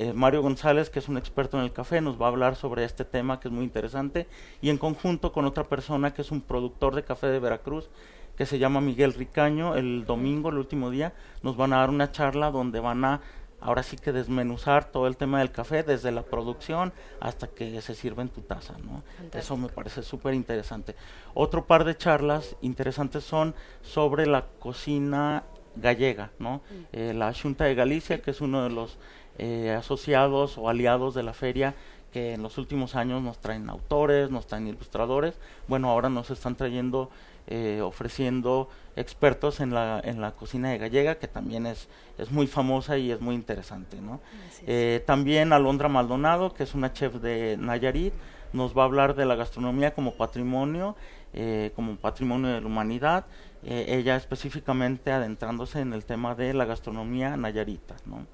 [0.00, 2.84] eh, Mario González, que es un experto en el café, nos va a hablar sobre
[2.84, 4.26] este tema que es muy interesante
[4.62, 7.90] y en conjunto con otra persona que es un productor de café de Veracruz
[8.34, 11.12] que se llama Miguel Ricaño, el domingo, el último día,
[11.42, 13.20] nos van a dar una charla donde van a
[13.60, 17.94] ahora sí que desmenuzar todo el tema del café desde la producción hasta que se
[17.94, 19.02] sirve en tu taza, ¿no?
[19.34, 20.94] Eso me parece súper interesante.
[21.34, 25.44] Otro par de charlas interesantes son sobre la cocina
[25.76, 26.62] gallega, ¿no?
[26.92, 28.98] Eh, la Junta de Galicia, que es uno de los
[29.38, 31.74] eh, asociados o aliados de la feria
[32.12, 35.38] que en los últimos años nos traen autores, nos traen ilustradores,
[35.68, 37.08] bueno, ahora nos están trayendo,
[37.46, 41.88] eh, ofreciendo expertos en la, en la cocina de gallega, que también es,
[42.18, 44.20] es muy famosa y es muy interesante, ¿no?
[44.66, 48.12] Eh, también Alondra Maldonado, que es una chef de Nayarit,
[48.52, 50.96] nos va a hablar de la gastronomía como patrimonio,
[51.32, 53.24] eh, como patrimonio de la humanidad,
[53.62, 58.26] eh, ella específicamente adentrándose en el tema de la gastronomía nayarita, ¿no?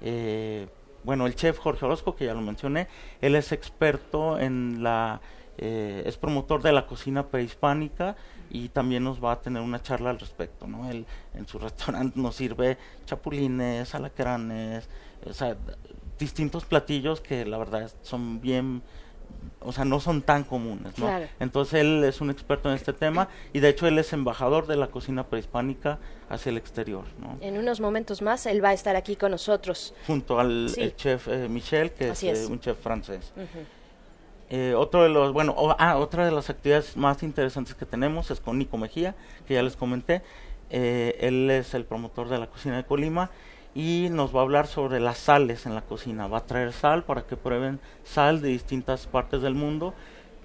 [0.00, 0.68] Eh,
[1.04, 2.88] bueno, el chef Jorge Orozco, que ya lo mencioné,
[3.20, 5.20] él es experto en la,
[5.58, 8.16] eh, es promotor de la cocina prehispánica
[8.50, 10.90] y también nos va a tener una charla al respecto, ¿no?
[10.90, 14.88] Él en su restaurante nos sirve chapulines, alacranes,
[15.26, 15.56] o sea,
[16.18, 18.82] distintos platillos que la verdad son bien,
[19.66, 21.06] o sea, no son tan comunes, ¿no?
[21.06, 21.26] Claro.
[21.40, 24.76] Entonces él es un experto en este tema y de hecho él es embajador de
[24.76, 25.98] la cocina prehispánica
[26.28, 27.38] hacia el exterior, ¿no?
[27.40, 29.94] En unos momentos más él va a estar aquí con nosotros.
[30.06, 30.82] junto al Sí.
[30.82, 32.46] el chef eh, Michel, que es, eh, es.
[32.50, 33.32] un chef francés.
[34.50, 38.40] Eh, otro de los, bueno, ah, otra de las actividades más interesantes que tenemos es
[38.40, 39.14] con Nico Mejía,
[39.48, 40.20] que ya les comenté.
[40.70, 43.30] Eh, él es el promotor de la cocina de Colima
[43.74, 46.26] y nos va a hablar sobre las sales en la cocina.
[46.28, 49.94] Va a traer sal para que prueben sal de distintas partes del mundo,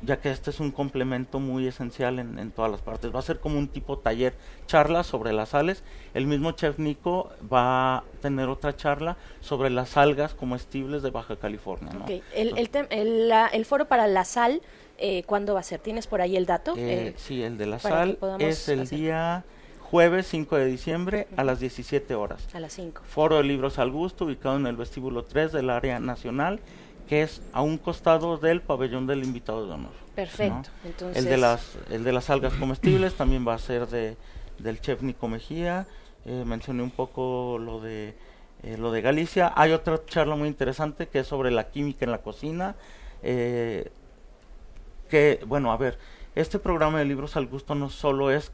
[0.01, 3.13] ya que este es un complemento muy esencial en, en todas las partes.
[3.13, 4.33] Va a ser como un tipo taller,
[4.65, 5.83] charla sobre las sales.
[6.13, 11.35] El mismo chef Nico va a tener otra charla sobre las algas comestibles de Baja
[11.35, 11.91] California.
[11.93, 12.05] ¿no?
[12.05, 14.61] Ok, El, el, el, la- el foro para la sal,
[14.97, 15.79] eh, ¿cuándo va a ser?
[15.81, 16.73] ¿Tienes por ahí el dato?
[16.77, 19.43] Eh, Eh, sí, el de la sal es el hacer- día
[19.89, 22.47] jueves 5 de diciembre a las 17 horas.
[22.53, 23.01] A las 5.
[23.05, 26.59] Foro de Libros al Gusto, ubicado en el vestíbulo 3 del área nacional,
[27.07, 29.91] que es a un costado del pabellón del invitado de honor.
[30.15, 30.89] Perfecto, ¿no?
[30.89, 34.15] entonces- El de las el de las algas comestibles también va a ser de
[34.59, 35.87] del chef Nico Mejía.
[36.25, 38.13] Eh, mencioné un poco lo de
[38.61, 39.53] eh, lo de Galicia.
[39.55, 42.75] Hay otra charla muy interesante que es sobre la química en la cocina.
[43.23, 43.89] Eh,
[45.09, 45.97] que, bueno, a ver,
[46.35, 48.51] este programa de libros al gusto no solo es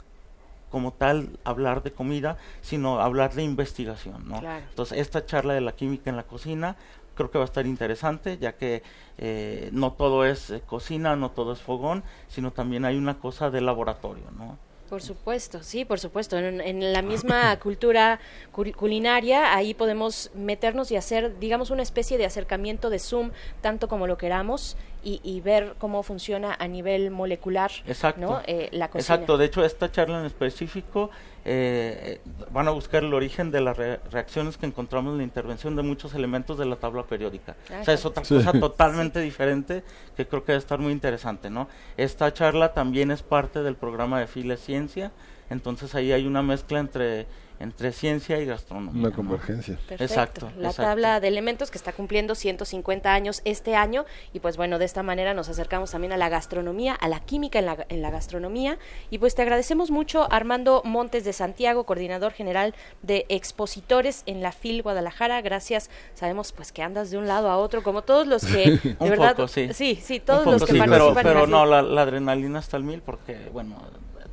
[0.75, 4.41] como tal hablar de comida, sino hablar de investigación, ¿no?
[4.41, 4.65] Claro.
[4.67, 6.75] Entonces, esta charla de la química en la cocina
[7.15, 8.83] creo que va a estar interesante, ya que
[9.17, 13.49] eh, no todo es eh, cocina, no todo es fogón, sino también hay una cosa
[13.49, 14.57] de laboratorio, ¿no?
[14.89, 16.37] Por supuesto, sí, por supuesto.
[16.37, 18.19] En, en la misma cultura
[18.53, 23.31] cul- culinaria, ahí podemos meternos y hacer, digamos, una especie de acercamiento de Zoom,
[23.61, 24.75] tanto como lo queramos,
[25.05, 28.19] y, y ver cómo funciona a nivel molecular Exacto.
[28.19, 28.41] ¿no?
[28.47, 29.15] Eh, la cocina.
[29.15, 31.09] Exacto, de hecho esta charla en específico
[31.45, 32.19] eh,
[32.51, 35.83] van a buscar el origen de las re- reacciones que encontramos en la intervención de
[35.83, 37.55] muchos elementos de la tabla periódica.
[37.71, 38.35] Ah, o sea, es otra Sí.
[38.35, 39.83] cosa totalmente diferente
[40.17, 41.67] que creo que va a estar muy interesante, ¿no?
[41.97, 45.11] Esta charla también es parte del programa de File Ciencia,
[45.51, 47.27] entonces ahí hay una mezcla entre
[47.59, 49.07] entre ciencia y gastronomía.
[49.07, 49.77] Una convergencia.
[49.89, 50.51] Exacto.
[50.57, 50.83] La exacto.
[50.83, 55.03] tabla de elementos que está cumpliendo 150 años este año y pues bueno, de esta
[55.03, 58.77] manera nos acercamos también a la gastronomía, a la química en la, en la gastronomía
[59.09, 64.51] y pues te agradecemos mucho Armando Montes de Santiago, coordinador general de expositores en la
[64.51, 65.41] FIL Guadalajara.
[65.41, 65.89] Gracias.
[66.13, 69.09] Sabemos pues que andas de un lado a otro como todos los que de Un
[69.09, 69.69] verdad poco, sí.
[69.73, 72.01] sí, sí, todos poco, los que sí, pero, participan en pero la no, la, la
[72.01, 73.77] adrenalina está al mil porque, bueno,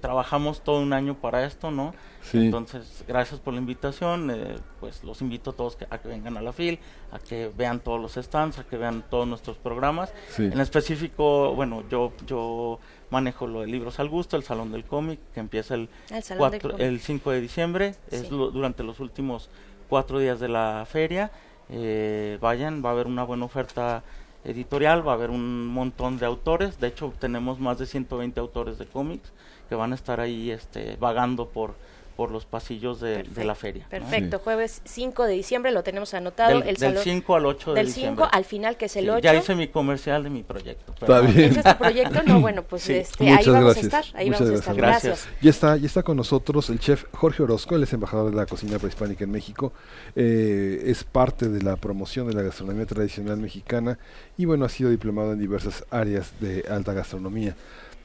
[0.03, 1.95] trabajamos todo un año para esto, ¿no?
[2.23, 2.39] Sí.
[2.39, 6.37] Entonces, gracias por la invitación, eh, pues los invito a todos que- a que vengan
[6.37, 6.79] a la FIL,
[7.12, 10.12] a que vean todos los stands, a que vean todos nuestros programas.
[10.29, 10.43] Sí.
[10.45, 12.79] En específico, bueno, yo yo
[13.11, 16.77] manejo lo de Libros al Gusto, el Salón del Cómic, que empieza el, el cuatro-
[16.79, 18.29] el 5 de diciembre, es Sí.
[18.31, 19.49] lo- durante los últimos
[19.89, 21.31] cuatro días de la feria.
[21.70, 24.03] Eh, vayan, va a haber una buena oferta
[24.45, 26.81] editorial, va a haber un montón de autores.
[26.81, 29.31] De hecho, tenemos más de 120 autores de cómics
[29.73, 31.73] que van a estar ahí este, vagando por,
[32.15, 33.85] por los pasillos de, de la feria.
[33.85, 33.89] ¿no?
[33.89, 36.51] Perfecto, jueves 5 de diciembre lo tenemos anotado.
[36.51, 38.24] Del, el del salón 5 al 8 de del diciembre.
[38.27, 39.20] 5 al final que es el Sí, 8.
[39.20, 40.93] Ya hice mi comercial de mi proyecto.
[40.93, 41.51] Está bien.
[41.53, 42.23] ¿Ese es tu proyecto?
[42.24, 42.93] No, bueno, pues Sí.
[42.93, 43.94] este, ahí vamos gracias.
[43.94, 44.20] a estar.
[44.20, 44.77] Ahí Muchas vamos a estar.
[44.77, 45.05] gracias.
[45.05, 45.28] Gracias.
[45.40, 48.44] Ya está, ya está con nosotros el chef Jorge Orozco, él es embajador de la
[48.44, 49.73] cocina prehispánica en México,
[50.15, 53.99] eh, es parte de la promoción de la gastronomía tradicional mexicana
[54.36, 57.57] y bueno, ha sido diplomado en diversas áreas de alta gastronomía.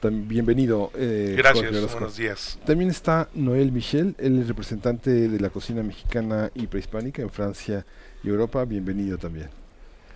[0.02, 0.90] Bienvenido.
[0.94, 2.58] eh, Gracias, Jorge buenos días.
[2.64, 7.84] También está Noel Michel, es representante de la cocina mexicana y prehispánica en Francia
[8.22, 8.64] y Europa.
[8.64, 9.48] Bienvenido también.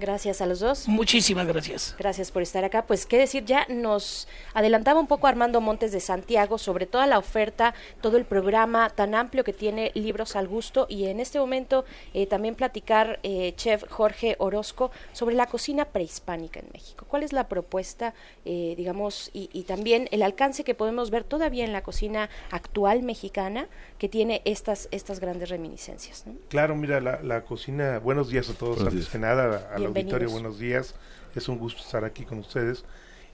[0.01, 0.89] Gracias a los dos.
[0.89, 1.95] Muchísimas gracias.
[1.99, 2.87] Gracias por estar acá.
[2.87, 7.19] Pues qué decir, ya nos adelantaba un poco Armando Montes de Santiago sobre toda la
[7.19, 11.85] oferta, todo el programa tan amplio que tiene Libros al Gusto y en este momento
[12.15, 17.07] eh, también platicar, eh, chef Jorge Orozco, sobre la cocina prehispánica en México.
[17.09, 18.15] ¿Cuál es la propuesta,
[18.45, 23.03] eh, digamos, y, y también el alcance que podemos ver todavía en la cocina actual
[23.03, 26.27] mexicana que tiene estas, estas grandes reminiscencias?
[26.27, 26.35] ¿no?
[26.49, 29.13] Claro, mira, la, la cocina, buenos días a todos, Buenos antes días.
[29.13, 29.71] que nada.
[29.93, 30.95] Auditorio, buenos días,
[31.35, 32.85] es un gusto estar aquí con ustedes.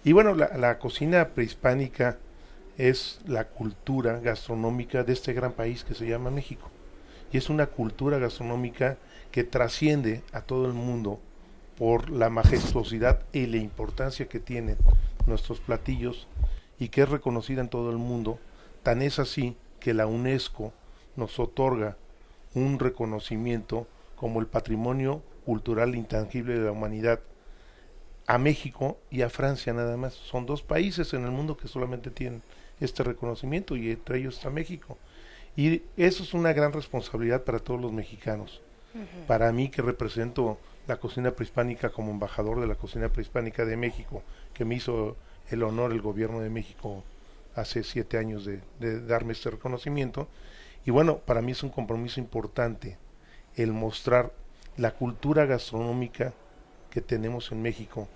[0.04, 2.18] Y bueno, la, la cocina prehispánica
[2.76, 6.70] es la cultura gastronómica de este gran país que se llama México.
[7.32, 8.96] Y es una cultura gastronómica
[9.30, 11.20] que trasciende a todo el mundo
[11.76, 14.76] por la majestuosidad y la importancia que tienen
[15.26, 16.26] nuestros platillos
[16.78, 18.38] y que es reconocida en todo el mundo.
[18.82, 20.72] Tan es así que la UNESCO
[21.16, 21.96] nos otorga
[22.54, 23.86] un reconocimiento
[24.16, 27.20] como el patrimonio cultural intangible de la humanidad
[28.26, 30.12] a México y a Francia nada más.
[30.12, 32.42] Son dos países en el mundo que solamente tienen
[32.80, 34.98] este reconocimiento y entre ellos está México.
[35.56, 38.60] Y eso es una gran responsabilidad para todos los mexicanos.
[39.26, 44.22] Para mí que represento la cocina prehispánica como embajador de la cocina prehispánica de México,
[44.52, 45.16] que me hizo
[45.48, 47.04] el honor el gobierno de México
[47.54, 50.28] hace siete años de, de darme este reconocimiento.
[50.84, 52.98] Y bueno, para mí es un compromiso importante
[53.56, 54.30] el mostrar
[54.78, 56.32] la cultura gastronómica
[56.90, 58.08] que tenemos en México.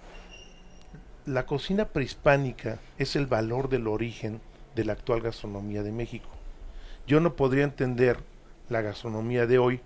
[1.27, 4.41] La cocina prehispánica es el valor del origen
[4.77, 6.29] de la actual gastronomía de México.
[7.07, 8.19] Yo no podría entender
[8.69, 9.81] la gastronomía de hoy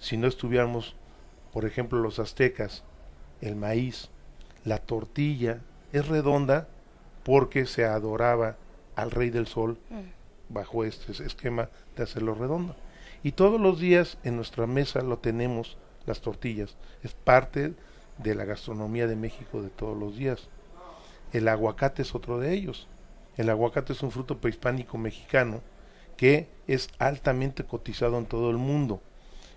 [0.00, 0.96] si no estuviéramos,
[1.52, 2.82] por ejemplo, los aztecas,
[3.40, 4.10] el maíz,
[4.64, 5.60] la tortilla
[5.92, 6.66] es redonda
[7.22, 8.56] porque se adoraba
[8.96, 9.78] al rey del sol
[10.48, 12.74] bajo este esquema de hacerlo redondo.
[13.22, 15.76] Y todos los días en nuestra mesa lo tenemos
[16.08, 16.76] las tortillas.
[17.02, 17.74] Es parte
[18.18, 20.48] de la gastronomía de México de todos los días.
[21.32, 22.88] El aguacate es otro de ellos.
[23.36, 25.60] El aguacate es un fruto prehispánico mexicano
[26.16, 29.00] que es altamente cotizado en todo el mundo.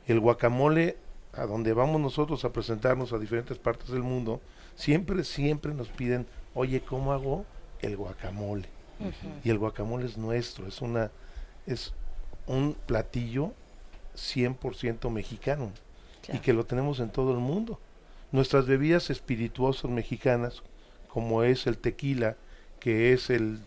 [0.06, 0.98] El guacamole,
[1.34, 4.42] a donde vamos nosotros a presentarnos a diferentes partes del mundo,
[4.76, 7.46] siempre, siempre nos piden, oye, ¿cómo hago
[7.80, 8.68] el guacamole?
[9.44, 11.10] Y el guacamole es nuestro, es una,
[11.66, 11.94] es
[12.46, 13.54] un platillo
[14.16, 15.72] 100% mexicano
[16.34, 17.80] y que lo tenemos en todo el mundo.
[18.32, 20.62] Nuestras bebidas espirituosas mexicanas,
[21.08, 22.36] como es el tequila,
[22.80, 23.60] que es el,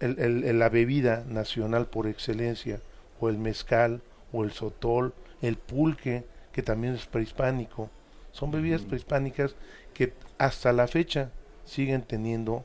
[0.00, 2.80] el- el- el- la bebida nacional por excelencia,
[3.20, 4.00] o el mezcal,
[4.32, 7.90] o el sotol, el pulque, que también es prehispánico,
[8.32, 9.54] son bebidas prehispánicas
[9.94, 11.30] que hasta la fecha
[11.64, 12.64] siguen teniendo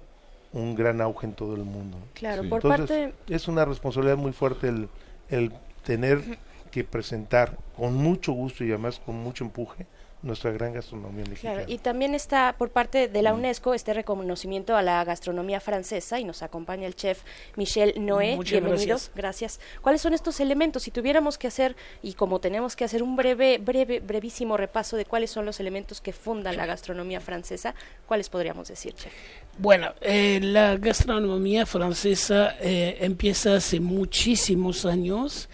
[0.52, 1.98] un gran auge en todo el mundo.
[2.16, 4.90] Claro, por Entonces, parte- es una responsabilidad muy fuerte el,
[5.30, 5.52] el
[5.84, 6.24] tener
[6.70, 9.86] que presentar con mucho gusto y además con mucho empuje
[10.22, 11.56] nuestra gran gastronomía mexicana.
[11.56, 16.20] Claro, y también está por parte de la UNESCO este reconocimiento a la gastronomía francesa
[16.20, 17.22] y nos acompaña el chef
[17.56, 18.36] Michel Noé.
[18.36, 19.12] Muchas Bienvenido, gracias.
[19.16, 19.60] gracias.
[19.82, 20.84] ¿Cuáles son estos elementos?
[20.84, 25.06] Si tuviéramos que hacer, y como tenemos que hacer un breve, breve, brevísimo repaso de
[25.06, 27.74] cuáles son los elementos que fundan la gastronomía francesa,
[28.06, 29.14] ¿cuáles podríamos decir, chef?
[29.58, 35.50] Bueno, eh, la gastronomía francesa eh, empieza hace muchísimos años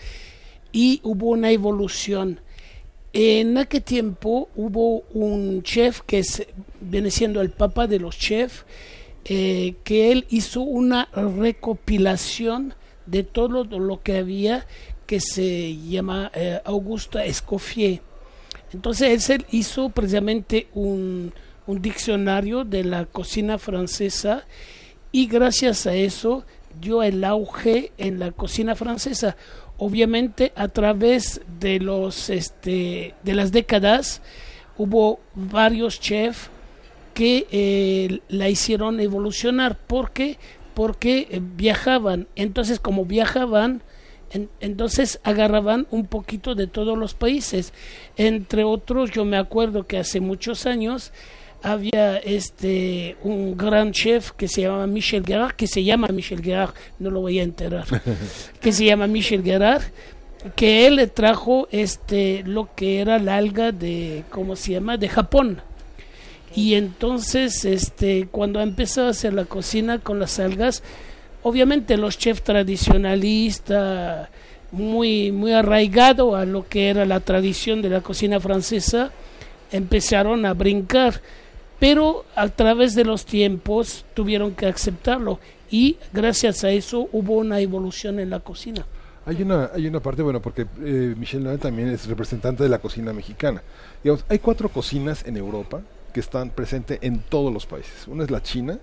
[0.75, 2.41] y hubo una evolución.
[3.13, 6.21] En aquel tiempo hubo un chef que
[6.81, 8.65] viene siendo el papa de los chefs,
[9.23, 12.73] eh, que él hizo una recopilación
[13.05, 14.67] de todo lo, lo que había
[15.05, 18.01] que se llama eh, Augusta Escoffier.
[18.73, 21.31] Entonces él hizo precisamente un,
[21.67, 24.43] un diccionario de la cocina francesa
[25.13, 26.43] y gracias a eso
[26.81, 29.37] dio el auge en la cocina francesa.
[29.77, 34.21] Obviamente a través de los este de las décadas
[34.77, 36.49] hubo varios chefs
[37.13, 39.77] que eh, la hicieron evolucionar.
[39.77, 40.37] ¿Por qué?
[40.73, 42.27] Porque eh, viajaban.
[42.35, 43.81] Entonces, como viajaban,
[44.31, 47.73] en- entonces agarraban un poquito de todos los países.
[48.17, 51.11] Entre otros, yo me acuerdo que hace muchos años
[51.65, 56.75] había este un gran chef que se llamaba Michel Gerard, que se llama Michel Gerard,
[56.99, 57.85] no lo voy a enterar,
[58.61, 59.81] que se llama Michel Gerard,
[60.55, 64.97] que él trajo este lo que era la alga de, ¿cómo se llama?
[64.97, 65.61] de Japón.
[66.55, 70.83] Y entonces, este, cuando empezó a hacer la cocina con las algas,
[71.41, 74.29] obviamente los chefs tradicionalistas,
[74.71, 79.11] muy, muy arraigado a lo que era la tradición de la cocina francesa,
[79.71, 81.21] empezaron a brincar,
[81.79, 85.39] pero a través de los tiempos tuvieron que aceptarlo
[85.69, 88.85] y gracias a eso hubo una evolución en la cocina.
[89.25, 92.77] Hay una, hay una parte, bueno, porque eh, Michel Noel también es representante de la
[92.77, 93.63] cocina mexicana.
[94.03, 95.81] Digamos, hay cuatro cocinas en Europa
[96.13, 98.07] que están presentes en todos los países.
[98.07, 98.79] Una es la china,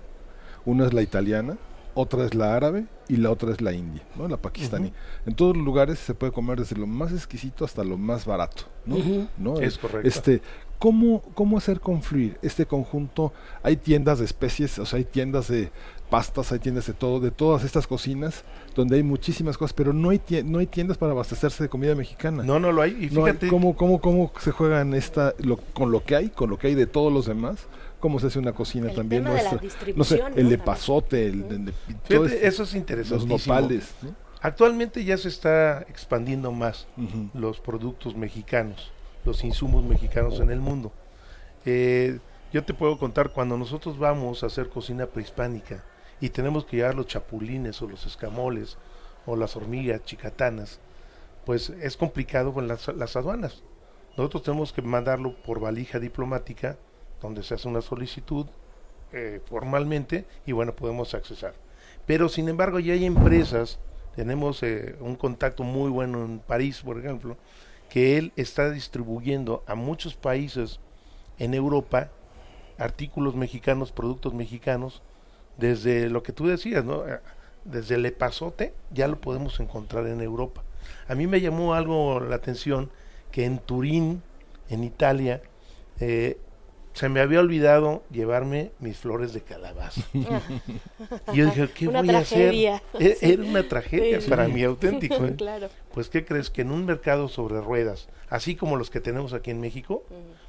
[0.65, 1.57] una es la italiana,
[1.95, 4.27] otra es la árabe y la otra es la india, ¿no?
[4.27, 4.91] La pakistaní.
[5.25, 8.63] En todos los lugares se puede comer desde lo más exquisito hasta lo más barato.
[9.37, 9.59] ¿No?
[9.59, 10.07] Es correcto.
[10.07, 10.41] Este,
[10.83, 13.31] ¿cómo, ¿Cómo hacer confluir este conjunto?
[13.63, 15.71] Hay tiendas de especies, o sea, hay tiendas de
[16.09, 18.43] pastas, hay tiendas de todo, de todas estas cocinas,
[18.75, 21.95] donde hay muchísimas cosas, pero no hay, tie- no hay tiendas para abastecerse de comida
[21.95, 22.43] mexicana.
[22.43, 22.91] No, no lo hay.
[23.09, 26.17] Y No hay- fíjate, ¿cómo, cómo, ¿Cómo se juega en esta, lo- con lo que
[26.17, 27.65] hay, con lo que hay de todos los demás?
[28.01, 29.87] ¿Cómo se hace una cocina El también tema de la nuestra?
[29.95, 30.49] No sé, el ¿no?
[30.49, 33.25] de pasote, el de, de- Fíjate, todo este- eso es interesante.
[33.25, 34.13] Los nopales, ¿no?
[34.41, 36.85] Actualmente ya se está expandiendo más
[37.33, 38.91] los productos mexicanos,
[39.25, 40.91] los insumos mexicanos en el mundo.
[41.65, 42.19] Eh,
[42.51, 45.83] yo te puedo contar, cuando nosotros vamos a hacer cocina prehispánica
[46.21, 48.77] y tenemos que llevar los chapulines o los escamoles
[49.25, 50.79] o las hormigas chicatanas,
[51.45, 53.63] pues es complicado con las, las aduanas.
[54.17, 56.77] Nosotros tenemos que mandarlo por valija diplomática,
[57.21, 58.45] donde se hace una solicitud
[59.11, 61.53] eh, formalmente y bueno, podemos accesar.
[62.05, 63.79] Pero sin embargo ya hay empresas,
[64.15, 67.37] tenemos eh, un contacto muy bueno en París, por ejemplo,
[67.93, 70.79] que él está distribuyendo a muchos países
[71.37, 72.09] en Europa
[72.79, 75.03] artículos mexicanos, productos mexicanos,
[75.59, 77.07] desde lo que tú decías, ¿no?
[77.07, 77.19] Eh,
[77.65, 80.63] Desde el epazote ya lo podemos encontrar en Europa.
[81.07, 82.89] A mí me llamó algo la atención
[83.31, 84.23] que en Turín,
[84.69, 85.43] en Italia,
[85.99, 86.39] eh,
[86.93, 90.01] se me había olvidado llevarme mis flores de calabaza.
[90.13, 92.75] Y yo dije, ¿qué Una voy tragedia.
[92.75, 93.01] a hacer?
[93.11, 93.31] E- Sí.
[93.33, 94.29] Era una tragedia Sí.
[94.29, 95.25] para mí auténtico.
[95.25, 95.35] ¿eh?
[95.35, 95.69] Claro.
[95.93, 96.49] Pues, ¿qué crees?
[96.51, 100.03] Que en un mercado sobre ruedas, así como los que tenemos aquí en México,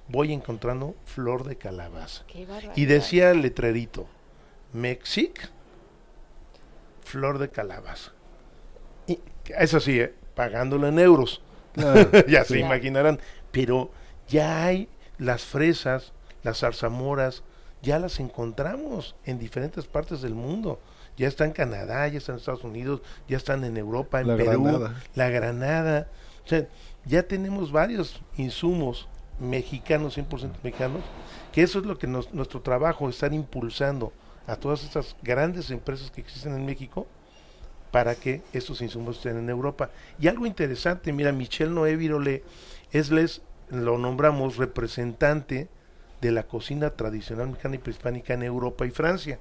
[0.08, 2.24] voy encontrando flor de calabaza.
[2.26, 2.46] Qué.
[2.76, 4.06] Y decía el letrerito,
[4.74, 5.50] Mexic,
[7.04, 8.12] flor de calabaza.
[9.06, 9.18] Y
[9.58, 10.14] eso sí, ¿eh?
[10.34, 11.40] pagándolo en euros.
[11.72, 12.54] Claro, ya sí.
[12.54, 13.18] se imaginarán.
[13.50, 13.90] Pero
[14.28, 14.88] ya hay
[15.18, 16.12] las fresas,
[16.44, 17.42] las zarzamoras,
[17.82, 20.80] ya las encontramos en diferentes partes del mundo.
[21.16, 24.36] Ya está en Canadá, ya está en Estados Unidos, ya están en Europa, en La
[24.36, 25.02] Perú, granada.
[25.14, 26.08] la granada.
[26.44, 26.66] O sea,
[27.04, 29.08] ya tenemos varios insumos
[29.38, 31.02] mexicanos, 100% mexicanos,
[31.52, 34.12] que eso es lo que nos- nuestro trabajo, estar impulsando
[34.46, 37.06] a todas estas grandes empresas que existen en México
[37.90, 39.90] para que estos insumos estén en Europa.
[40.18, 42.42] Y algo interesante, mira, Michel Noé Virole
[42.92, 43.40] es, les,
[43.70, 45.68] lo nombramos representante
[46.24, 49.38] de la cocina tradicional mexicana y prehispánica en Europa y Francia.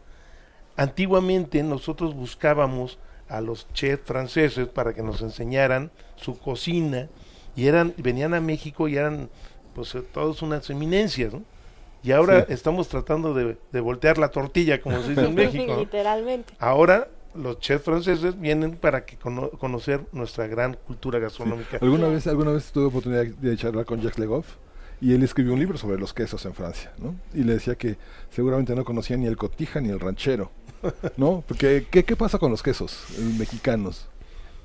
[0.75, 2.99] Antiguamente nosotros buscábamos
[3.29, 7.07] a los chefs franceses para que nos enseñaran su cocina
[7.55, 9.29] y eran venían a México y eran
[9.73, 11.41] pues eh, todos unas eminencias, ¿no?
[12.03, 12.53] Y ahora Sí.
[12.53, 15.73] estamos tratando de, de voltear la tortilla, como se dice en México.
[15.73, 15.79] ¿no?
[15.79, 16.53] Literalmente.
[16.59, 21.77] Ahora los chefs franceses vienen para que cono- conocer nuestra gran cultura gastronómica.
[21.81, 24.57] ¿Alguna vez, alguna vez tuve oportunidad de charlar con Jacques Legoff
[25.03, 27.13] y él escribió un libro sobre los quesos en Francia, ¿no?
[27.33, 27.97] Y le decía que
[28.29, 30.49] seguramente no conocía ni el cotija ni el ranchero,
[31.17, 31.43] ¿no?
[31.45, 34.07] Porque ¿qué, pasa con los quesos eh, mexicanos?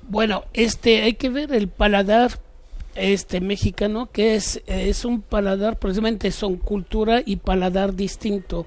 [0.07, 2.39] Bueno, este hay que ver el paladar
[2.95, 8.65] este mexicano que es es un paladar precisamente son cultura y paladar distinto.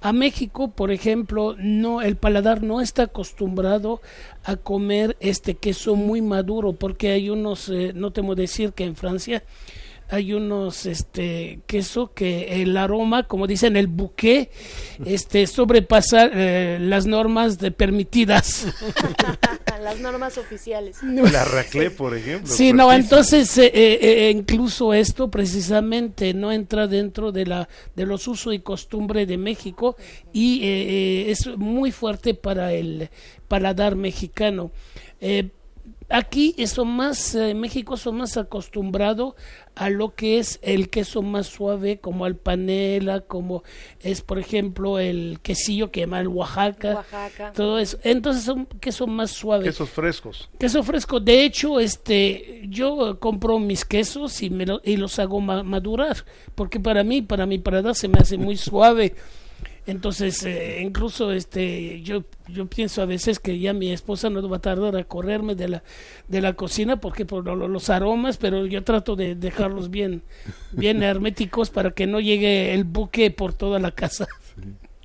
[0.00, 4.02] A México, por ejemplo, no el paladar no está acostumbrado
[4.42, 8.96] a comer este queso muy maduro porque hay unos eh, no temo decir que en
[8.96, 9.44] Francia
[10.08, 14.50] hay unos este queso que el aroma como dicen el buque
[15.04, 18.66] este sobrepasa eh, las normas de permitidas
[19.84, 21.02] Las normas oficiales.
[21.02, 22.50] La raclé, por ejemplo.
[22.50, 28.26] Sí, no, entonces eh, eh, incluso esto precisamente no entra dentro de la de los
[28.26, 29.96] usos y costumbres de México
[30.32, 33.10] y eh, eh, es muy fuerte para el
[33.46, 34.70] paladar mexicano.
[35.20, 35.50] Eh,
[36.16, 39.34] aquí son más eh, México son más acostumbrado
[39.74, 43.64] a lo que es el queso más suave como al panela como
[44.00, 47.52] es por ejemplo el quesillo que llama el Oaxaca, Oaxaca.
[47.52, 50.48] todo eso entonces son quesos más suaves Quesos frescos.
[50.58, 51.18] Queso fresco.
[51.20, 56.16] De hecho, este, yo compro mis quesos y, me lo- y los hago ma- madurar,
[56.54, 59.14] porque para mí, para mi paladar se me hace muy suave.
[59.86, 64.56] Entonces, eh, incluso este, yo, yo pienso a veces que ya mi esposa no va
[64.56, 65.82] a tardar a correrme de la,
[66.28, 70.22] de la cocina porque por lo- los aromas, pero yo trato de dejarlos bien,
[70.72, 74.26] bien herméticos para que no llegue el buque por toda la casa.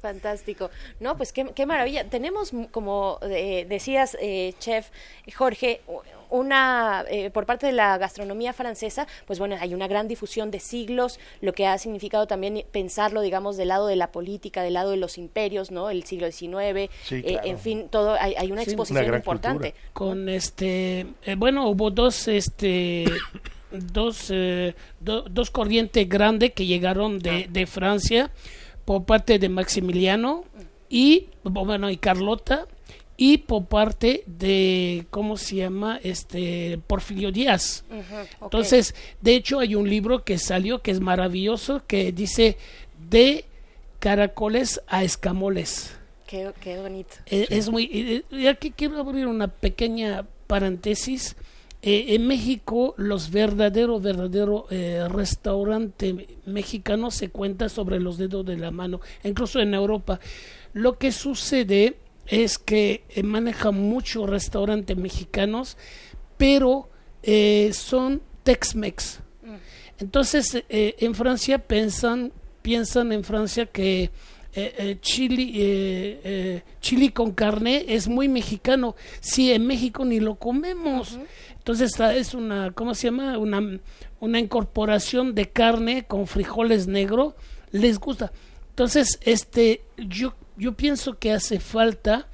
[0.02, 0.70] Fantástico.
[1.02, 2.10] No, pues qué, qué maravilla.
[2.10, 4.92] Tenemos, mm, como eh, decías, eh, chef
[5.36, 5.82] Jorge,
[6.30, 10.60] una, eh, por parte de la gastronomía francesa, pues bueno, hay una gran difusión de
[10.60, 14.92] siglos, lo que ha significado también pensarlo, digamos, del lado de la política, del lado
[14.92, 15.90] de los imperios, ¿no?
[15.90, 19.74] El siglo XIX, Sí, eh, en fin, todo, hay, hay una Sí, exposición importante.
[19.94, 23.06] Con este, eh, bueno, hubo dos, este,
[23.72, 28.32] dos, eh, do- dos corrientes grandes que llegaron de, de Francia
[28.86, 30.44] por parte de Maximiliano
[30.90, 32.66] y, bueno, y Carlota
[33.22, 36.00] y por parte de, ¿cómo se llama?
[36.02, 37.84] Este, Porfirio Díaz.
[38.42, 42.56] Entonces, de hecho, hay un libro que salió que es maravilloso que dice
[43.10, 43.44] de
[44.00, 45.98] caracoles a escamoles.
[46.28, 47.16] Qué, qué bonito.
[47.26, 47.90] Eh, Es muy.
[47.92, 51.36] eh, eh, aquí quiero abrir una pequeña paréntesis.
[51.82, 56.16] Eh, en México, los verdaderos, verdaderos eh, restaurantes
[56.46, 60.22] mexicanos se cuentan sobre los dedos de la mano, incluso en Europa.
[60.72, 61.96] Lo que sucede
[62.30, 65.78] es que eh, manejan muchos restaurantes mexicanos,
[66.38, 66.90] pero
[67.24, 69.20] eh, son Tex-Mex.
[70.00, 72.32] Entonces, eh, en Francia piensan,
[72.62, 74.12] piensan en Francia que eh,
[74.78, 78.96] eh, chili, chili con carne es muy mexicano.
[79.20, 81.20] Sí, en México ni lo comemos.
[81.58, 83.38] Entonces, esta es una, ¿cómo se llama?
[83.38, 83.62] Una,
[84.22, 87.34] una incorporación de carne con frijoles negros.
[87.72, 88.32] Les gusta.
[88.70, 92.28] Entonces, este, yo, yo pienso que hace falta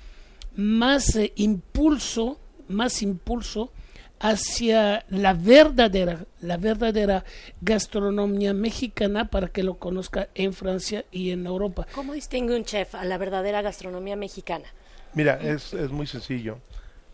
[0.56, 3.72] más eh, impulso, más impulso
[4.20, 7.26] hacia la verdadera, la verdadera
[7.62, 11.86] gastronomía mexicana para que lo conozca en Francia y en Europa.
[11.94, 14.66] ¿Cómo distingue un chef a la verdadera gastronomía mexicana?
[15.14, 16.58] Mira, es, es muy sencillo.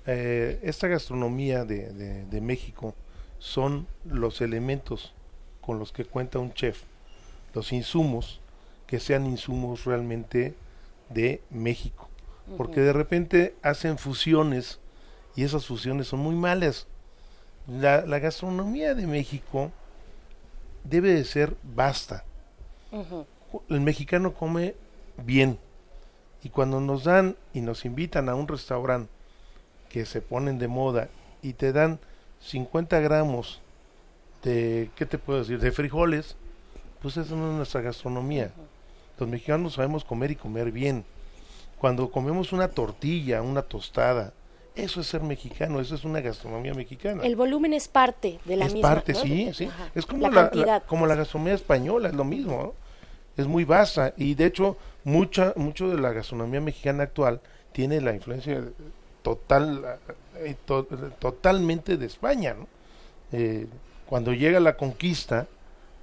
[0.06, 2.96] Eh, esta gastronomía de, de- de México
[3.40, 5.14] son los elementos
[5.60, 6.84] con los que cuenta un chef,
[7.54, 8.40] los insumos,
[8.88, 10.54] que sean insumos realmente
[11.14, 12.10] de México.
[12.58, 14.80] Porque de repente hacen fusiones
[15.36, 16.88] y esas fusiones son muy malas.
[17.68, 19.72] La, la gastronomía de México
[20.84, 22.26] debe de ser basta.
[23.70, 24.76] El mexicano come
[25.24, 25.60] bien.
[26.44, 29.12] Y cuando nos dan y nos invitan a un restaurante
[29.90, 31.10] que se ponen de moda
[31.42, 32.00] y te dan
[32.40, 33.62] 50 gramos
[34.44, 35.60] de, ¿qué te puedo decir?
[35.60, 36.36] De frijoles,
[37.02, 38.52] pues esa no es nuestra gastronomía.
[39.22, 41.06] Los mexicanos sabemos comer y comer bien.
[41.78, 44.34] Cuando comemos una tortilla, una tostada,
[44.76, 47.22] eso es ser mexicano, eso es una gastronomía mexicana.
[47.24, 48.90] El volumen es parte de la es misma.
[48.96, 49.20] parte, ¿no?
[49.20, 49.66] sí, sí.
[49.66, 49.92] ajá.
[49.94, 52.64] Es como la la, como la gastronomía española, es lo mismo.
[52.64, 52.74] ¿no?
[53.38, 57.42] Es muy vasta y de hecho mucha mucho de la gastronomía mexicana actual
[57.74, 58.64] tiene la influencia
[59.22, 60.00] total
[60.38, 60.86] eh, to-
[61.20, 62.56] totalmente de España.
[62.58, 62.68] ¿no?
[63.34, 63.68] Eh,
[64.08, 65.46] cuando llega la conquista,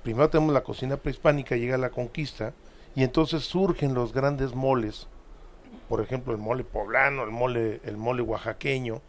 [0.04, 2.52] primero tenemos la cocina prehispánica, llega la conquista
[2.98, 5.06] y entonces surgen los grandes moles
[5.88, 9.00] por ejemplo el mole poblano, el mole, el mole oaxaqueño,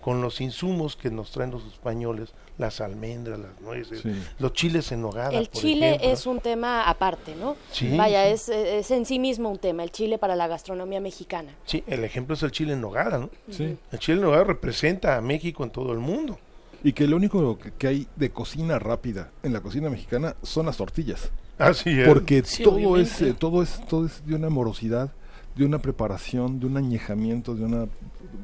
[0.00, 4.12] con los insumos que nos traen los españoles, las almendras, las nueces, Sí.
[4.38, 5.36] los chiles en nogada.
[5.36, 6.10] El por chile ejemplo.
[6.12, 7.56] es un tema aparte, ¿no?
[7.72, 8.32] Sí, Vaya, sí.
[8.32, 11.52] Es, es en sí mismo un tema, el chile para la gastronomía mexicana.
[11.64, 13.30] Sí, el ejemplo es el chile en nogada, ¿no?
[13.50, 13.76] Sí.
[13.90, 16.38] El chile en nogada representa a México en todo el mundo.
[16.84, 20.66] Y que lo único que, que hay de cocina rápida en la cocina mexicana son
[20.66, 21.30] las tortillas.
[21.58, 22.06] Así es.
[22.06, 23.02] Porque Sí, todo obviamente.
[23.02, 25.10] es, eh, todo es, todo es de una morosidad,
[25.56, 27.88] de una preparación, de un añejamiento, de una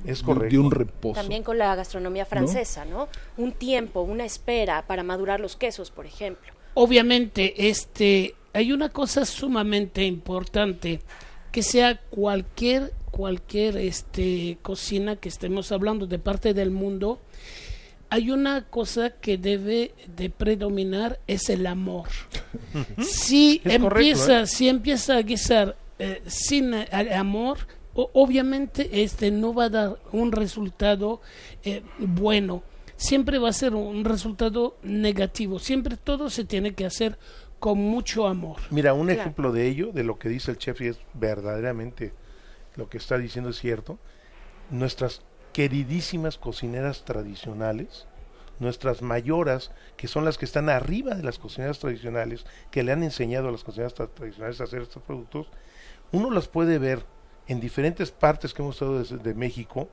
[0.05, 0.53] Es correcto.
[0.53, 1.21] de un reposo.
[1.21, 3.09] También con la gastronomía francesa, ¿no?
[3.37, 6.53] Un tiempo, una espera para madurar los quesos, por ejemplo.
[6.75, 11.01] Obviamente, este, hay una cosa sumamente importante
[11.53, 17.21] que sea cualquier cualquier este cocina que estemos hablando de parte del mundo
[18.11, 22.09] hay una cosa que debe de predominar es el amor
[23.01, 24.47] si Es correcto, empieza ¿eh?
[24.47, 27.59] si empieza a guisar eh, sin eh, amor
[27.95, 31.21] o- obviamente este no va a dar un resultado
[31.65, 32.63] eh, bueno
[32.97, 37.19] siempre va a ser un resultado negativo siempre todo se tiene que hacer
[37.59, 39.21] con mucho amor Mira, un Claro.
[39.21, 42.13] ejemplo de ello, de lo que dice el chef, y es verdaderamente
[42.77, 43.99] lo que está diciendo es cierto.
[44.71, 45.23] Nuestras
[45.55, 48.07] queridísimas cocineras tradicionales,
[48.59, 53.03] nuestras mayoras, que son las que están arriba de las cocineras tradicionales, que le han
[53.03, 55.47] enseñado a las cocineras tra- tradicionales a hacer estos productos,
[56.13, 57.07] uno las puede ver
[57.49, 59.89] en diferentes partes que hemos estado de, de México,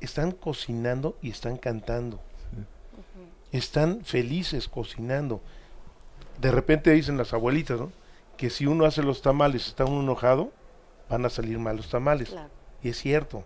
[0.00, 2.20] están cocinando y están cantando.
[3.52, 5.42] Están felices cocinando
[6.40, 7.92] de repente dicen las abuelitas, ¿no?
[8.36, 10.52] Que si uno hace los tamales y está uno enojado,
[11.08, 12.30] van a salir mal los tamales.
[12.30, 12.50] Claro.
[12.82, 13.44] Y es cierto,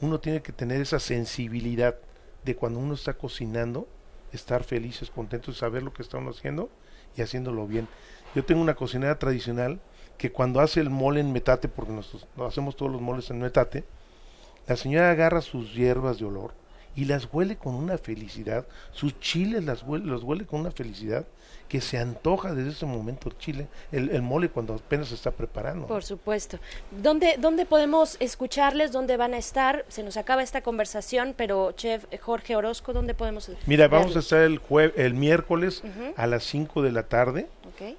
[0.00, 1.96] uno tiene que tener esa sensibilidad
[2.44, 3.88] de cuando uno está cocinando,
[4.32, 6.70] estar felices, contentos, saber lo que está uno haciendo
[7.16, 7.88] y haciéndolo bien.
[8.34, 9.80] Yo tengo una cocinera tradicional
[10.16, 13.40] que cuando hace el mole en metate, porque nosotros no hacemos todos los moles en
[13.40, 13.84] metate,
[14.66, 16.52] la señora agarra sus hierbas de olor
[16.94, 21.26] y las huele con una felicidad, sus chiles las huele, los huele con una felicidad
[21.68, 25.86] que se antoja desde ese momento chile, el, el mole cuando apenas se está preparando.
[25.86, 26.58] Por supuesto.
[26.90, 28.90] ¿Dónde, ¿Dónde podemos escucharles?
[28.90, 29.84] ¿Dónde van a estar?
[29.88, 34.40] Se nos acaba esta conversación, pero Chef Jorge Orozco, ¿dónde podemos Mira, vamos a estar
[34.40, 35.82] el, jue- el miércoles
[36.16, 37.46] a las 5 de la tarde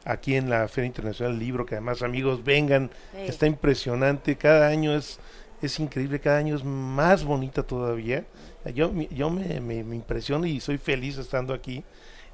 [0.03, 4.95] aquí en la Feria Internacional del Libro, que además amigos vengan, está impresionante, cada año
[4.95, 5.19] es,
[5.61, 8.25] es increíble, cada año es más bonita todavía.
[8.73, 11.83] Yo, yo me, me, me impresiono y soy feliz estando aquí.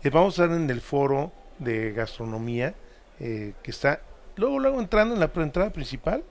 [0.06, 2.76] Eh, vamos a estar en el foro de gastronomía,
[3.20, 4.02] eh, que está
[4.36, 6.24] luego, luego entrando en la entrada principal,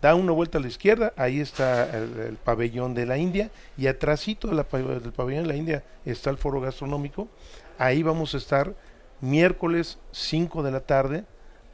[0.00, 3.88] da una vuelta a la izquierda, ahí está el, el pabellón de la India y
[3.88, 7.28] atrásito del pabellón de la India está el foro gastronómico.
[7.76, 8.74] Ahí vamos a estar
[9.20, 11.24] miércoles 5 de la tarde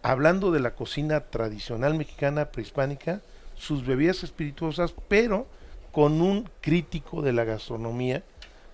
[0.02, 3.20] hablando de la cocina tradicional mexicana prehispánica,
[3.54, 5.46] sus bebidas espirituosas, pero
[5.92, 8.24] con un crítico de la gastronomía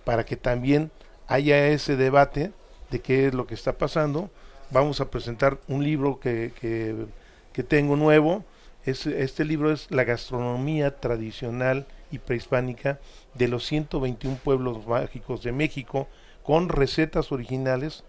[0.03, 0.89] para que también
[1.27, 2.51] haya ese debate
[2.89, 4.29] de qué es lo que está pasando.
[4.71, 6.51] Vamos a presentar un libro que,
[7.53, 8.43] que, tengo nuevo.
[8.85, 12.99] Es, este libro es La gastronomía tradicional y prehispánica
[13.33, 16.07] de los 121 pueblos mágicos de México,
[16.43, 18.03] con recetas originales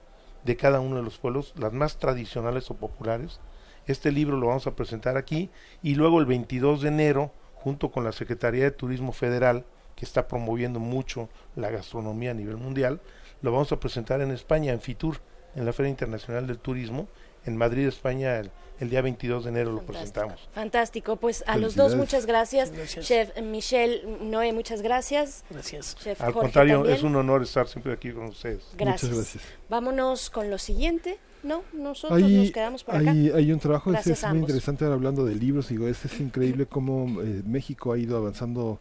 [0.45, 3.41] de cada uno de los pueblos, las más tradicionales o populares.
[3.87, 5.51] Este libro lo vamos a presentar aquí
[5.83, 9.65] y luego el 22 de enero, junto con la Secretaría de Turismo Federal,
[9.99, 13.01] que está promoviendo mucho la gastronomía a nivel mundial,
[13.43, 15.19] lo vamos a presentar en España, en Fitur,
[15.57, 17.09] en la Feria Internacional del Turismo,
[17.45, 20.49] en Madrid, España, el, el día 22 de enero lo presentamos.
[20.53, 22.73] Fantástico, pues a los dos muchas gracias.
[23.01, 25.45] Chef Michelle Noé, muchas gracias.
[25.51, 25.97] Gracias.
[25.97, 26.97] Chef Al Jorge contrario, también.
[26.97, 28.63] es un honor estar siempre aquí con ustedes.
[28.77, 29.39] Gracias.
[29.69, 31.19] Vámonos con lo siguiente.
[31.43, 33.11] No, nosotros nos Hay, quedamos por acá.
[33.13, 36.05] hay, hay un trabajo, Gracias es a muy interesante ahora hablando de libros, digo, es,
[36.05, 38.81] es increíble cómo eh, México ha ido avanzando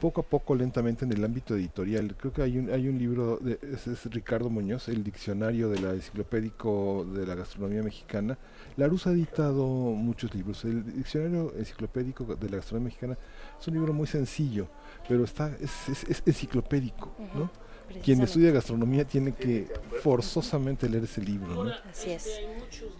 [0.00, 2.14] poco a poco lentamente en el ámbito editorial.
[2.16, 5.80] Creo que hay un, hay un libro, de, es, es Ricardo Muñoz, el diccionario de
[5.80, 8.38] la enciclopédico de la gastronomía mexicana.
[8.76, 10.64] Larus ha editado muchos libros.
[10.64, 13.18] El diccionario enciclopédico de la gastronomía mexicana
[13.60, 14.68] es un libro muy sencillo,
[15.08, 17.50] pero está es, es, es enciclopédico, ¿no?
[18.04, 19.68] Quien estudia gastronomía tiene que
[20.02, 21.72] forzosamente leer ese libro, ¿no?
[21.90, 22.40] Así es.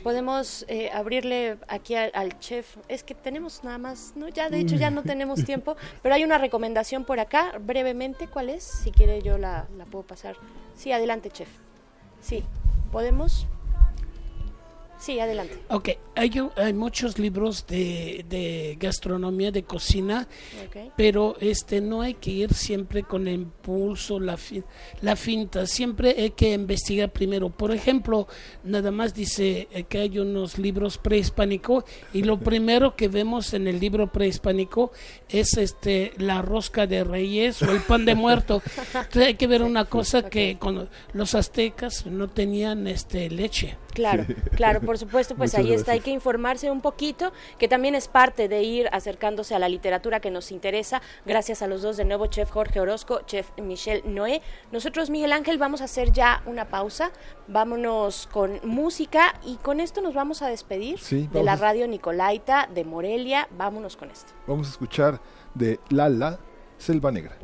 [0.02, 2.76] Podemos eh, abrirle aquí al, al chef.
[2.88, 6.24] Es que tenemos nada más, no, ya de hecho ya no tenemos tiempo, pero hay
[6.24, 8.62] una recomendación por acá, brevemente, ¿cuál es?
[8.62, 10.36] Si quiere yo la, la puedo pasar.
[10.76, 11.48] Sí, adelante, chef.
[12.20, 12.44] Sí,
[12.90, 13.46] ¿podemos?
[15.02, 15.58] Sí, adelante.
[15.68, 20.28] Ok, hay, muchos libros de, de gastronomía, de cocina,
[20.96, 24.62] pero este no hay que ir siempre con el impulso, la, fi-
[25.00, 27.50] la finta, siempre hay que investigar primero.
[27.50, 28.28] Por ejemplo,
[28.62, 33.66] nada más dice eh, que hay unos libros prehispánicos y lo primero que vemos en
[33.66, 34.92] el libro prehispánico
[35.28, 38.62] es este la rosca de reyes o el pan de muerto.
[38.94, 43.76] Entonces hay que ver una cosa que con los aztecas no tenían este leche.
[43.94, 44.24] Claro,
[44.56, 48.08] claro, por supuesto, pues Muchas ahí está, hay que informarse un poquito, que también es
[48.08, 52.04] parte de ir acercándose a la literatura que nos interesa, gracias a los dos de
[52.04, 54.42] nuevo, Chef Jorge Orozco, Chef Michelle Noé.
[54.70, 57.10] Nosotros, Miguel Ángel, vamos a hacer ya una pausa,
[57.48, 62.68] vámonos con música y con esto nos vamos a despedir Sí, de la radio Nicolaita
[62.74, 64.34] de Morelia, vámonos con esto.
[64.46, 65.22] Vamos a escuchar
[65.54, 66.38] de Lala,
[66.76, 67.38] Selva Negra.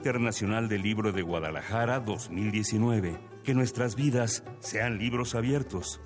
[0.00, 3.20] Internacional del Libro de Guadalajara 2019.
[3.44, 6.00] Que nuestras vidas sean libros abiertos.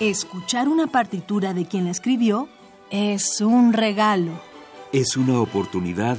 [0.00, 2.50] Escuchar una partitura de quien la escribió
[2.90, 4.32] es un regalo.
[4.92, 6.18] Es una oportunidad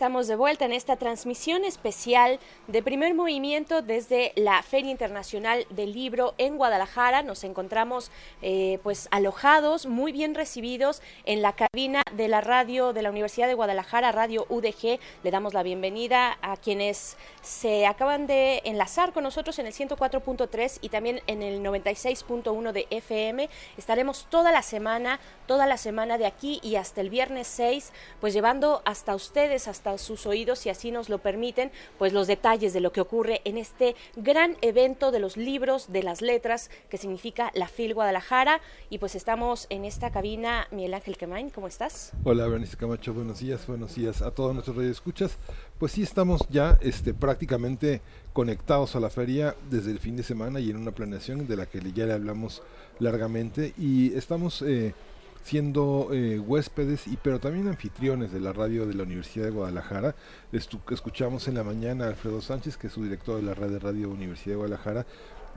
[0.00, 5.92] Estamos de vuelta en esta transmisión especial de primer movimiento desde la Feria Internacional del
[5.92, 7.22] Libro en Guadalajara.
[7.22, 8.10] Nos encontramos
[8.40, 13.46] eh, pues alojados, muy bien recibidos en la cabina de la radio de la Universidad
[13.46, 14.98] de Guadalajara, Radio UDG.
[15.22, 20.78] Le damos la bienvenida a quienes se acaban de enlazar con nosotros en el 104.3
[20.80, 23.50] y también en el 96.1 de FM.
[23.76, 28.32] Estaremos toda la semana, toda la semana de aquí y hasta el viernes 6, pues
[28.32, 32.80] llevando hasta ustedes, hasta sus oídos, si así nos lo permiten, pues los detalles de
[32.80, 37.50] lo que ocurre en este gran evento de los libros, de las letras, que significa
[37.54, 38.60] la FIL Guadalajara.
[38.88, 42.12] Y pues estamos en esta cabina, Miguel Ángel Quemain, ¿cómo estás?
[42.24, 45.36] Hola, Bernice Camacho, buenos días, buenos días a todos nuestros radioescuchas.
[45.78, 48.02] Pues sí, estamos ya este, prácticamente
[48.32, 51.66] conectados a la feria desde el fin de semana y en una planeación de la
[51.66, 52.62] que ya le hablamos
[52.98, 54.94] largamente y estamos eh,
[55.42, 60.14] siendo eh, huéspedes y pero también anfitriones de la radio de la Universidad de Guadalajara.
[60.52, 63.70] Estu- escuchamos en la mañana a Alfredo Sánchez, que es su director de la red
[63.70, 65.06] de radio Universidad de Guadalajara,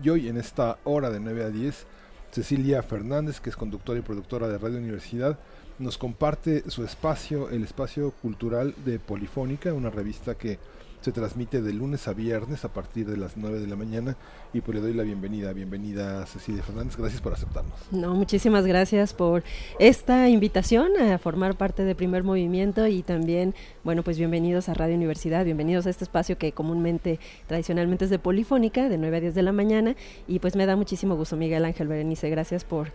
[0.01, 1.85] y hoy en esta hora de 9 a 10,
[2.31, 5.37] Cecilia Fernández, que es conductora y productora de Radio Universidad,
[5.79, 10.57] nos comparte su espacio, el espacio cultural de Polifónica, una revista que
[11.03, 14.15] se transmite de lunes a viernes a partir de las 9 de la mañana
[14.53, 15.51] y pues le doy la bienvenida.
[15.51, 17.73] Bienvenida Cecilia Fernández, gracias por aceptarnos.
[17.91, 19.43] No, muchísimas gracias por
[19.79, 23.53] esta invitación a formar parte de Primer Movimiento y también,
[23.83, 28.19] bueno, pues bienvenidos a Radio Universidad, bienvenidos a este espacio que comúnmente, tradicionalmente es de
[28.19, 31.65] Polifónica, de 9 a 10 de la mañana y pues me da muchísimo gusto Miguel
[31.65, 32.93] Ángel Berenice, gracias por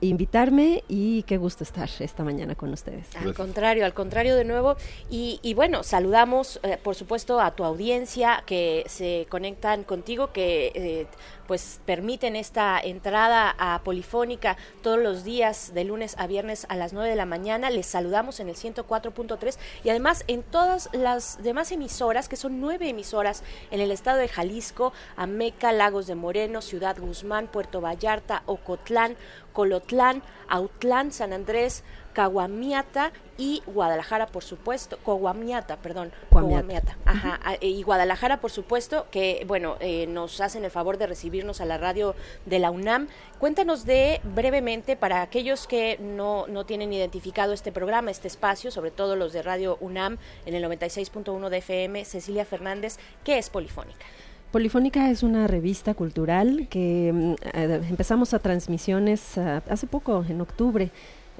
[0.00, 3.08] invitarme y qué gusto estar esta mañana con ustedes.
[3.16, 4.76] Al contrario, al contrario de nuevo.
[5.10, 10.72] Y, y bueno, saludamos eh, por supuesto a tu audiencia que se conectan contigo, que
[10.74, 11.06] eh,
[11.46, 16.92] pues permiten esta entrada a Polifónica todos los días de lunes a viernes a las
[16.92, 17.70] 9 de la mañana.
[17.70, 22.90] Les saludamos en el 104.3 y además en todas las demás emisoras, que son nueve
[22.90, 29.16] emisoras en el estado de Jalisco, Ameca, Lagos de Moreno, Ciudad Guzmán, Puerto Vallarta, Ocotlán,
[29.58, 31.82] Colotlán, Autlán, San Andrés,
[32.12, 39.74] Caguamiata y Guadalajara, por supuesto, Coguamiata, perdón, Coguamiata, ajá, y Guadalajara, por supuesto, que, bueno,
[39.80, 42.14] eh, nos hacen el favor de recibirnos a la radio
[42.46, 43.08] de la UNAM.
[43.40, 48.92] Cuéntanos de, brevemente, para aquellos que no, no tienen identificado este programa, este espacio, sobre
[48.92, 54.06] todo los de Radio UNAM en el 96.1 de FM, Cecilia Fernández, ¿qué es Polifónica?
[54.50, 60.40] Polifónica es una revista cultural que mm, eh, empezamos a transmisiones uh, hace poco, en
[60.40, 60.90] octubre.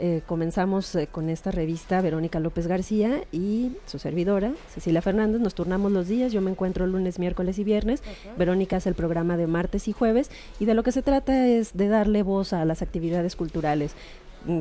[0.00, 5.40] Eh, comenzamos eh, con esta revista Verónica López García y su servidora, Cecilia Fernández.
[5.40, 8.02] Nos turnamos los días, yo me encuentro lunes, miércoles y viernes.
[8.36, 10.30] Verónica hace el programa de martes y jueves
[10.60, 13.94] y de lo que se trata es de darle voz a las actividades culturales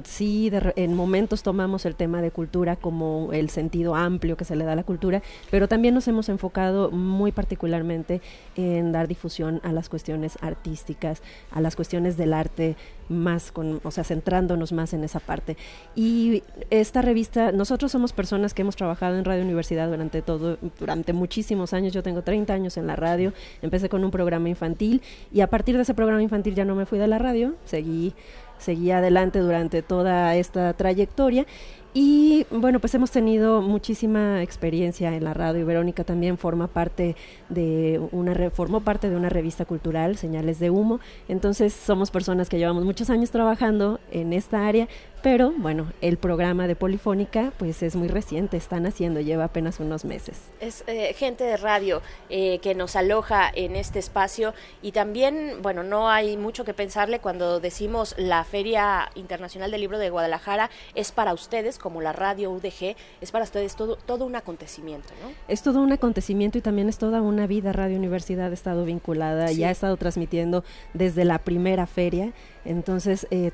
[0.04, 4.56] sí de, en momentos tomamos el tema de cultura como el sentido amplio que se
[4.56, 8.22] le da a la cultura, pero también nos hemos enfocado muy particularmente
[8.56, 11.22] en dar difusión a las cuestiones artísticas,
[11.52, 12.76] a las cuestiones del arte
[13.10, 15.58] más con, o sea, centrándonos más en esa parte.
[15.96, 21.14] Y esta revista, nosotros somos personas que hemos trabajado en Radio Universidad durante todo, durante
[21.14, 21.94] muchísimos años.
[21.94, 25.02] Yo tengo 30 años en la radio, empecé con un programa infantil
[25.34, 28.14] y a partir de ese programa infantil ya no me fui de la radio, seguí
[28.60, 31.46] seguí adelante durante toda esta trayectoria.
[31.94, 37.16] Y bueno, pues hemos tenido muchísima experiencia en la radio y Verónica también forma parte
[37.50, 41.00] de una formó parte de una revista cultural, Señales de Humo.
[41.28, 44.88] Entonces somos personas que llevamos muchos años trabajando en esta área,
[45.24, 50.06] pero bueno, el programa de Polifónica pues es muy reciente, están haciendo, lleva apenas unos
[50.06, 50.52] meses.
[50.60, 55.84] Es eh, gente de radio eh, que nos aloja en este espacio y también, bueno,
[55.84, 61.12] no hay mucho que pensarle cuando decimos la Feria Internacional del Libro de Guadalajara es
[61.12, 65.32] para ustedes como la radio UDG, es para ustedes todo, todo un acontecimiento, ¿no?
[65.48, 67.74] Es todo un acontecimiento y también es toda una vida.
[67.74, 69.60] Radio Universidad ha estado vinculada Sí.
[69.60, 72.32] y ha estado transmitiendo desde la primera feria.
[72.66, 73.52] Entonces, eh,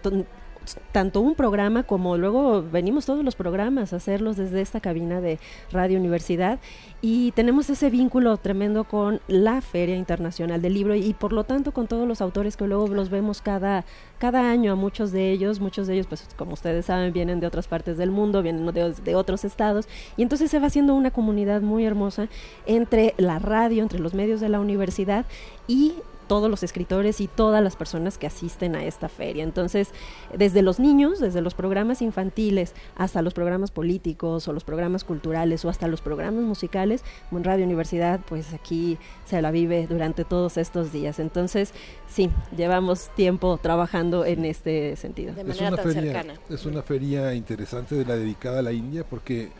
[0.91, 5.39] tanto un programa como luego venimos todos los programas a hacerlos desde esta cabina de
[5.71, 6.59] Radio Universidad
[7.01, 11.71] y tenemos ese vínculo tremendo con la Feria Internacional del Libro y por lo tanto
[11.71, 13.85] con todos los autores que luego los vemos cada
[14.19, 17.47] cada año a muchos de ellos, muchos de ellos pues como ustedes saben vienen de
[17.47, 19.87] otras partes del mundo, vienen de, de otros estados
[20.17, 22.27] y entonces se va haciendo una comunidad muy hermosa
[22.65, 25.25] entre la radio, entre los medios de la universidad
[25.67, 25.93] y
[26.33, 29.43] todos los escritores y todas las personas que asisten a esta feria.
[29.43, 29.89] Entonces,
[30.35, 35.63] desde los niños, desde los programas infantiles hasta los programas políticos o los programas culturales
[35.63, 40.57] o hasta los programas musicales, en Radio Universidad, pues aquí se la vive durante todos
[40.57, 41.19] estos días.
[41.19, 41.71] Entonces,
[42.07, 45.35] sí, llevamos tiempo trabajando en este sentido.
[45.37, 49.51] es una feria, Es una feria interesante de la dedicada a la India porque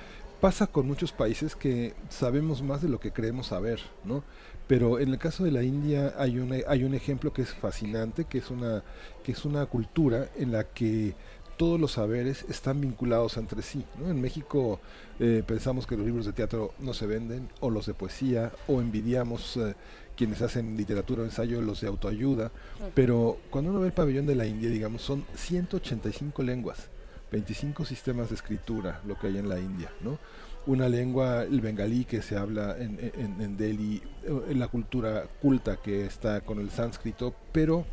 [0.42, 4.24] pasa con muchos países que sabemos más de lo que creemos saber, ¿no?
[4.68, 8.26] Pero en el caso de la India hay un, hay un ejemplo que es fascinante,
[8.26, 8.84] que es una,
[9.24, 11.16] que es una cultura en la que
[11.58, 13.86] todos los saberes están vinculados entre sí.
[14.00, 14.10] ¿no?
[14.10, 14.80] En México
[15.20, 18.82] eh, pensamos que los libros de teatro no se venden, o los de poesía, o
[18.82, 19.76] envidiamos eh,
[20.16, 22.52] quienes hacen literatura o ensayo, los de autoayuda.
[22.94, 26.90] Pero cuando uno ve el pabellón de la India, digamos, son 185 lenguas,
[27.32, 30.20] 25 sistemas de escritura, lo que hay en la India, ¿no?
[30.66, 36.42] Una lengua, el bengalí que se habla en, Delhi, en la cultura culta que está
[36.42, 37.86] con el sánscrito, pero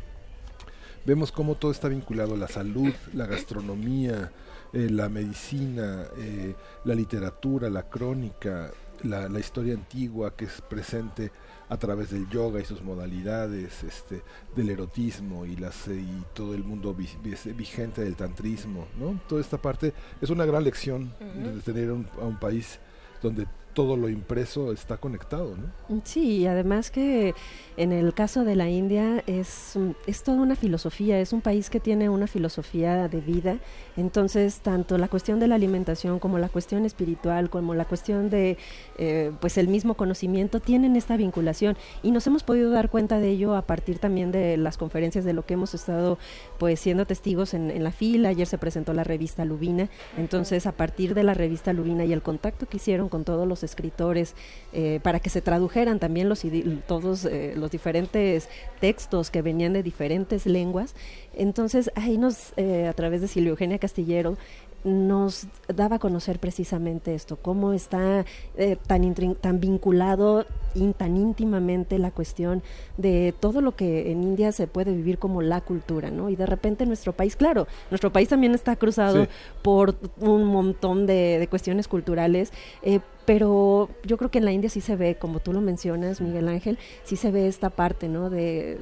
[1.05, 4.31] vemos cómo todo está vinculado, la salud, la gastronomía,
[4.73, 8.71] eh, la medicina, eh, la literatura, la crónica,
[9.03, 11.31] la, historia antigua que es presente
[11.71, 14.21] a través del yoga y sus modalidades, este,
[14.57, 19.21] del erotismo y, las, eh, y todo el mundo vi, vi, vigente del tantrismo, ¿no?
[19.25, 22.77] Toda esta parte es una gran lección de tener un, a un país
[23.21, 26.01] donde todo lo impreso está conectado, ¿no?
[26.03, 27.33] Sí, y además que
[27.77, 31.79] en el caso de la India es, es toda una filosofía, es un país que
[31.79, 33.57] tiene una filosofía de vida,
[33.95, 38.57] entonces tanto la cuestión de la alimentación como la cuestión espiritual, como la cuestión de
[38.97, 41.77] eh, pues el mismo conocimiento tienen esta vinculación.
[42.03, 45.33] Y nos hemos podido dar cuenta de ello a partir también de las conferencias de
[45.33, 46.17] lo que hemos estado
[46.59, 50.73] pues siendo testigos en, en la fila, ayer se presentó la revista Lubina, entonces a
[50.73, 54.35] partir de la revista Lubina y el contacto que hicieron con todos los escritores
[54.73, 56.43] eh, para que se tradujeran también los
[56.87, 60.95] todos eh, los diferentes textos que venían de diferentes lenguas.
[61.33, 64.37] Entonces ahí nos, eh, a través de Silvia Eugenia Castillero,
[64.83, 68.25] nos daba a conocer precisamente esto, cómo está
[68.57, 72.63] eh, tan, tan vinculado y tan íntimamente la cuestión
[72.97, 76.29] de todo lo que en India se puede vivir como la cultura, ¿no?
[76.29, 79.27] Y de repente nuestro país, claro, nuestro país también está cruzado
[79.61, 82.51] por un montón de, de cuestiones culturales,
[82.81, 86.21] eh, pero yo creo que en la India sí se ve, como tú lo mencionas,
[86.21, 88.29] Miguel Ángel, sí se ve esta parte, ¿no?
[88.29, 88.79] De,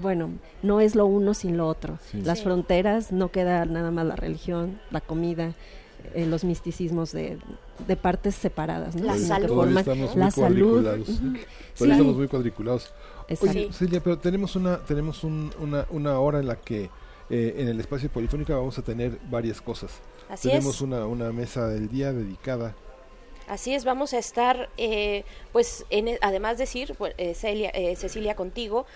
[0.00, 0.30] bueno,
[0.62, 1.98] no es lo uno sin lo otro.
[2.12, 5.54] Las fronteras, no queda nada más la religión, la comida,
[6.14, 7.38] eh, los misticismos de,
[7.86, 9.04] de, partes separadas, ¿no?
[9.04, 9.66] La salud.
[10.16, 10.86] la salud.
[11.74, 12.92] estamos muy cuadriculados.
[13.40, 16.90] Oye, Celia, pero tenemos una, tenemos un, una, una hora en la que
[17.30, 20.00] eh, en el espacio polifónico vamos a tener varias cosas.
[20.28, 22.74] Así tenemos Una, una mesa del día dedicada
[23.50, 27.96] Así es, vamos a estar, eh, pues, en, e, además de decir, eh, Celia, eh,
[27.96, 28.86] Cecilia, contigo,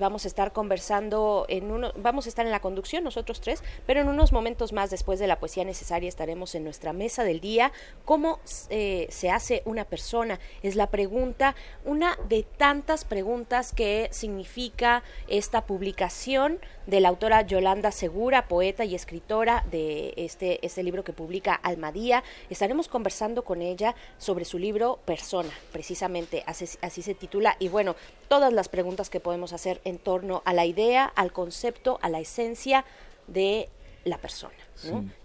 [0.00, 4.00] vamos a estar conversando en uno, vamos a estar en la conducción nosotros tres, pero
[4.00, 7.70] en unos momentos más después de la poesía necesaria estaremos en nuestra mesa del día.
[8.04, 10.40] ¿Cómo se hace una persona?
[10.64, 17.92] Es la pregunta, una de tantas preguntas que significa esta publicación de la autora Yolanda
[17.92, 22.24] Segura, poeta y escritora de este, este libro que publica Almadía.
[22.50, 27.56] Estaremos conversando con ella sobre su libro Persona, precisamente así, así se titula.
[27.58, 27.96] Y bueno,
[28.28, 32.20] todas las preguntas que podemos hacer en torno a la idea, al concepto, a la
[32.20, 32.84] esencia
[33.26, 33.68] de
[34.04, 34.54] la persona,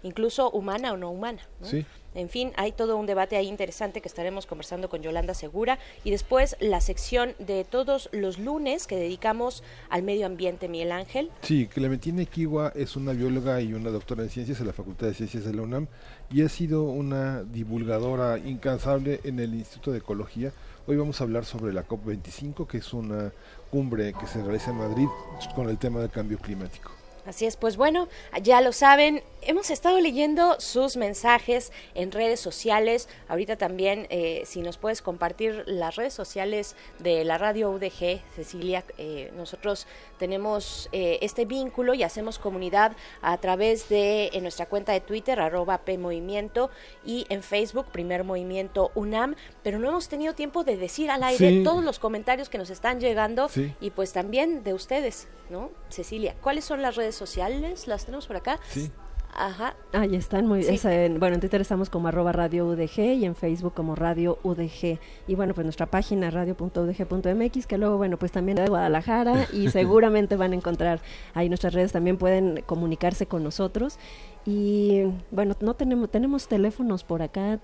[0.02, 1.46] incluso humana o no humana.
[1.62, 1.84] Sí.
[2.14, 6.10] En fin, hay todo un debate ahí interesante que estaremos conversando con Yolanda Segura y
[6.10, 11.30] después la sección de todos los lunes que dedicamos al medio ambiente, Miguel Ángel.
[11.42, 15.14] Sí, Clementina Equiwa es una bióloga y una doctora en ciencias en la Facultad de
[15.14, 15.86] Ciencias de la UNAM
[16.30, 20.52] y ha sido una divulgadora incansable en el Instituto de Ecología.
[20.86, 23.32] Hoy vamos a hablar sobre la COP25, que es una
[23.70, 25.08] cumbre que se realiza en Madrid
[25.54, 26.97] con el tema del cambio climático.
[27.28, 28.08] Así es, pues bueno,
[28.42, 33.06] ya lo saben, hemos estado leyendo sus mensajes en redes sociales.
[33.28, 38.82] Ahorita también, eh, si nos puedes compartir las redes sociales de la radio UDG, Cecilia,
[38.96, 39.86] eh, nosotros
[40.18, 45.38] tenemos eh, este vínculo y hacemos comunidad a través de en nuestra cuenta de Twitter,
[45.38, 46.70] arroba PMovimiento,
[47.04, 51.62] y en Facebook, Primer Movimiento UNAM, pero no hemos tenido tiempo de decir al aire
[51.62, 53.50] todos los comentarios que nos están llegando
[53.82, 55.70] y pues también de ustedes, ¿no?
[55.90, 57.86] Cecilia, ¿cuáles son las redes sociales?
[57.86, 58.58] ¿Las tenemos por acá?
[58.68, 58.90] Sí.
[59.34, 59.76] Ajá.
[59.92, 61.20] Ahí están, muy bien.
[61.20, 64.98] Bueno, en Twitter estamos como arroba radio UDG y en Facebook como radio UDG.
[65.26, 70.36] Y bueno, pues nuestra página radio.udg.mx, que luego, bueno, pues también de Guadalajara y seguramente
[70.36, 71.00] van a encontrar
[71.34, 73.98] ahí nuestras redes, también pueden comunicarse con nosotros.
[74.44, 77.60] Y bueno, no tenemos, tenemos teléfonos por acá.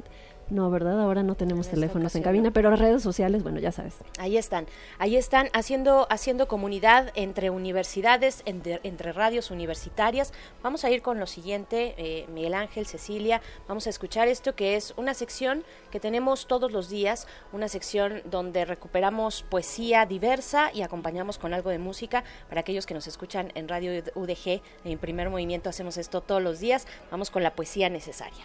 [0.51, 1.01] No, ¿verdad?
[1.01, 3.95] Ahora no tenemos teléfonos en cabina, pero las redes sociales, bueno, ya sabes.
[4.19, 4.67] Ahí están,
[4.99, 10.33] ahí están haciendo, haciendo comunidad entre universidades, entre, entre radios universitarias.
[10.63, 14.77] Vamos a ir con lo siguiente, eh, Miguel Ángel, Cecilia, vamos a escuchar esto que
[14.77, 20.83] es una sección que tenemos todos los días, una sección donde recuperamos poesía diversa y
[20.83, 22.25] acompañamos con algo de música.
[22.49, 26.61] Para aquellos que nos escuchan en Radio UDG, en primer movimiento hacemos esto todos los
[26.61, 26.87] días.
[27.11, 28.45] Vamos con la poesía necesaria.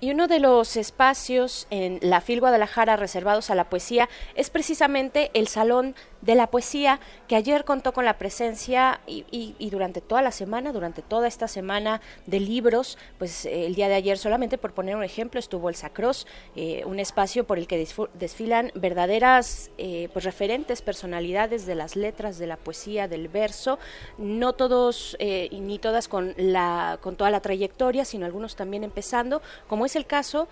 [0.00, 5.32] Y uno de los espacios en la FIL Guadalajara reservados a la poesía es precisamente
[5.34, 10.32] el Salón de la Poesía, que ayer contó con la presencia y, durante toda la
[10.32, 14.72] semana, durante toda esta semana de libros, pues eh, el día de ayer solamente por
[14.72, 16.26] poner un ejemplo estuvo el Sacros,
[16.56, 22.38] eh, un espacio por el que desfilan verdaderas eh, pues referentes personalidades de las letras,
[22.38, 23.78] de la poesía, del verso,
[24.16, 29.86] no todos ni todas con, la, con toda la trayectoria, sino algunos también empezando, como
[29.88, 30.48] es el caso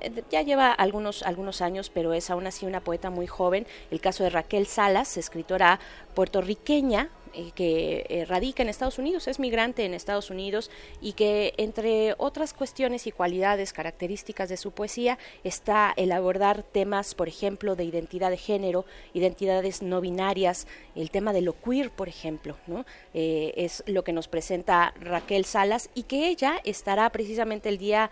[0.00, 3.66] eh, ya lleva algunos, algunos años, pero es aún así una poeta muy joven.
[3.90, 5.80] El caso de Raquel Salas, escritora
[6.14, 10.70] puertorriqueña, eh, que eh, radica en Estados Unidos, es migrante en Estados Unidos
[11.02, 17.14] y que entre otras cuestiones y cualidades características de su poesía está el abordar temas,
[17.14, 22.08] por ejemplo, de identidad de género, identidades no binarias, el tema de lo queer, por
[22.08, 22.86] ejemplo, ¿no?
[23.12, 28.10] Es lo que nos presenta Raquel Salas y que ella estará precisamente el día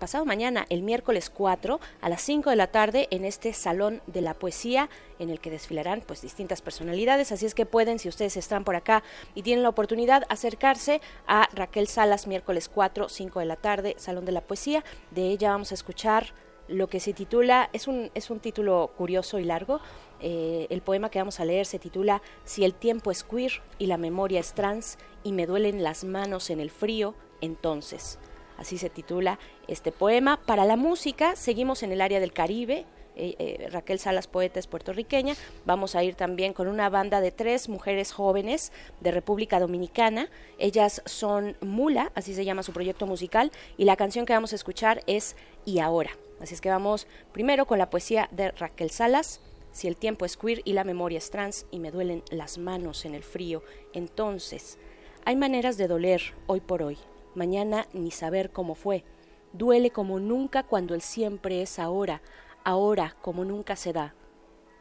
[0.00, 4.22] pasado mañana, el miércoles 4, a las 5 de la tarde, en este Salón de
[4.22, 4.88] la Poesía,
[5.20, 7.30] en el que desfilarán pues distintas personalidades.
[7.30, 9.04] Así es que pueden, si ustedes están por acá
[9.36, 14.24] y tienen la oportunidad, acercarse a Raquel Salas, miércoles 4, 5 de la tarde, Salón
[14.24, 14.82] de la Poesía.
[15.10, 16.32] De ella vamos a escuchar
[16.66, 19.80] lo que se titula, es un, es un título curioso y largo,
[20.20, 23.86] eh, el poema que vamos a leer se titula Si el tiempo es queer y
[23.86, 28.18] la memoria es trans y me duelen las manos en el frío, entonces.
[28.60, 29.38] Así se titula
[29.68, 30.36] este poema.
[30.36, 32.84] Para la música, seguimos en el área del Caribe.
[33.16, 35.34] Eh, eh, Raquel Salas, poeta, es puertorriqueña.
[35.64, 38.70] Vamos a ir también con una banda de tres mujeres jóvenes
[39.00, 40.28] de República Dominicana.
[40.58, 44.56] Ellas son Mula, así se llama su proyecto musical, y la canción que vamos a
[44.56, 46.10] escuchar es Y ahora.
[46.38, 49.40] Así es que vamos primero con la poesía de Raquel Salas.
[49.72, 53.06] Si el tiempo es queer y la memoria es trans y me duelen las manos
[53.06, 53.62] en el frío,
[53.94, 54.78] entonces
[55.24, 56.98] hay maneras de doler hoy por hoy
[57.34, 59.04] mañana ni saber cómo fue.
[59.52, 62.22] Duele como nunca cuando el siempre es ahora,
[62.64, 64.14] ahora como nunca se da.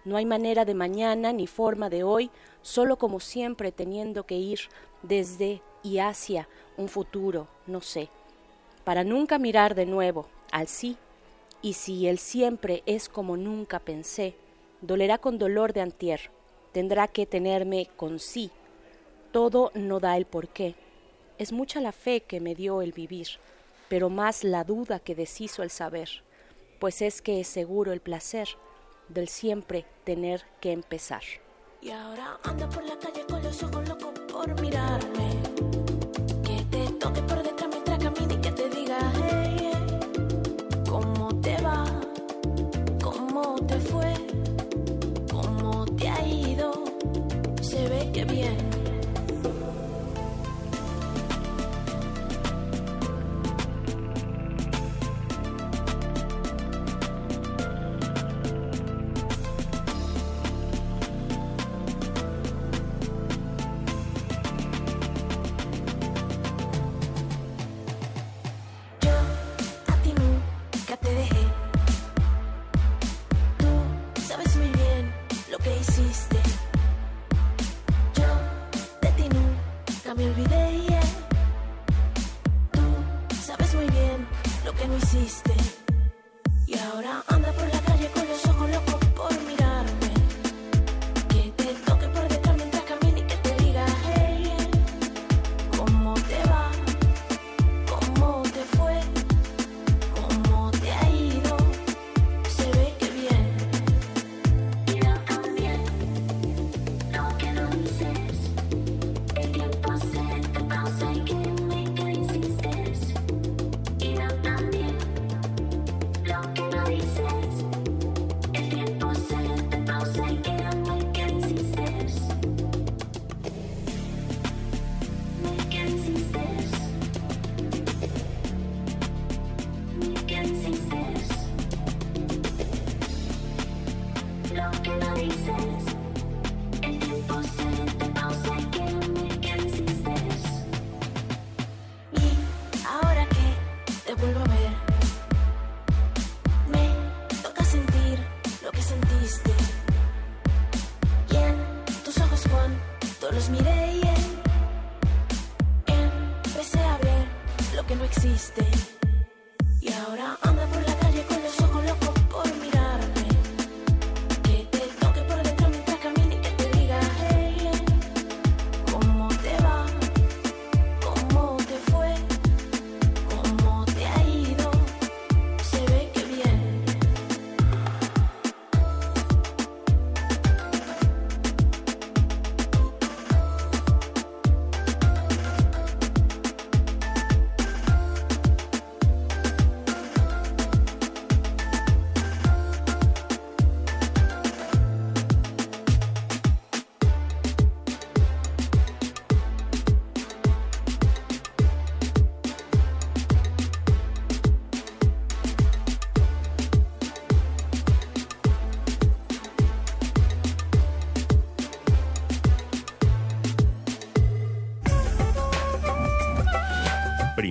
[0.06, 2.32] No hay manera de mañana ni forma de hoy,
[2.62, 4.60] solo como siempre teniendo que ir
[5.04, 6.48] desde y hacia
[6.78, 8.10] un futuro, no sé,
[8.84, 10.98] para nunca mirar de nuevo al sí,
[11.62, 14.36] y si el siempre es como nunca pensé,
[14.82, 16.32] dolerá con dolor de antier,
[16.72, 18.52] tendrá que tenerme con sí,
[19.32, 20.76] todo no da el porqué,
[21.40, 23.28] es mucha la fe que me dio el vivir,
[23.88, 26.10] pero más la duda que deshizo el saber,
[26.80, 28.50] pues es que es seguro el placer
[29.08, 31.24] del siempre tener que empezar.
[31.82, 35.39] Y ahora anda por la calle con los ojos locos por mirarme.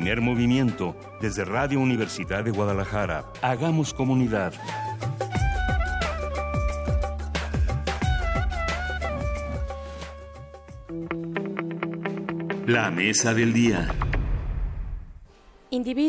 [0.09, 3.27] Primer movimiento desde Radio Universidad de Guadalajara.
[3.43, 4.55] Hagamos comunidad.
[12.67, 13.98] La mesa del día.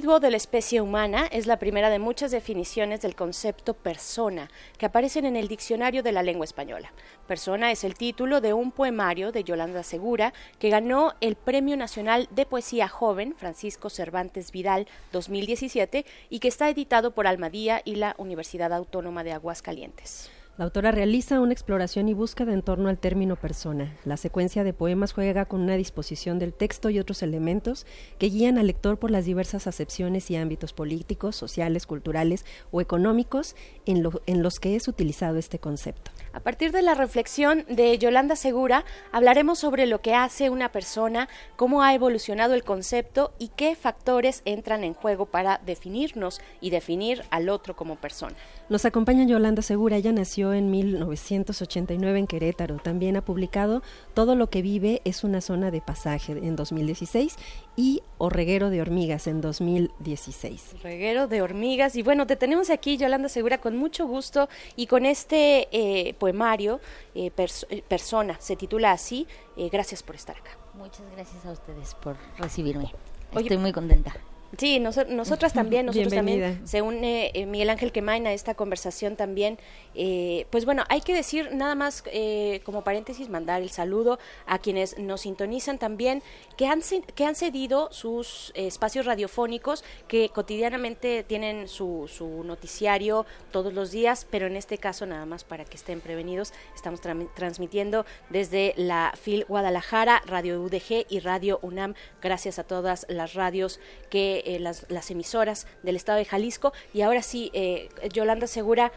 [0.09, 4.49] Individuo de la especie humana es la primera de muchas definiciones del concepto persona
[4.79, 6.91] que aparecen en el diccionario de la lengua española.
[7.27, 12.27] Persona es el título de un poemario de Yolanda Segura que ganó el Premio Nacional
[12.31, 18.15] de Poesía Joven Francisco Cervantes Vidal 2017 y que está editado por Almadía y la
[18.17, 20.31] Universidad Autónoma de Aguascalientes.
[20.59, 23.95] La autora realiza una exploración y búsqueda en torno al término persona.
[24.03, 27.85] La secuencia de poemas juega con una disposición del texto y otros elementos
[28.17, 33.55] que guían al lector por las diversas acepciones y ámbitos políticos, sociales, culturales o económicos
[33.85, 36.11] en, en los que es utilizado este concepto.
[36.31, 41.27] A partir de la reflexión de Yolanda Segura, hablaremos sobre lo que hace una persona,
[41.55, 47.23] cómo ha evolucionado el concepto y qué factores entran en juego para definirnos y definir
[47.31, 48.35] al otro como persona.
[48.69, 52.77] Nos acompaña Yolanda Segura, ella nació en 1989 en Querétaro.
[52.77, 53.81] También ha publicado
[54.13, 57.35] Todo lo que vive es una zona de pasaje en 2016
[57.79, 60.83] y O Reguero de Hormigas en 2016.
[60.83, 61.95] Reguero de Hormigas.
[61.95, 66.81] Y bueno, te tenemos aquí, Yolanda Segura, con mucho gusto y con este eh, poemario,
[67.15, 69.25] eh, pers eh, Persona, se titula así.
[69.55, 70.57] Eh, gracias por estar acá.
[70.73, 72.91] Muchas gracias a ustedes por recibirme.
[73.31, 74.13] Oye, Estoy muy contenta.
[74.57, 76.61] Sí, nos, nosotras también, nosotros también.
[76.65, 79.59] Se une eh, Miguel Ángel Quemain a esta conversación también.
[79.93, 84.57] Eh, pues bueno, hay que decir nada más eh, como paréntesis, mandar el saludo a
[84.57, 86.23] quienes nos sintonizan también,
[86.57, 86.81] que han,
[87.15, 94.25] que han cedido sus espacios radiofónicos, que cotidianamente tienen su, su noticiario todos los días,
[94.29, 99.13] pero en este caso nada más para que estén prevenidos, estamos tra transmitiendo desde la
[99.19, 103.79] FIL Guadalajara, Radio UDG y Radio UNAM, gracias a todas las radios
[104.09, 106.73] que eh, las, emisoras del estado de Jalisco.
[106.93, 108.91] Y ahora sí, eh, Yolanda Segura,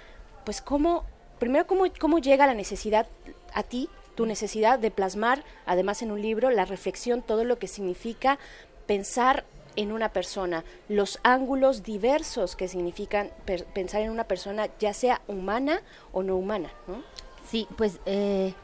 [0.44, 1.04] pues cómo,
[1.38, 3.06] primero, cómo, cómo llega la necesidad
[3.54, 7.68] a ti, tu necesidad de plasmar, además en un libro, la reflexión, todo lo que
[7.68, 8.38] significa
[8.86, 9.44] pensar
[9.76, 13.30] en una persona, los ángulos diversos que significan
[13.72, 15.80] pensar en una persona, ya sea humana
[16.12, 17.02] o no humana, ¿no?
[17.48, 18.54] Sí, pues eh,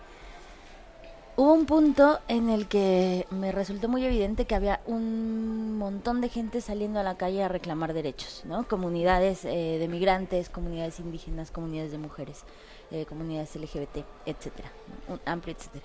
[1.39, 6.29] hubo un punto en el que me resultó muy evidente que había un montón de
[6.29, 8.67] gente saliendo a la calle a reclamar derechos, ¿no?
[8.67, 12.43] Comunidades eh, de migrantes, comunidades indígenas, comunidades de mujeres,
[12.91, 14.73] eh, comunidades LGBT, etcétera,
[15.07, 15.85] un amplio etcétera.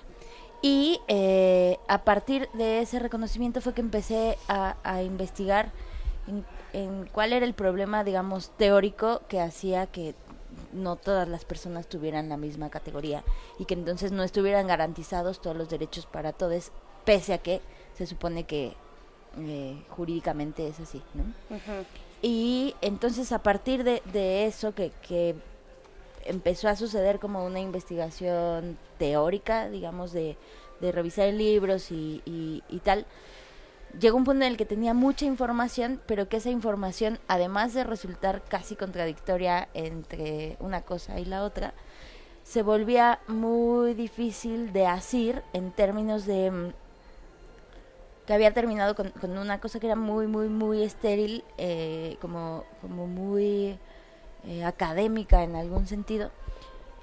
[0.64, 5.72] Y eh, a partir de ese reconocimiento fue que empecé a, investigar
[6.26, 10.16] en, en cuál era el problema, digamos, teórico que hacía que
[10.74, 13.24] no todas las personas tuvieran la misma categoría
[13.60, 16.72] y que entonces no estuvieran garantizados todos los derechos para todos,
[17.06, 17.62] pese a que
[17.96, 18.74] se supone que
[19.38, 21.24] eh, jurídicamente es así, ¿no?
[21.56, 21.86] Uh -huh.
[22.22, 25.36] Y entonces a partir de, de eso que, que,
[26.26, 30.38] empezó a suceder como una investigación teórica, digamos, de,
[30.80, 33.06] de revisar libros y, y, y tal,
[34.00, 37.84] llegó un punto en el que tenía mucha información, pero que esa información, además de
[37.84, 41.74] resultar casi contradictoria entre una cosa y la otra,
[42.44, 46.74] se volvía muy difícil de asir en términos de
[48.26, 52.64] que había terminado con, con, una cosa que era muy, muy, muy estéril, eh, como,
[52.82, 53.78] como muy
[54.46, 56.32] eh, académica en algún sentido.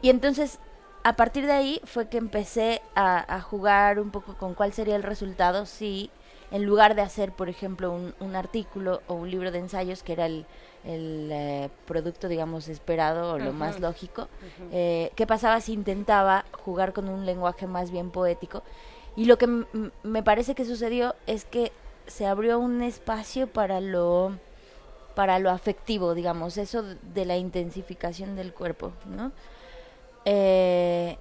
[0.01, 0.59] Y entonces,
[1.05, 4.97] a partir de ahí fue que empecé a, a jugar un poco con cuál sería
[4.97, 6.10] el resultado si
[6.51, 10.12] en lugar de hacer, por ejemplo, un, un, artículo o un libro de ensayos, que
[10.12, 10.47] era el,
[10.85, 13.57] el eh, producto, digamos, esperado o lo uh -huh.
[13.57, 14.69] más lógico, uh -huh.
[14.73, 18.62] eh, ¿qué pasaba si intentaba jugar con un lenguaje más bien poético?
[19.17, 19.47] Y lo que
[20.03, 21.73] me parece que sucedió es que
[22.07, 24.33] se abrió un espacio para lo
[25.15, 29.33] para lo afectivo, digamos, eso de la intensificación del cuerpo, ¿no?
[30.25, 31.19] Eh,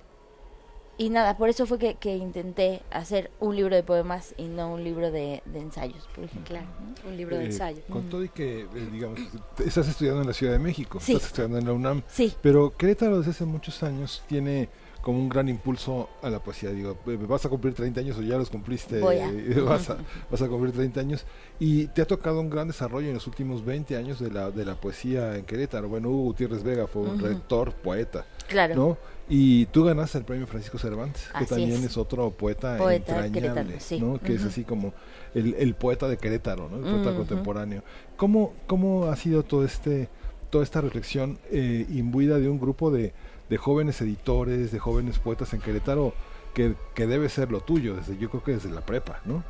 [0.99, 4.73] y nada, por eso fue que, que, intenté hacer un libro de poemas y no
[4.73, 6.57] un libro de, de ensayos, por ejemplo.
[6.57, 6.67] Claro,
[7.07, 7.81] un libro de eh, ensayo.
[7.89, 9.17] Con todo y que, eh, digamos,
[9.65, 11.13] estás estudiando en la Ciudad de México, sí.
[11.13, 12.33] estás estudiando en la UNAM, sí.
[12.41, 14.67] pero Querétaro desde hace muchos años tiene
[15.01, 16.71] como un gran impulso a la poesía.
[16.71, 18.99] Digo, vas a cumplir 30 años o ya los cumpliste,
[19.61, 19.97] vas, a,
[20.29, 21.25] vas a cumplir 30 años.
[21.59, 24.65] Y te ha tocado un gran desarrollo en los últimos 20 años de la, de
[24.65, 25.87] la poesía en Querétaro.
[25.87, 27.21] Bueno, Hugo Gutiérrez Vega fue un uh -huh.
[27.21, 28.25] rector, poeta.
[28.47, 28.75] Claro.
[28.75, 28.97] ¿no?
[29.29, 31.91] Y tú ganaste el premio Francisco Cervantes, así que también es.
[31.91, 31.97] es.
[31.97, 33.99] otro poeta, poeta entrañable, sí.
[33.99, 34.19] ¿no?
[34.19, 34.39] Que uh -huh.
[34.39, 34.93] es así como
[35.35, 36.77] el, el, poeta de Querétaro, ¿no?
[36.77, 37.17] El poeta uh -huh.
[37.17, 37.83] contemporáneo.
[38.17, 40.09] ¿Cómo, ¿Cómo ha sido todo este,
[40.49, 43.13] toda esta reflexión eh, imbuida de un grupo de,
[43.49, 46.13] de jóvenes editores, de jóvenes poetas en Querétaro,
[46.53, 49.43] que, que debe ser lo tuyo, desde yo creo que desde la prepa, ¿no?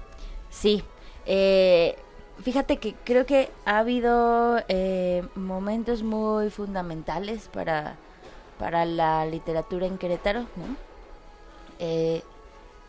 [0.50, 0.84] Sí.
[1.26, 1.96] Eh,
[2.44, 7.98] fíjate que creo que ha habido eh, momentos muy fundamentales para,
[8.60, 10.76] para la literatura en Querétaro, ¿no?
[11.80, 12.22] Eh,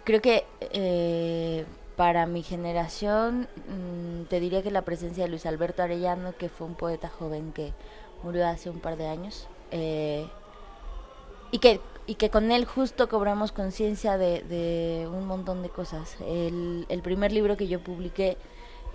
[0.04, 1.64] creo que eh,
[1.96, 6.66] para mi generación mm, te diría que la presencia de Luis Alberto Arellano, que fue
[6.66, 7.72] un poeta joven que
[8.22, 10.26] murió hace un par de años, eh,
[11.52, 16.16] y que y que con él justo cobramos conciencia de, de un montón de cosas.
[16.26, 18.36] El, el primer libro que yo publiqué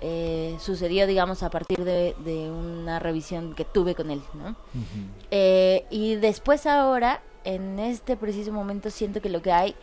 [0.01, 4.55] eh, sucedió, digamos, a partir de, de una revisión que tuve con él, ¿no?
[5.31, 9.75] Eh, y después ahora, en este preciso momento, siento que lo que hay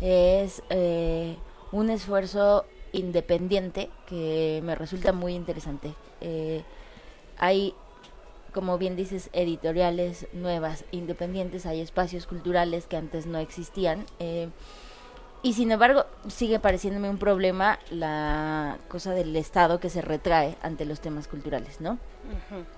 [0.00, 1.36] es eh,
[1.72, 5.92] un esfuerzo independiente que me resulta muy interesante.
[6.20, 6.62] Eh,
[7.38, 7.74] hay,
[8.54, 14.06] como bien dices, editoriales nuevas, independientes, hay espacios culturales que antes no existían.
[15.42, 20.84] Y sin embargo, sigue pareciéndome un problema la cosa del Estado que se retrae ante
[20.84, 21.98] los temas culturales, ¿no?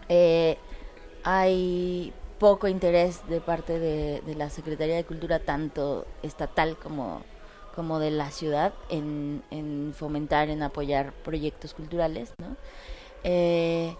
[0.08, 0.58] Eh,
[1.24, 7.22] hay poco interés de parte de, de la Secretaría de Cultura, tanto estatal como,
[7.74, 12.56] como de la ciudad, en, en fomentar, en apoyar proyectos culturales, ¿no?
[13.24, 13.96] Eh,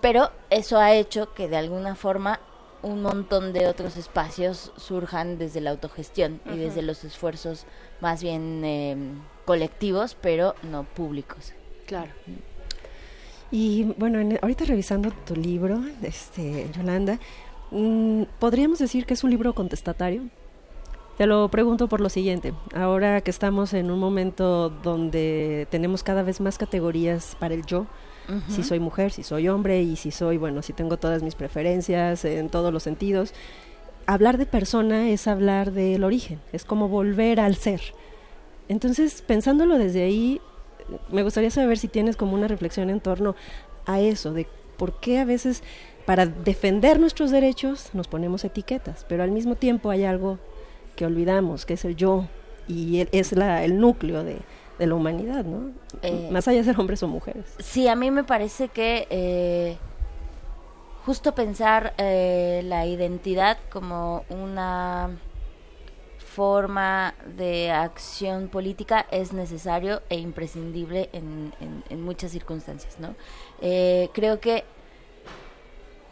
[0.00, 2.40] pero eso ha hecho que de alguna forma
[2.82, 7.64] un montón de otros espacios surjan desde la autogestión y desde los esfuerzos
[8.00, 8.96] más bien eh,
[9.44, 11.52] colectivos, pero no públicos.
[11.86, 12.10] Claro.
[13.50, 17.18] Y bueno, en- ahorita revisando tu libro, este, Yolanda,
[17.70, 20.22] mm, ¿podríamos decir que es un libro contestatario?
[21.16, 22.52] Te lo pregunto por lo siguiente.
[22.76, 27.86] Ahora que estamos en un momento donde tenemos cada vez más categorías para el yo,
[28.48, 32.24] Si soy mujer, si soy hombre y si soy, bueno, si tengo todas mis preferencias
[32.26, 33.32] en todos los sentidos,
[34.06, 37.80] hablar de persona es hablar del origen, es como volver al ser.
[38.68, 40.40] Entonces, pensándolo desde ahí,
[41.10, 43.34] me gustaría saber si tienes como una reflexión en torno
[43.86, 45.62] a eso, de por qué a veces
[46.04, 50.38] para defender nuestros derechos nos ponemos etiquetas, pero al mismo tiempo hay algo
[50.96, 52.26] que olvidamos, que es el yo,
[52.66, 54.38] y el- es la, el núcleo de,
[54.78, 55.72] de la humanidad, ¿no?
[56.02, 57.44] Eh, Más allá de ser hombres o mujeres.
[57.58, 59.76] Sí, a mí me parece que eh,
[61.04, 65.10] justo pensar eh, la identidad como una
[66.18, 73.14] forma de acción política es necesario e imprescindible en, en- en muchas circunstancias, ¿no?
[74.12, 74.64] Creo que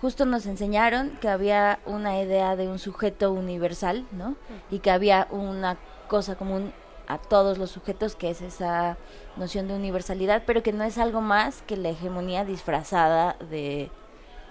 [0.00, 4.34] justo nos enseñaron que había una idea de un sujeto universal, ¿no?
[4.70, 5.76] Y que había una
[6.08, 6.72] cosa común
[7.08, 8.96] a todos los sujetos, que es esa
[9.36, 13.90] noción de universalidad, pero que no es algo más que la hegemonía disfrazada de,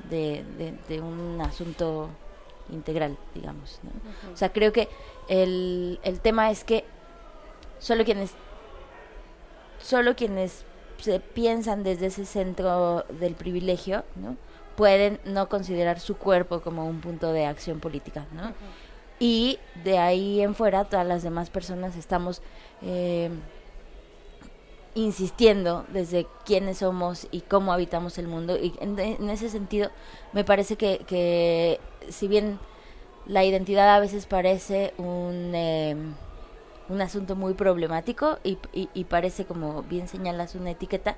[0.09, 2.09] de, de- de un asunto
[2.71, 3.79] integral, digamos.
[3.83, 3.91] ¿no?
[4.33, 4.89] O sea, creo que
[5.27, 6.85] el, el tema es que
[7.79, 8.33] solo quienes
[9.79, 10.63] solo quienes
[10.99, 14.37] se piensan desde ese centro del privilegio, ¿no?
[14.75, 18.51] pueden no considerar su cuerpo como un punto de acción política, ¿no?
[19.19, 22.41] Y de ahí en fuera todas las demás personas estamos
[22.81, 23.29] eh,
[24.93, 28.57] insistiendo desde quiénes somos y cómo habitamos el mundo.
[28.57, 28.97] Y en,
[29.29, 29.89] ese sentido
[30.31, 31.79] me parece que, que
[32.09, 32.59] si bien
[33.27, 35.95] la identidad a veces parece un eh,
[36.89, 41.17] un asunto muy problemático y, y- y parece como bien señalas una etiqueta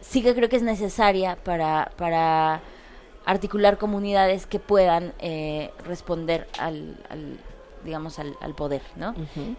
[0.00, 2.60] sí que creo que es necesaria para para
[3.26, 7.38] articular comunidades que puedan eh, responder al, al,
[7.84, 9.14] digamos al, al poder no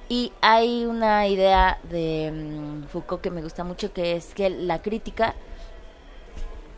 [0.10, 4.82] y hay una idea de mm, Foucault que me gusta mucho que es que la
[4.82, 5.36] crítica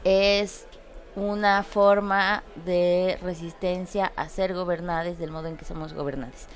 [0.04, 0.68] es
[1.16, 6.48] una forma de resistencia a ser gobernados del modo en que somos gobernados.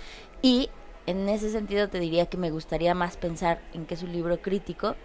[0.41, 0.69] Y
[1.05, 4.41] en ese sentido te diría que me gustaría más pensar en que es un libro
[4.41, 4.95] crítico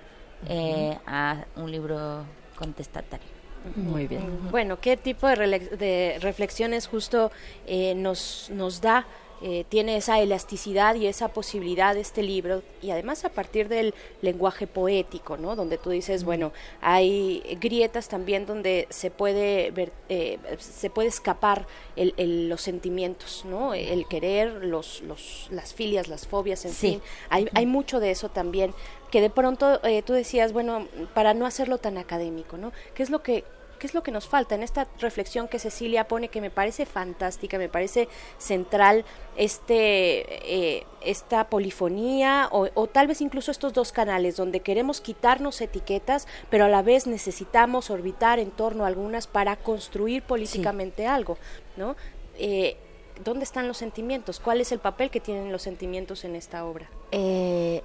[0.49, 2.25] eh, a un libro
[2.57, 3.38] contestatario.
[3.77, 4.51] Muy bien.
[4.51, 7.31] Bueno, ¿qué tipo de, de reflexiones justo
[7.67, 9.07] eh, nos, nos da?
[9.41, 13.95] eh, tiene esa elasticidad y esa posibilidad de este libro y además a partir del
[14.21, 15.55] lenguaje poético, ¿no?
[15.55, 21.69] Donde tú dices, bueno, hay grietas también donde se puede ver, eh, se puede escapar
[21.95, 23.75] el, el- los sentimientos, ¿no?
[23.75, 26.89] El querer, los, los, las filias, las fobias, en Sí.
[26.95, 27.03] fin.
[27.31, 28.75] Hay, hay mucho de eso también
[29.11, 32.73] que de pronto eh, tú decías, bueno, para no hacerlo tan académico, ¿no?
[32.95, 33.45] ¿Qué es lo que
[33.79, 36.85] ¿Qué es lo que nos falta en esta reflexión que Cecilia pone que me parece
[36.85, 39.05] fantástica, me parece central
[39.37, 45.61] este eh, esta polifonía o, o tal vez incluso estos dos canales donde queremos quitarnos
[45.61, 51.39] etiquetas, pero a la vez necesitamos orbitar en torno a algunas para construir políticamente algo,
[51.77, 51.95] ¿no?
[52.37, 52.77] Eh,
[53.25, 54.41] ¿Dónde están los sentimientos?
[54.41, 56.89] ¿Cuál es el papel que tienen los sentimientos en esta obra?
[57.11, 57.83] Eh,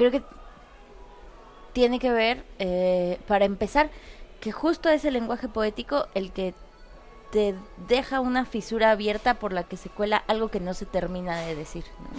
[0.00, 0.22] creo que
[1.74, 3.90] tiene que ver, eh, para empezar,
[4.40, 6.54] que justo es el lenguaje poético el que
[7.30, 7.54] te
[7.86, 11.54] deja una fisura abierta por la que se cuela algo que no se termina de
[11.54, 11.84] decir.
[11.98, 12.18] ¿no?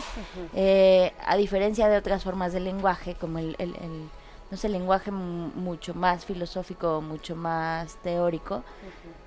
[0.53, 4.09] Eh, a diferencia de otras formas de lenguaje, como el, el, el
[4.51, 8.63] no sé, el lenguaje mucho más filosófico, mucho más teórico,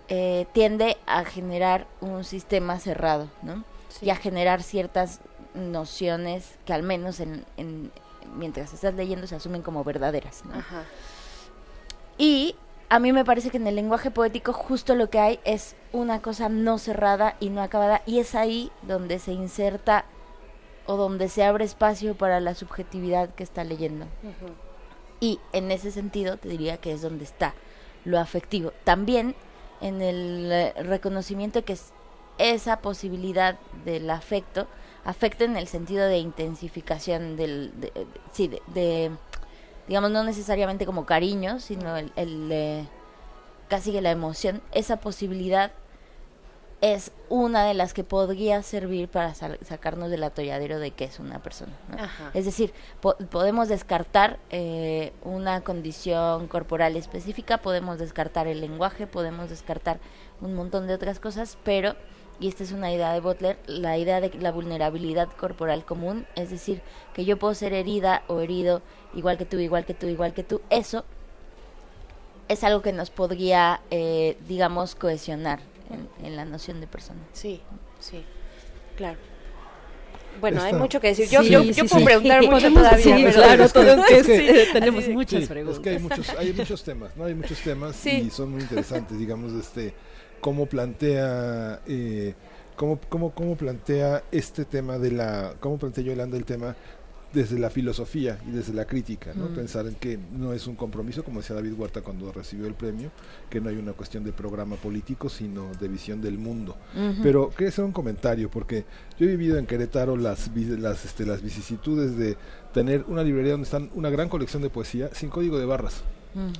[0.06, 3.64] eh, tiende a generar un sistema cerrado, ¿no?
[4.00, 5.20] Y a generar ciertas
[5.54, 7.90] nociones que al menos en, en,
[8.34, 10.54] mientras estás leyendo se asumen como verdaderas, ¿no?
[10.58, 10.84] Ajá.
[12.18, 12.56] Y
[12.88, 16.22] a mí me parece que en el lenguaje poético justo lo que hay es una
[16.22, 20.04] cosa no cerrada y no acabada y es ahí donde se inserta
[20.86, 24.06] o donde se abre espacio para la subjetividad que está leyendo.
[25.20, 27.54] Y en ese sentido te diría que es donde está
[28.04, 28.72] lo afectivo.
[28.84, 29.34] También
[29.80, 31.92] en el eh, reconocimiento que es
[32.38, 34.66] esa posibilidad del afecto,
[35.04, 39.10] afecto en el sentido de intensificación del, de, de- sí, de, de,
[39.88, 42.88] digamos, no necesariamente como cariño, sino el, el, eh,
[43.68, 45.72] casi que la emoción, esa posibilidad
[46.80, 51.18] es una de las que podría servir para sal- sacarnos del atolladero de que es
[51.18, 51.72] una persona.
[51.88, 51.96] ¿no?
[52.34, 59.48] Es decir, po- podemos descartar eh, una condición corporal específica, podemos descartar el lenguaje, podemos
[59.48, 59.98] descartar
[60.42, 61.94] un montón de otras cosas, pero,
[62.40, 66.50] y esta es una idea de Butler, la idea de la vulnerabilidad corporal común, es
[66.50, 66.82] decir,
[67.14, 68.82] que yo puedo ser herida o herido
[69.14, 71.04] igual que tú, igual que tú, igual que tú, eso
[72.48, 77.20] es algo que nos podría, eh, digamos, cohesionar en, en la noción de persona.
[77.32, 77.60] Sí,
[78.00, 78.22] sí,
[78.96, 79.18] claro.
[80.40, 81.28] Bueno, hay mucho que decir.
[81.30, 81.88] Yo, Sí, yo, sí, yo sí.
[81.88, 83.16] puedo preguntar mucho Podemos- todavía.
[83.16, 85.76] sí, pero- claro, todo es que Es que- eh, tenemos muchas Sí, preguntas.
[85.76, 87.24] Es que hay muchos, hay muchos temas, ¿no?
[87.24, 88.10] Hay muchos temas Sí.
[88.26, 89.94] y son muy interesantes, digamos, este,
[90.44, 92.34] cómo plantea, eh,
[92.76, 96.76] cómo, cómo, cómo plantea este tema de la, cómo plantea Yolanda el tema
[97.32, 99.48] desde la filosofía y desde la crítica, ¿no?
[99.48, 99.54] Mm.
[99.54, 103.10] Pensar en que no es un compromiso, como decía David Huerta cuando recibió el premio,
[103.48, 106.76] que no hay una cuestión de programa político, sino de visión del mundo.
[107.22, 108.84] Pero quería hacer un comentario, porque
[109.18, 112.36] yo he vivido en Querétaro las, las, este, las vicisitudes de
[112.74, 116.04] tener una librería donde están una gran colección de poesía sin código de barras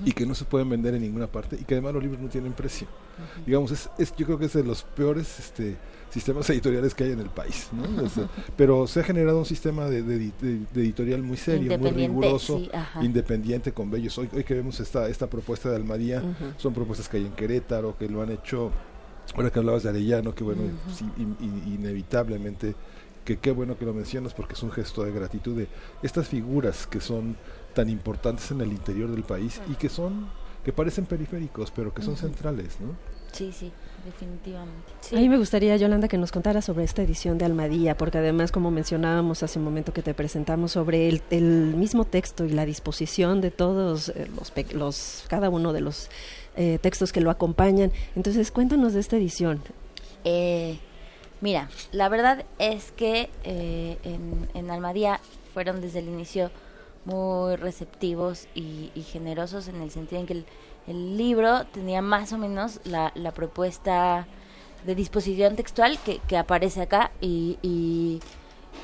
[0.05, 2.28] Y que no se pueden vender en ninguna parte y que además los libros no
[2.28, 2.86] tienen precio.
[3.47, 5.77] Digamos, es, es, yo creo que es de los peores este,
[6.11, 7.69] sistemas editoriales que hay en el país.
[8.57, 12.59] pero se ha generado un sistema de, de- de- de editorial muy serio, muy riguroso,
[12.59, 12.70] sí,
[13.03, 14.17] independiente, con bellos.
[14.19, 16.23] Hoy, hoy que vemos esta, esta propuesta de Almadía,
[16.57, 18.70] son propuestas que hay en Querétaro, que lo han hecho,
[19.35, 20.94] ahora que hablabas de Arellano, que bueno, Ujú.
[20.94, 22.75] sí, in- in- inevitablemente,
[23.25, 25.67] que qué bueno que lo mencionas porque es un gesto de gratitud de
[26.03, 27.36] estas figuras que son
[27.75, 30.28] tan importantes en el interior del país y que son,
[30.65, 32.94] que parecen periféricos, pero que son centrales, ¿no?
[33.33, 33.73] Sí, sí,
[34.05, 34.93] definitivamente.
[35.12, 38.53] A mí me gustaría, Yolanda, que nos contara sobre esta edición de Almadía, porque además,
[38.53, 42.65] como mencionábamos hace un momento que te presentamos, sobre el, el mismo texto y la
[42.65, 46.11] disposición de todos eh, los, los cada uno de los
[46.57, 47.91] eh, textos que lo acompañan.
[48.15, 49.61] Entonces, cuéntanos de esta edición.
[50.23, 50.78] Eh,
[51.41, 55.19] mira, la verdad es que eh, en, en Almadía
[55.53, 56.53] fueron desde el inicio
[57.05, 60.47] muy receptivos y, y generosos en el sentido en que el,
[61.16, 64.26] libro tenía más o menos la, propuesta
[64.84, 68.20] de disposición textual que, aparece acá y, y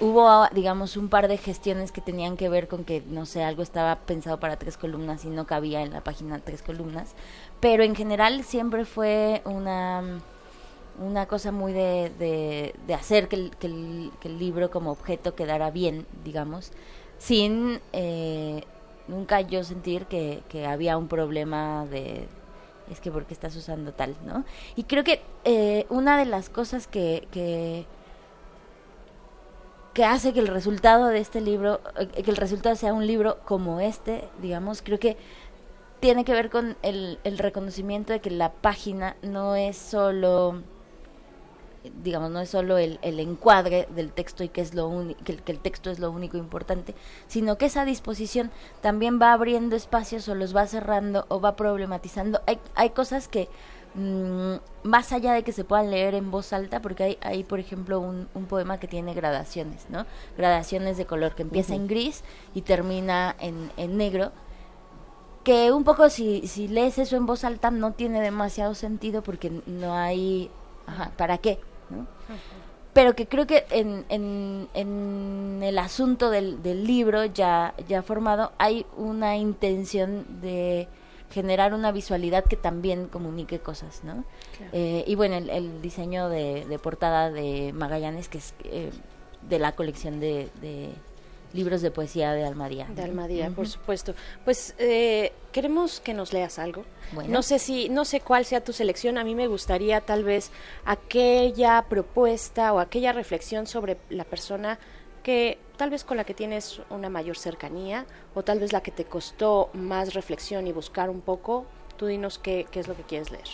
[0.00, 3.62] hubo, digamos, un par de gestiones que tenían que ver con que, no sé, algo
[3.62, 7.14] estaba pensado para tres columnas y no cabía en la página tres columnas,
[7.60, 10.20] pero en general siempre fue una
[11.00, 14.90] una cosa muy de, de, de hacer que el, que, el, que el libro como
[14.90, 16.72] objeto quedara bien, digamos,
[17.20, 18.64] sin eh,
[19.06, 22.26] nunca yo sentir que, que había un problema de
[22.90, 24.44] es que porque estás usando tal, ¿no?
[24.74, 27.86] Y creo que eh, una de las cosas que, que
[29.94, 33.38] que hace que el resultado de este libro, eh, que el resultado sea un libro
[33.44, 35.16] como este, digamos, creo que
[36.00, 40.62] tiene que ver con el, el reconocimiento de que la página no es solo
[42.02, 44.90] digamos, no es solo el, el encuadre del texto y que es lo
[45.24, 46.94] que, el, que el texto es lo único importante,
[47.26, 48.50] sino que esa disposición
[48.82, 52.42] también va abriendo espacios o los va cerrando o va problematizando.
[52.46, 53.48] Hay, hay cosas que,
[53.94, 57.60] mm, más allá de que se puedan leer en voz alta, porque hay, hay por
[57.60, 60.04] ejemplo, un, un poema que tiene gradaciones, ¿no?
[60.36, 64.32] Gradaciones de color, que empieza en gris y termina en, en negro,
[65.44, 69.50] que un poco si, si lees eso en voz alta no tiene demasiado sentido porque
[69.66, 70.50] no hay...
[70.86, 71.58] Ajá, ¿para qué?
[71.90, 72.06] ¿No?
[72.92, 78.50] Pero que creo que en, en, en el asunto del, del libro ya, ya formado
[78.58, 80.88] hay una intención de
[81.30, 84.24] generar una visualidad que también comunique cosas, ¿no?
[84.56, 84.70] Claro.
[84.72, 88.90] Eh, y bueno, el, el diseño de, de portada de Magallanes, que es eh,
[89.48, 90.90] de la colección de, de,
[91.52, 92.86] libros de poesía de Almadía.
[92.94, 94.14] De Almadía, por supuesto.
[94.44, 96.84] Pues eh, queremos que nos leas algo.
[97.28, 99.18] No sé si, no sé cuál sea tu selección.
[99.18, 100.50] A mí me gustaría tal vez
[100.84, 104.78] aquella propuesta o aquella reflexión sobre la persona
[105.22, 108.90] que tal vez con la que tienes una mayor cercanía o tal vez la que
[108.90, 111.66] te costó más reflexión y buscar un poco.
[111.96, 113.48] Tú dinos qué, qué es lo que quieres leer.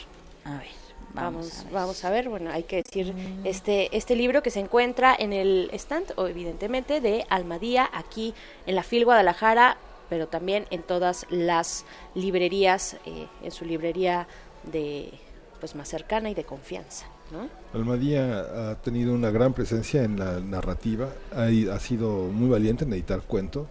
[0.45, 0.86] A ver.
[1.17, 2.29] Vamos, vamos a ver.
[2.29, 3.47] Bueno, hay que decir mm.
[3.47, 8.35] este este libro que se encuentra en el stand, o evidentemente, de Almadía aquí
[8.67, 9.79] en la FIL Guadalajara,
[10.09, 14.29] pero también en todas las librerías, eh, en su librería
[14.71, 15.11] de
[15.59, 17.07] pues más cercana y de confianza.
[17.33, 17.49] ¿no?
[17.73, 22.93] Almadía ha tenido una gran presencia en la narrativa, ha, ha sido muy valiente en
[22.93, 23.67] editar cuento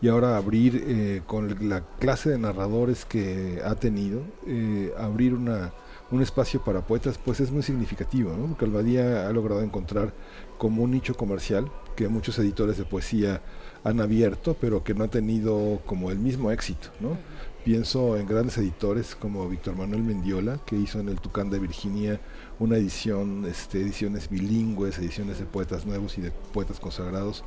[0.00, 5.72] y ahora abrir eh, con la clase de narradores que ha tenido, eh, abrir una
[6.10, 8.46] un espacio para poetas, pues es muy significativo, ¿no?
[8.46, 10.12] porque Albadía ha logrado encontrar
[10.58, 13.42] como un nicho comercial que muchos editores de poesía
[13.84, 16.88] han abierto, pero que no ha tenido como el mismo éxito.
[17.00, 17.16] ¿no?
[17.64, 22.20] Pienso en grandes editores como Víctor Manuel Mendiola, que hizo en el Tucán de Virginia
[22.58, 27.44] una edición, este, ediciones bilingües, ediciones de poetas nuevos y de poetas consagrados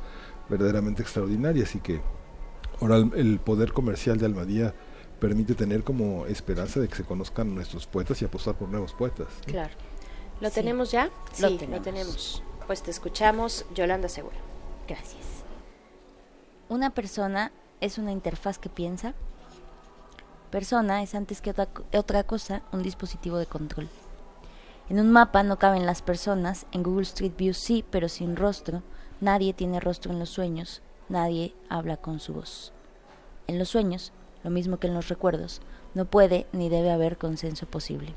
[0.48, 2.00] verdaderamente extraordinarias y que
[2.80, 4.74] ahora el poder comercial de Almadía
[5.18, 9.28] permite tener como esperanza de que se conozcan nuestros poetas y apostar por nuevos poetas.
[9.46, 9.74] Claro.
[10.40, 11.10] ¿Lo tenemos ya?
[11.32, 12.42] Sí, lo tenemos.
[12.66, 14.36] Pues te escuchamos, Yolanda Segura.
[14.86, 15.24] Gracias.
[16.68, 19.14] Una persona es una interfaz que piensa.
[20.50, 23.88] Persona es antes que otra, otra cosa un dispositivo de control.
[24.88, 28.82] En un mapa no caben las personas, en Google Street View sí, pero sin rostro.
[29.20, 32.72] Nadie tiene rostro en los sueños, nadie habla con su voz.
[33.46, 34.12] En los sueños,
[34.48, 35.60] lo mismo que en los recuerdos,
[35.92, 38.14] no puede ni debe haber consenso posible.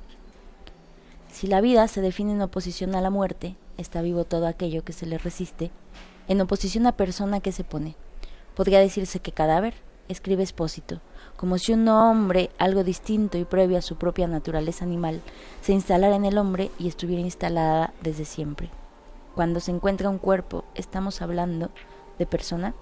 [1.30, 4.93] Si la vida se define en oposición a la muerte, está vivo todo aquello que
[4.93, 5.72] se le resiste,
[6.30, 7.98] en oposición a persona que se pone.
[8.56, 9.74] Podría decirse que cadáver
[10.08, 11.01] escribe expósito,
[11.35, 15.19] como si un hombre, algo distinto y previo a su propia naturaleza animal,
[15.61, 18.69] se instalara en el hombre y estuviera instalada desde siempre.
[19.35, 21.72] Cuando se encuentra un cuerpo, estamos hablando
[22.18, 22.74] de persona.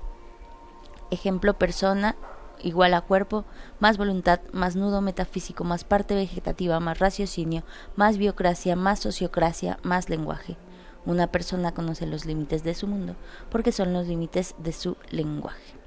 [1.10, 2.16] Ejemplo, persona
[2.62, 3.46] igual a cuerpo,
[3.80, 7.64] más voluntad, más nudo metafísico, más parte vegetativa, más raciocinio,
[7.96, 10.58] más biocracia, más sociocracia, más lenguaje.
[11.06, 13.16] Una persona conoce los límites de su mundo
[13.50, 15.80] porque son los límites de su lenguaje.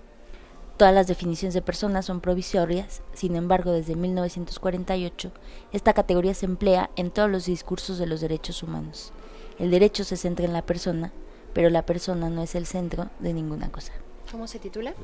[0.76, 5.30] Todas las definiciones de persona son provisorias, sin embargo, desde 1948
[5.70, 9.12] esta categoría se emplea en todos los discursos de los derechos humanos.
[9.58, 11.12] El derecho se centra en la persona,
[11.52, 13.92] pero la persona no es el centro de ninguna cosa.
[14.30, 14.94] ¿Cómo se titula?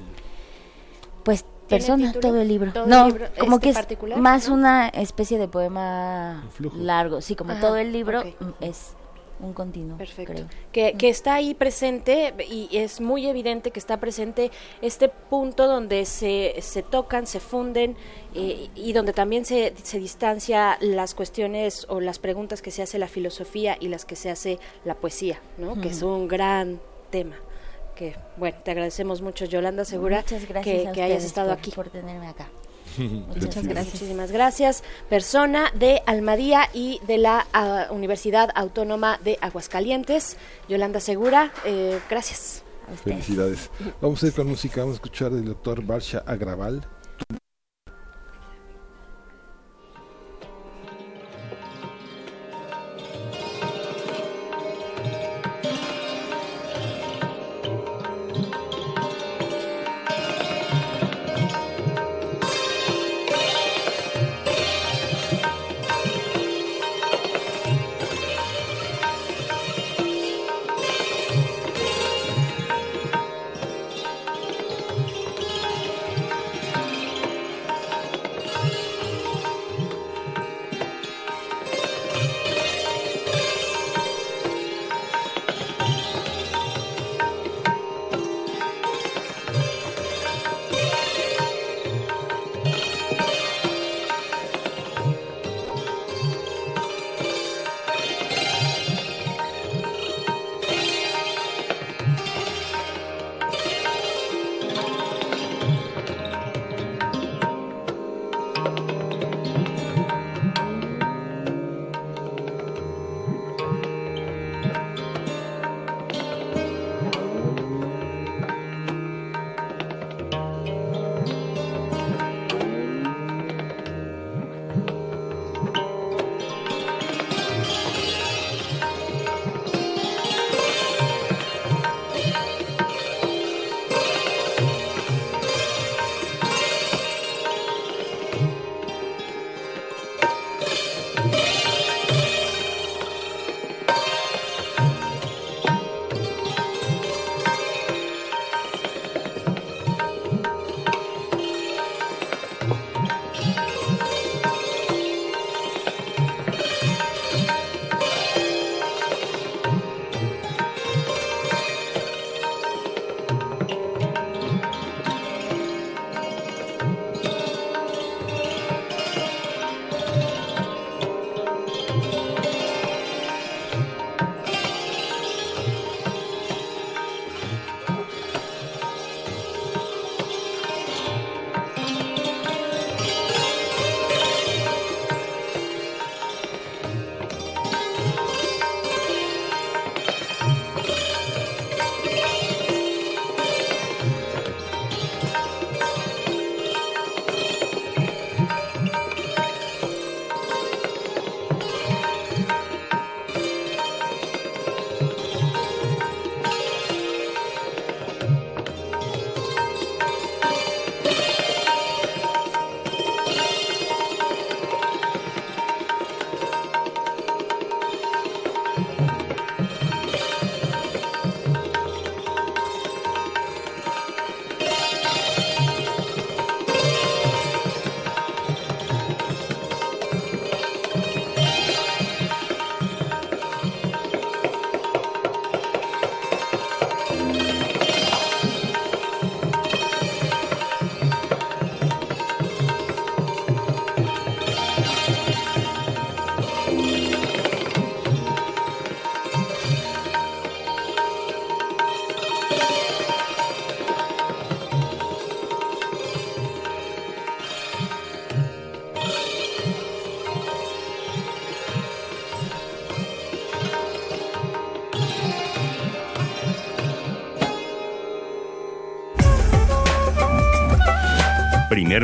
[1.22, 2.72] Pues persona, todo el libro.
[2.86, 6.44] no, como este que es más una especie de poema
[6.76, 7.20] largo.
[7.20, 8.22] Sí, como todo el libro
[8.60, 8.94] es
[9.40, 9.97] un continuo.
[9.97, 10.42] Perfecto.
[10.72, 14.50] Que, que, está ahí presente y es muy evidente que está presente
[14.82, 17.97] este punto donde se, se tocan, se funden
[18.34, 22.98] eh, y donde también se, se distancia las cuestiones o las preguntas que se hace
[22.98, 25.80] la filosofía y las que se hace la poesía, ¿no?
[25.80, 26.80] Que es un gran
[27.10, 27.36] tema
[27.98, 31.72] que, bueno, te agradecemos mucho, Yolanda Segura, que, hayas estado aquí.
[31.72, 32.48] Por tenerme acá.
[32.96, 33.94] Muchas gracias.
[33.94, 34.84] Muchísimas gracias.
[35.08, 40.36] Persona de Almadía y de la ah, Universidad Autónoma de Aguascalientes.
[40.68, 42.62] Yolanda Segura, eh, gracias.
[43.04, 43.68] Felicidades.
[44.00, 46.86] Vamos a ir con música, vamos a escuchar del doctor Barsha Agraval,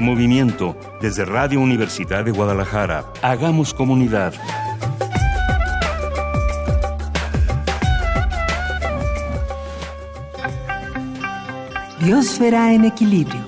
[0.04, 0.76] movimiento.
[1.00, 3.04] Desde Radio Universidad de Guadalajara.
[3.22, 4.34] Hagamos comunidad.
[12.00, 13.40] Biosfera en equilibrio.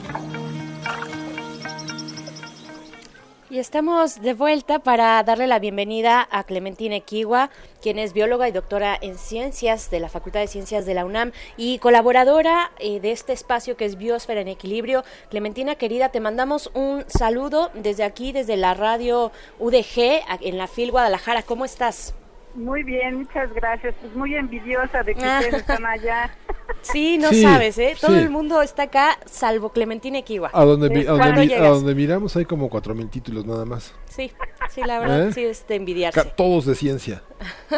[3.50, 7.50] Y estamos de vuelta para darle la bienvenida a Clementina Equiwa,
[7.86, 11.30] quien es bióloga y doctora en ciencias de la Facultad de Ciencias de la UNAM
[11.56, 15.04] y colaboradora eh, de este espacio que es Biosfera en Equilibrio.
[15.30, 20.90] Clementina, querida, te mandamos un saludo desde aquí, desde la radio UDG en la FIL
[20.90, 21.42] Guadalajara.
[21.42, 22.12] ¿Cómo estás?
[22.56, 23.94] Muy bien, muchas gracias.
[24.00, 26.34] Pues muy envidiosa de que ustedes están allá.
[26.82, 27.96] Sí, no Sí, sabes, ¿eh?
[28.00, 28.18] Todo sí.
[28.18, 30.50] el mundo está acá, salvo Clementina Equiwa.
[30.52, 33.44] A donde, mi- a, donde ¿Cuándo mi- a donde miramos hay como cuatro mil títulos
[33.44, 33.92] nada más.
[34.16, 34.32] Sí,
[34.70, 35.32] sí, la verdad, ¿Eh?
[35.34, 36.22] sí es de envidiarse.
[36.22, 37.22] Ca- Todos de ciencia.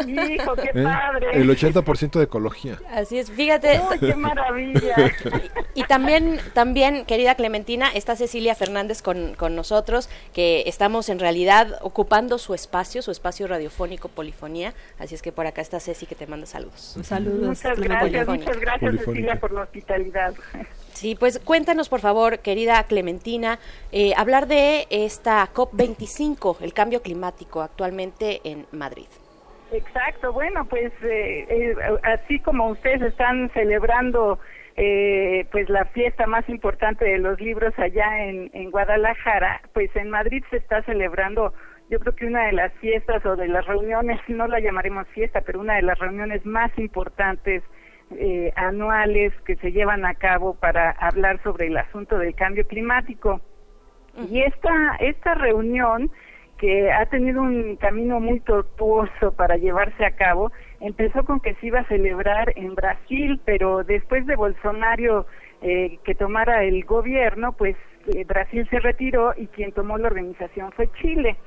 [0.07, 0.83] Hijo, qué ¿eh?
[0.83, 1.27] padre.
[1.33, 2.79] El 80% de ecología.
[2.93, 3.81] Así es, fíjate.
[3.91, 4.95] Uy, qué maravilla.
[5.75, 11.77] Y también, también, querida Clementina, está Cecilia Fernández con, con nosotros, que estamos en realidad
[11.81, 14.73] ocupando su espacio, su espacio radiofónico Polifonía.
[14.97, 16.97] Así es que por acá está Ceci que te manda saludos.
[17.03, 17.47] Saludos.
[17.49, 18.95] Muchas gracias, muchas gracias.
[19.05, 20.33] Cecilia por la hospitalidad.
[20.93, 23.59] Sí, pues cuéntanos por favor, querida Clementina,
[23.91, 29.07] eh, hablar de esta COP25, el cambio climático actualmente en Madrid.
[29.71, 34.39] Exacto, bueno, pues eh, eh, así como ustedes están celebrando
[34.75, 40.09] eh, pues la fiesta más importante de los libros allá en, en Guadalajara, pues en
[40.09, 41.53] Madrid se está celebrando
[41.89, 45.41] yo creo que una de las fiestas o de las reuniones, no la llamaremos fiesta,
[45.41, 47.63] pero una de las reuniones más importantes
[48.11, 53.41] eh, anuales que se llevan a cabo para hablar sobre el asunto del cambio climático.
[54.29, 56.09] Y esta, esta reunión,
[56.57, 61.67] que ha tenido un camino muy tortuoso para llevarse a cabo, empezó con que se
[61.67, 65.25] iba a celebrar en Brasil, pero después de Bolsonaro
[65.61, 67.75] eh, que tomara el gobierno, pues
[68.07, 71.37] eh, Brasil se retiró y quien tomó la organización fue Chile.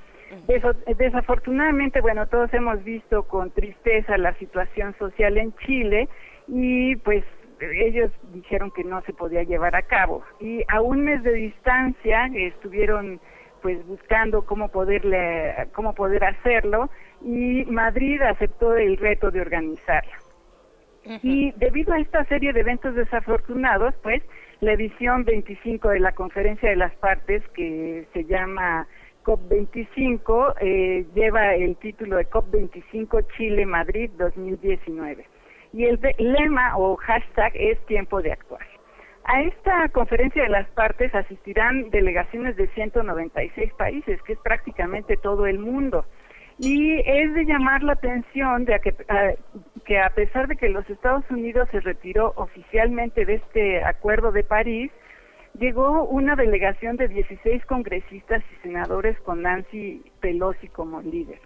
[0.96, 6.08] Desafortunadamente, bueno, todos hemos visto con tristeza la situación social en Chile
[6.48, 7.24] y pues
[7.60, 10.22] ellos dijeron que no se podía llevar a cabo.
[10.40, 13.20] Y a un mes de distancia estuvieron
[13.60, 16.90] pues buscando cómo poderle, cómo poder hacerlo
[17.24, 20.18] y Madrid aceptó el reto de organizarla.
[21.22, 24.22] Y debido a esta serie de eventos desafortunados, pues
[24.60, 28.86] la edición 25 de la Conferencia de las Partes, que se llama
[29.24, 35.26] COP25, eh, lleva el título de COP25 Chile-Madrid 2019.
[35.72, 38.66] Y el lema o hashtag es tiempo de actuar.
[39.24, 45.46] A esta conferencia de las partes asistirán delegaciones de 196 países, que es prácticamente todo
[45.46, 46.04] el mundo.
[46.58, 49.32] Y es de llamar la atención de que, a-
[49.84, 54.44] que a pesar de que los Estados Unidos se retiró oficialmente de este acuerdo de
[54.44, 54.90] París,
[55.58, 61.38] llegó una delegación de 16 congresistas y senadores con Nancy Pelosi como líder.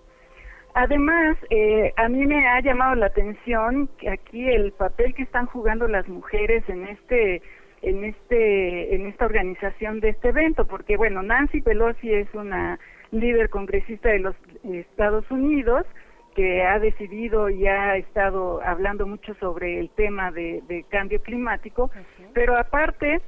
[0.78, 5.46] Además, eh, a mí me ha llamado la atención que aquí el papel que están
[5.46, 7.40] jugando las mujeres en este
[7.80, 12.78] en este en esta organización de este evento, porque bueno, Nancy Pelosi es una
[13.10, 15.86] líder congresista de los Estados Unidos
[16.34, 21.90] que ha decidido y ha estado hablando mucho sobre el tema de, de cambio climático,
[22.34, 23.22] pero aparte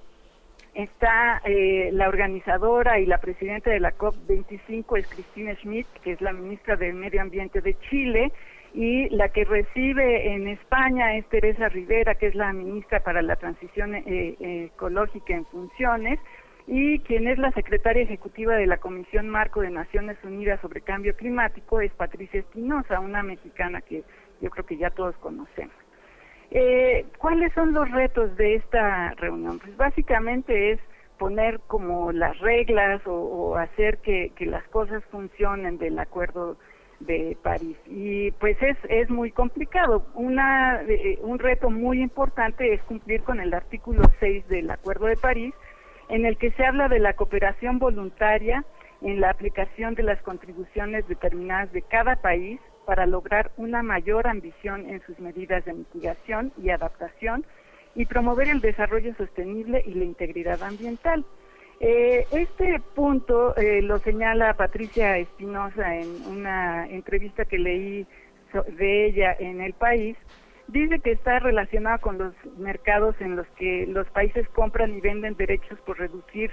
[0.74, 6.20] está eh, la organizadora y la presidenta de la COP25 es Cristina Schmidt, que es
[6.20, 8.32] la ministra del Medio Ambiente de Chile,
[8.74, 13.36] y la que recibe en España es Teresa Rivera, que es la ministra para la
[13.36, 14.36] transición eh,
[14.72, 16.20] ecológica en funciones,
[16.66, 21.16] y quien es la secretaria ejecutiva de la Comisión Marco de Naciones Unidas sobre Cambio
[21.16, 24.04] Climático es Patricia Espinosa, una mexicana que
[24.42, 25.74] yo creo que ya todos conocemos.
[26.50, 29.58] Eh, ¿Cuáles son los retos de esta reunión?
[29.58, 30.80] Pues básicamente es
[31.18, 36.56] poner como las reglas o, hacer que, que las cosas funcionen del acuerdo
[37.00, 37.76] de París.
[37.86, 40.06] Y pues es, es muy complicado.
[40.14, 45.16] Una, eh, un reto muy importante es cumplir con el artículo 6 del acuerdo de
[45.16, 45.54] París,
[46.08, 48.64] en el que se habla de la cooperación voluntaria
[49.02, 54.88] en la aplicación de las contribuciones determinadas de cada país para lograr una mayor ambición
[54.88, 57.44] en sus medidas de mitigación y adaptación
[57.94, 61.22] y promover el desarrollo sostenible y la integridad ambiental.
[61.80, 68.06] Eh, este punto eh, lo señala Patricia Espinosa en una entrevista que leí
[68.78, 70.16] de ella en El País.
[70.68, 75.36] Dice que está relacionada con los mercados en los que los países compran y venden
[75.36, 76.52] derechos por reducir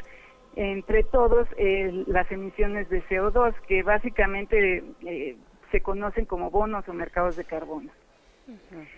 [0.57, 4.83] entre todos eh, las emisiones de CO2, que básicamente
[5.71, 7.91] se conocen como bonos o mercados de carbono.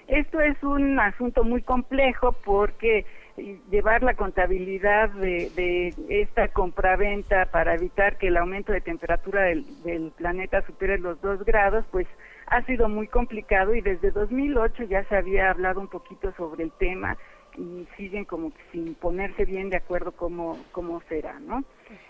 [0.07, 3.05] Esto es un asunto muy complejo porque
[3.69, 9.65] llevar la contabilidad de, de esta compraventa para evitar que el aumento de temperatura del,
[9.83, 12.07] del planeta supere los dos grados, pues
[12.47, 16.71] ha sido muy complicado y desde 2008 ya se había hablado un poquito sobre el
[16.71, 17.17] tema
[17.97, 21.63] siguen como que sin ponerse bien de acuerdo cómo, cómo será, ¿no?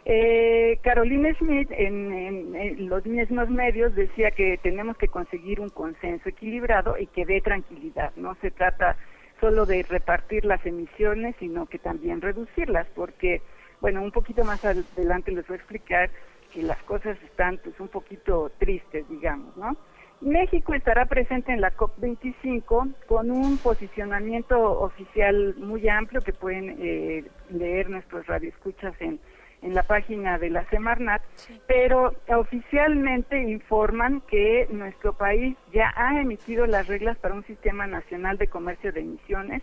[0.06, 5.70] Eh, Carolina Schmidt en, en, en, los mismos medios decía que tenemos que conseguir un
[5.70, 8.98] consenso equilibrado y que dé tranquilidad, no se trata
[9.40, 13.42] solo de repartir las emisiones, sino que también reducirlas, porque,
[13.82, 16.10] bueno, un poquito más adelante les voy a explicar
[16.54, 19.78] que las cosas están pues un poquito tristes, digamos, ¿no?
[20.22, 27.24] México estará presente en la COP25 con un posicionamiento oficial muy amplio que pueden eh,
[27.52, 29.20] leer nuestros radioescuchas en,
[29.62, 31.22] en la página de la Semarnat,
[31.68, 38.40] pero oficialmente informan que nuestro país ya ha emitido las reglas para un sistema nacional
[38.40, 39.62] de comercio de emisiones,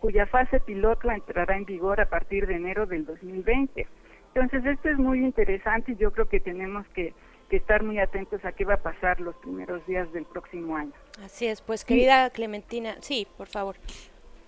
[0.00, 3.86] cuya fase piloto entrará en vigor a partir de enero del 2020.
[4.34, 7.12] Entonces, esto es muy interesante y yo creo que tenemos que
[7.50, 10.92] que estar muy atentos a qué va a pasar los primeros días del próximo año.
[11.22, 13.76] Así es, pues querida Clementina, sí, por favor.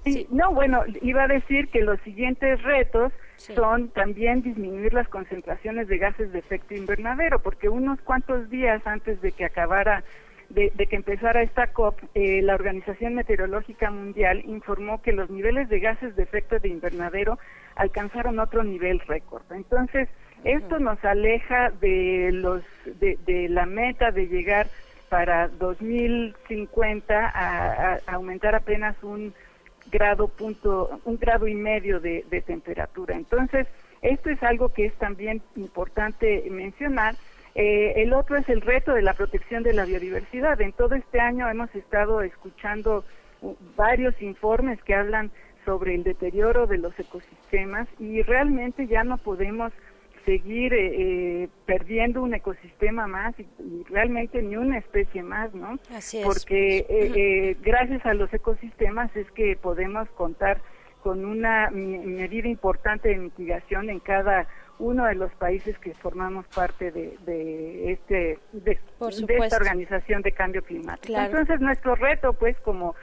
[0.05, 0.27] Sí.
[0.31, 3.55] No, bueno, iba a decir que los siguientes retos sí.
[3.55, 9.21] son también disminuir las concentraciones de gases de efecto invernadero, porque unos cuantos días antes
[9.21, 10.03] de que acabara,
[10.49, 15.69] de, de que empezara esta COP, eh, la Organización Meteorológica Mundial informó que los niveles
[15.69, 17.39] de gases de efecto de invernadero
[17.75, 19.43] alcanzaron otro nivel récord.
[19.53, 20.09] Entonces,
[20.45, 24.67] esto nos aleja de los de, de la meta de llegar
[25.09, 29.35] para 2050 a, a, aumentar apenas un
[29.91, 33.15] grado punto un grado y medio de, de, temperatura.
[33.15, 33.67] Entonces
[34.01, 37.15] esto es algo que es también importante mencionar.
[37.55, 40.61] Eh, el otro es el reto de la protección de la biodiversidad.
[40.61, 43.05] En todo este año hemos estado escuchando
[43.77, 45.31] varios informes que hablan
[45.65, 49.73] sobre el deterioro de los ecosistemas y realmente ya no podemos
[50.25, 55.79] seguir eh, eh, perdiendo un ecosistema más y, y, realmente ni una especie más, ¿no?
[55.95, 56.25] Así es.
[56.25, 60.61] Porque eh, eh, gracias a los ecosistemas es que podemos contar
[61.03, 64.47] con una medida importante de mitigación en cada
[64.79, 68.79] uno de los países que formamos parte de, de este de,
[69.27, 71.07] de, esta organización de cambio climático.
[71.07, 71.27] Claro.
[71.27, 72.95] Entonces nuestro reto, pues, como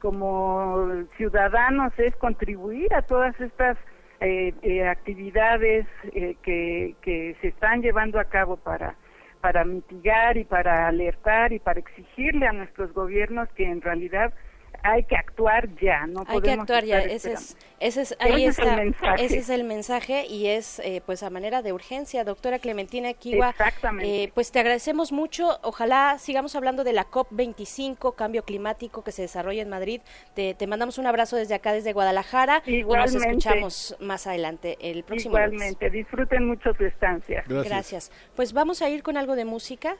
[0.00, 3.76] como ciudadanos es contribuir a todas estas
[4.20, 8.96] eh, eh, actividades eh, que, que se están llevando a cabo para
[9.40, 14.32] para mitigar y para alertar y para exigirle a nuestros gobiernos que en realidad
[14.82, 18.62] hay que actuar ya, no hay que actuar ya, ese es, ese es, ahí ese
[18.62, 22.58] está, es ese es el mensaje y es eh, pues a manera de urgencia, doctora
[22.58, 23.54] Clementina Kiwa,
[24.02, 29.22] eh, pues te agradecemos mucho, ojalá sigamos hablando de la COP25, cambio climático que se
[29.22, 30.00] desarrolla en Madrid,
[30.34, 33.12] te, te mandamos un abrazo desde acá, desde Guadalajara, Igualmente.
[33.12, 36.04] y nos escuchamos más adelante el próximo Igualmente, lunes.
[36.04, 37.44] disfruten mucho su estancia.
[37.46, 37.68] Gracias.
[37.68, 38.12] Gracias.
[38.36, 39.96] Pues vamos a ir con algo de música,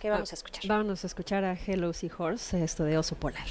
[0.00, 0.66] que vamos ah, a escuchar?
[0.66, 3.46] Vamos a escuchar a Hello Seahorse, esto de Oso Polar.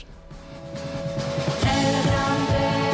[1.63, 2.90] El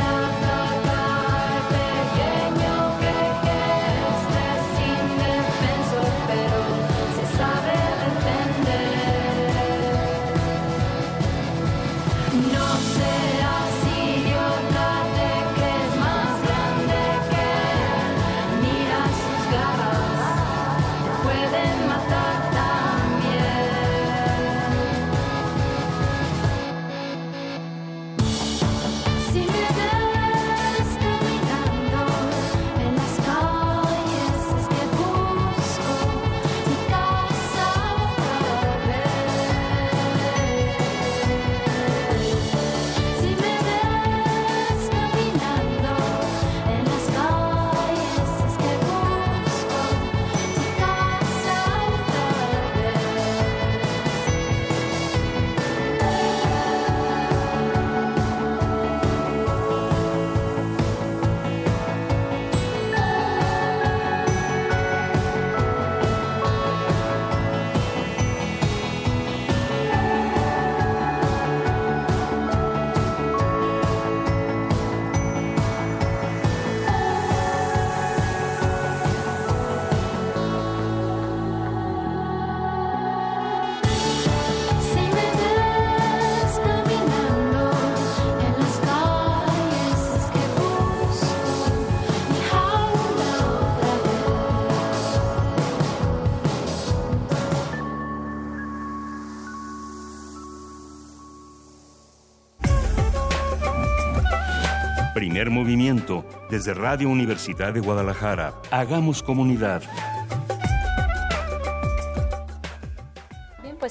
[106.49, 108.53] Desde Radio Universidad de Guadalajara.
[108.71, 109.81] Hagamos comunidad.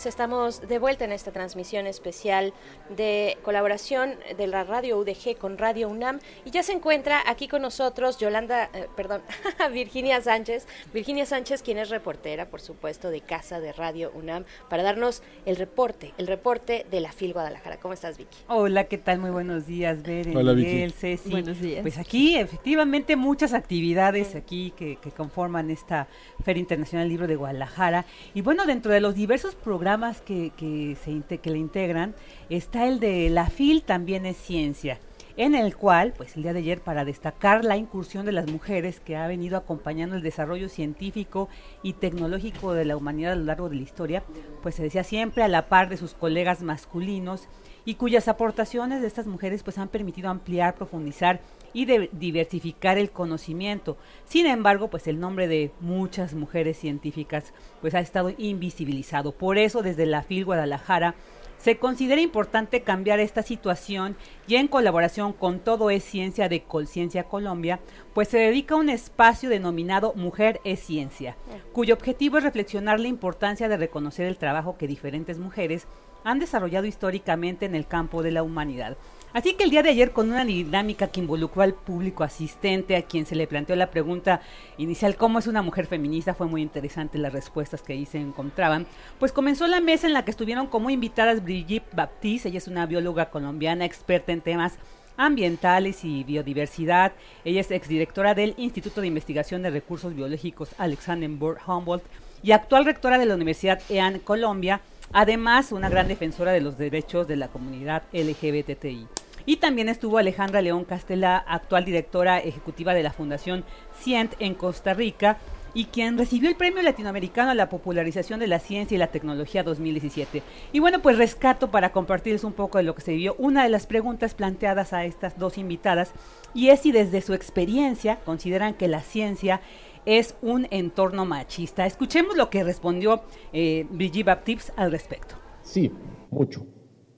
[0.07, 2.52] Estamos de vuelta en esta transmisión especial
[2.97, 7.62] de colaboración de la radio UDG con Radio UNAM y ya se encuentra aquí con
[7.62, 9.23] nosotros Yolanda, eh, perdón,
[9.73, 14.83] Virginia Sánchez, Virginia Sánchez quien es reportera, por supuesto, de Casa de Radio UNAM para
[14.83, 17.78] darnos el reporte, el reporte de la FIL Guadalajara.
[17.78, 18.36] ¿Cómo estás, Vicky?
[18.49, 19.18] Hola, ¿qué tal?
[19.18, 20.99] Muy buenos días, Beren, Hola, Miguel, Vicky.
[20.99, 21.31] Ceci.
[21.31, 21.83] Buenos días.
[21.83, 26.07] Pues aquí, efectivamente, muchas actividades aquí que, que conforman esta
[26.44, 28.07] Feria Internacional del Libro de Guadalajara.
[28.35, 30.97] Y bueno, dentro de los diversos programas que, que,
[31.39, 32.15] que le integran,
[32.50, 34.99] está el de La FIL también es ciencia,
[35.39, 39.00] en el cual, pues el día de ayer, para destacar la incursión de las mujeres
[39.00, 41.49] que ha venido acompañando el desarrollo científico
[41.83, 44.23] y tecnológico de la humanidad a lo largo de la historia,
[44.62, 47.49] pues se decía siempre a la par de sus colegas masculinos
[47.86, 51.41] y cuyas aportaciones de estas mujeres pues han permitido ampliar, profundizar
[51.77, 53.99] y de- diversificar el conocimiento.
[54.25, 59.33] Sin embargo, pues el nombre de muchas mujeres científicas pues ha estado invisibilizado.
[59.33, 61.15] Por eso desde la FIL Guadalajara
[61.59, 64.17] se considera importante cambiar esta situación
[64.49, 67.79] y en colaboración con Todo es Ciencia de Colciencia Colombia,
[68.15, 71.37] pues se dedica un espacio denominado Mujer es Ciencia,
[71.75, 75.87] cuyo objetivo es reflexionar la importancia de reconocer el trabajo que diferentes mujeres
[76.25, 78.97] han desarrollado históricamente en el campo de la humanidad.
[79.33, 83.03] Así que el día de ayer, con una dinámica que involucró al público asistente, a
[83.03, 84.41] quien se le planteó la pregunta
[84.79, 86.35] inicial, ¿cómo es una mujer feminista?
[86.35, 88.87] Fue muy interesante las respuestas que ahí se encontraban.
[89.19, 92.87] Pues comenzó la mesa en la que estuvieron como invitadas Brigitte Baptiste, ella es una
[92.87, 94.79] bióloga colombiana experta en temas
[95.17, 97.13] ambientales y biodiversidad.
[97.45, 102.05] Ella es exdirectora del Instituto de Investigación de Recursos Biológicos Alexanderburg Humboldt
[102.43, 104.81] y actual rectora de la Universidad EAN Colombia,
[105.12, 109.07] además una gran defensora de los derechos de la comunidad LGBTI.
[109.49, 113.65] Y también estuvo Alejandra León Castela, actual directora ejecutiva de la Fundación
[114.02, 115.39] Cient en Costa Rica
[115.76, 119.62] y quien recibió el Premio Latinoamericano a la Popularización de la Ciencia y la Tecnología
[119.62, 120.43] 2017.
[120.73, 123.68] Y bueno, pues rescato para compartirles un poco de lo que se vivió una de
[123.68, 126.12] las preguntas planteadas a estas dos invitadas
[126.55, 129.60] y es si desde su experiencia consideran que la ciencia
[130.07, 131.85] es un entorno machista.
[131.85, 135.35] Escuchemos lo que respondió eh, Brigitte Baptiste al respecto.
[135.62, 135.91] Sí,
[136.31, 136.65] mucho.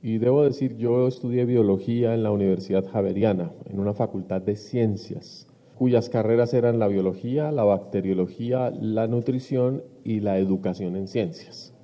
[0.02, 5.48] Y debo decir, yo estudié biología en la Universidad Javeriana, en una facultad de ciencias,
[5.74, 11.74] cuyas carreras eran la biología, la bacteriología, la nutrición y la educación en ciencias,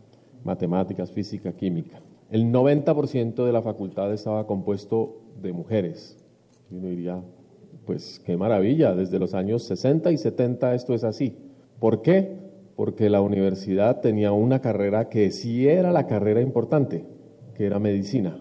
[0.44, 2.00] matemáticas, física, química.
[2.30, 6.16] El 90% de la facultad estaba compuesto de mujeres.
[6.70, 7.22] Y uno diría,
[7.84, 11.36] pues qué maravilla, desde los años 60 y 70 esto es así.
[11.78, 12.38] ¿Por qué?
[12.76, 17.04] Porque la universidad tenía una carrera que sí era la carrera importante,
[17.54, 18.38] que era medicina.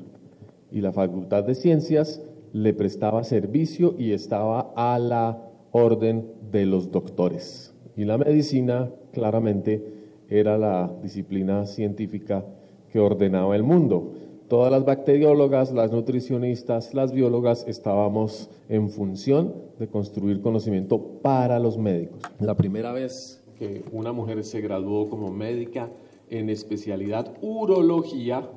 [0.72, 2.22] Y la Facultad de Ciencias
[2.52, 7.74] le prestaba servicio y estaba a la orden de los doctores.
[7.96, 9.84] Y la medicina claramente
[10.30, 12.46] era la disciplina científica
[12.92, 14.14] que ordenaba el mundo.
[14.48, 21.78] Todas las bacteriólogas, las nutricionistas, las biólogas estábamos en función de construir conocimiento para los
[21.78, 22.22] médicos.
[22.40, 25.90] La primera vez que una mujer se graduó como médica
[26.30, 28.50] en especialidad urología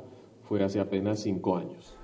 [0.42, 1.96] fue hace apenas cinco años.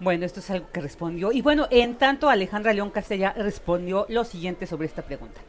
[0.00, 1.30] Bueno, esto es algo que respondió.
[1.30, 5.40] Y bueno, en tanto Alejandra León Castella respondió lo siguiente sobre esta pregunta.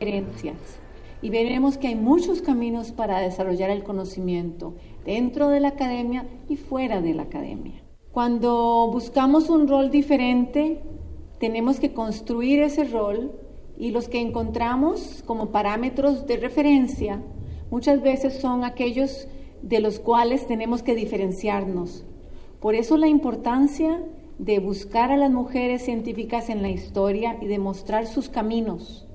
[0.00, 0.81] Diferencias.
[1.22, 4.74] Y veremos que hay muchos caminos para desarrollar el conocimiento
[5.06, 7.82] dentro de la academia y fuera de la academia.
[8.10, 10.82] Cuando buscamos un rol diferente,
[11.38, 13.32] tenemos que construir ese rol
[13.78, 17.22] y los que encontramos como parámetros de referencia
[17.70, 19.28] muchas veces son aquellos
[19.62, 22.04] de los cuales tenemos que diferenciarnos.
[22.60, 24.04] Por eso la importancia
[24.38, 29.08] de buscar a las mujeres científicas en la historia y demostrar sus caminos.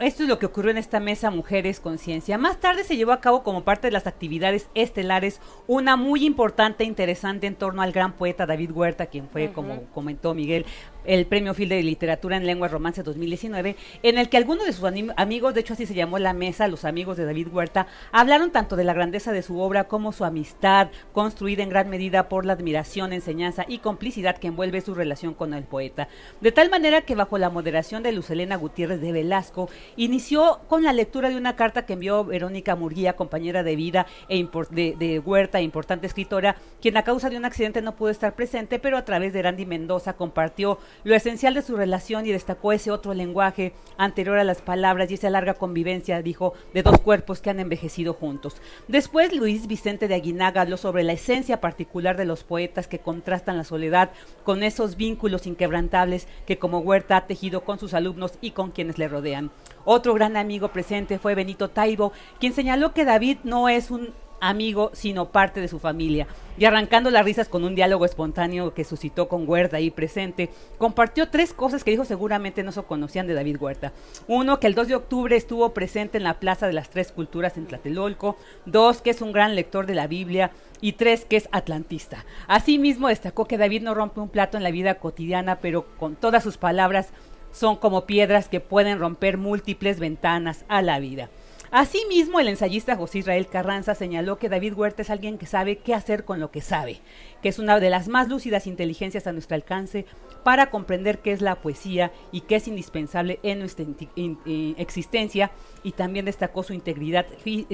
[0.00, 2.38] Esto es lo que ocurrió en esta mesa Mujeres Conciencia.
[2.38, 6.84] Más tarde se llevó a cabo como parte de las actividades estelares una muy importante
[6.84, 10.64] e interesante en torno al gran poeta David Huerta, quien fue, como comentó Miguel,
[11.04, 14.84] el Premio Phil de Literatura en Lengua Romance 2019, en el que algunos de sus
[15.16, 18.76] amigos, de hecho así se llamó la mesa, los amigos de David Huerta, hablaron tanto
[18.76, 22.52] de la grandeza de su obra como su amistad, construida en gran medida por la
[22.52, 26.08] admiración, enseñanza y complicidad que envuelve su relación con el poeta.
[26.40, 30.82] De tal manera que bajo la moderación de Luz Helena Gutiérrez de Velasco, inició con
[30.82, 35.18] la lectura de una carta que envió Verónica Murguía, compañera de vida e de, de,
[35.18, 39.04] Huerta, importante escritora, quien a causa de un accidente no pudo estar presente, pero a
[39.04, 43.72] través de Randy Mendoza compartió lo esencial de su relación y destacó ese otro lenguaje
[43.96, 48.14] anterior a las palabras y esa larga convivencia, dijo, de dos cuerpos que han envejecido
[48.14, 48.56] juntos.
[48.88, 53.56] Después, Luis Vicente de Aguinaga habló sobre la esencia particular de los poetas que contrastan
[53.56, 54.10] la soledad
[54.44, 58.98] con esos vínculos inquebrantables que como Huerta ha tejido con sus alumnos y con quienes
[58.98, 59.50] le rodean.
[59.84, 64.90] Otro gran amigo presente fue Benito Taibo, quien señaló que David no es un amigo,
[64.92, 66.26] sino parte de su familia.
[66.58, 71.28] Y arrancando las risas con un diálogo espontáneo que suscitó con Huerta ahí presente, compartió
[71.28, 73.92] tres cosas que dijo seguramente no se conocían de David Huerta.
[74.26, 77.56] Uno, que el 2 de octubre estuvo presente en la Plaza de las Tres Culturas
[77.56, 78.36] en Tlatelolco.
[78.66, 80.50] Dos, que es un gran lector de la Biblia.
[80.82, 82.24] Y tres, que es atlantista.
[82.48, 86.42] Asimismo, destacó que David no rompe un plato en la vida cotidiana, pero con todas
[86.42, 87.08] sus palabras
[87.52, 91.28] son como piedras que pueden romper múltiples ventanas a la vida.
[91.72, 95.94] Asimismo, el ensayista José Israel Carranza señaló que David Huerta es alguien que sabe qué
[95.94, 97.00] hacer con lo que sabe,
[97.42, 100.04] que es una de las más lúcidas inteligencias a nuestro alcance
[100.42, 105.52] para comprender qué es la poesía y qué es indispensable en nuestra eh, existencia
[105.84, 107.26] y también destacó su integridad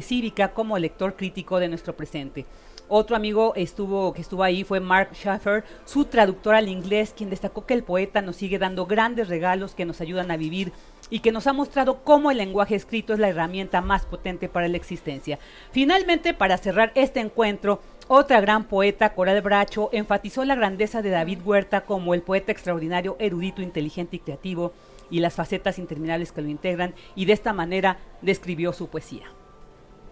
[0.02, 2.44] cívica como lector crítico de nuestro presente.
[2.88, 7.66] Otro amigo estuvo, que estuvo ahí fue Mark Schaffer, su traductor al inglés, quien destacó
[7.66, 10.72] que el poeta nos sigue dando grandes regalos que nos ayudan a vivir
[11.10, 14.68] y que nos ha mostrado cómo el lenguaje escrito es la herramienta más potente para
[14.68, 15.38] la existencia.
[15.70, 21.40] Finalmente, para cerrar este encuentro, otra gran poeta, Coral Bracho, enfatizó la grandeza de David
[21.44, 24.72] Huerta como el poeta extraordinario, erudito, inteligente y creativo,
[25.10, 29.26] y las facetas interminables que lo integran, y de esta manera describió su poesía.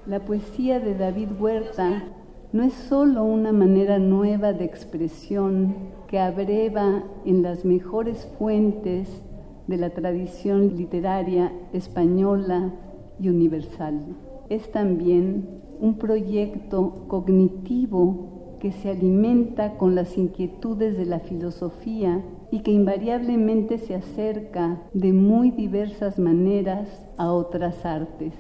[0.06, 2.04] La poesía de David Huerta
[2.52, 5.74] no es sólo una manera nueva de expresión
[6.06, 9.23] que abreva en las mejores fuentes
[9.66, 12.72] de la tradición literaria española
[13.20, 14.16] y universal.
[14.48, 22.60] Es también un proyecto cognitivo que se alimenta con las inquietudes de la filosofía y
[22.60, 28.32] que invariablemente se acerca de muy diversas maneras a otras artes.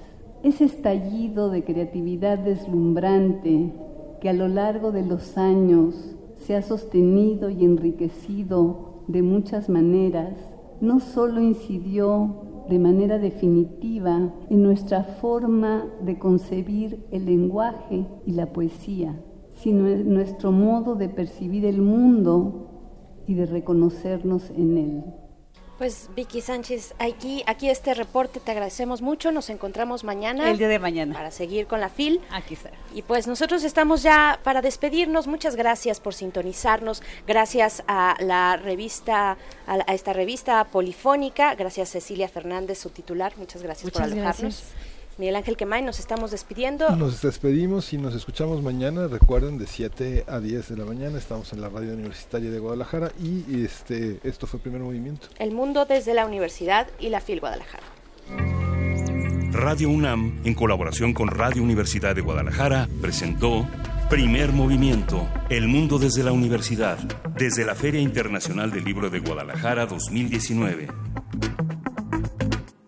[0.42, 3.72] Ese estallido de creatividad deslumbrante
[4.20, 10.53] que a lo largo de los años se ha sostenido y enriquecido de muchas maneras,
[10.80, 18.52] no solo incidió de manera definitiva en nuestra forma de concebir el lenguaje y la
[18.52, 19.20] poesía,
[19.50, 22.68] sino en nuestro modo de percibir el mundo
[23.26, 25.04] y de reconocernos en él.
[25.84, 29.32] Pues Vicky Sánchez, aquí, aquí este reporte te agradecemos mucho.
[29.32, 30.50] Nos encontramos mañana.
[30.50, 31.12] El día de mañana.
[31.12, 32.22] Para seguir con la FIL.
[32.30, 32.70] Aquí está.
[32.94, 35.26] Y pues nosotros estamos ya para despedirnos.
[35.26, 37.02] Muchas gracias por sintonizarnos.
[37.26, 41.54] Gracias a la revista, a, esta revista polifónica.
[41.54, 43.34] Gracias Cecilia Fernández, su titular.
[43.36, 44.62] Muchas gracias por alojarnos.
[45.18, 46.90] Miguel Ángel Quemay, nos estamos despidiendo.
[46.96, 49.06] Nos despedimos y nos escuchamos mañana.
[49.06, 53.12] Recuerden, de 7 a 10 de la mañana estamos en la radio universitaria de Guadalajara
[53.22, 55.28] y este esto fue el primer movimiento.
[55.38, 57.84] El mundo desde la universidad y la FIL Guadalajara.
[59.52, 63.64] Radio UNAM, en colaboración con Radio Universidad de Guadalajara, presentó
[64.10, 66.98] Primer Movimiento, El mundo desde la universidad,
[67.36, 70.88] desde la Feria Internacional del Libro de Guadalajara 2019.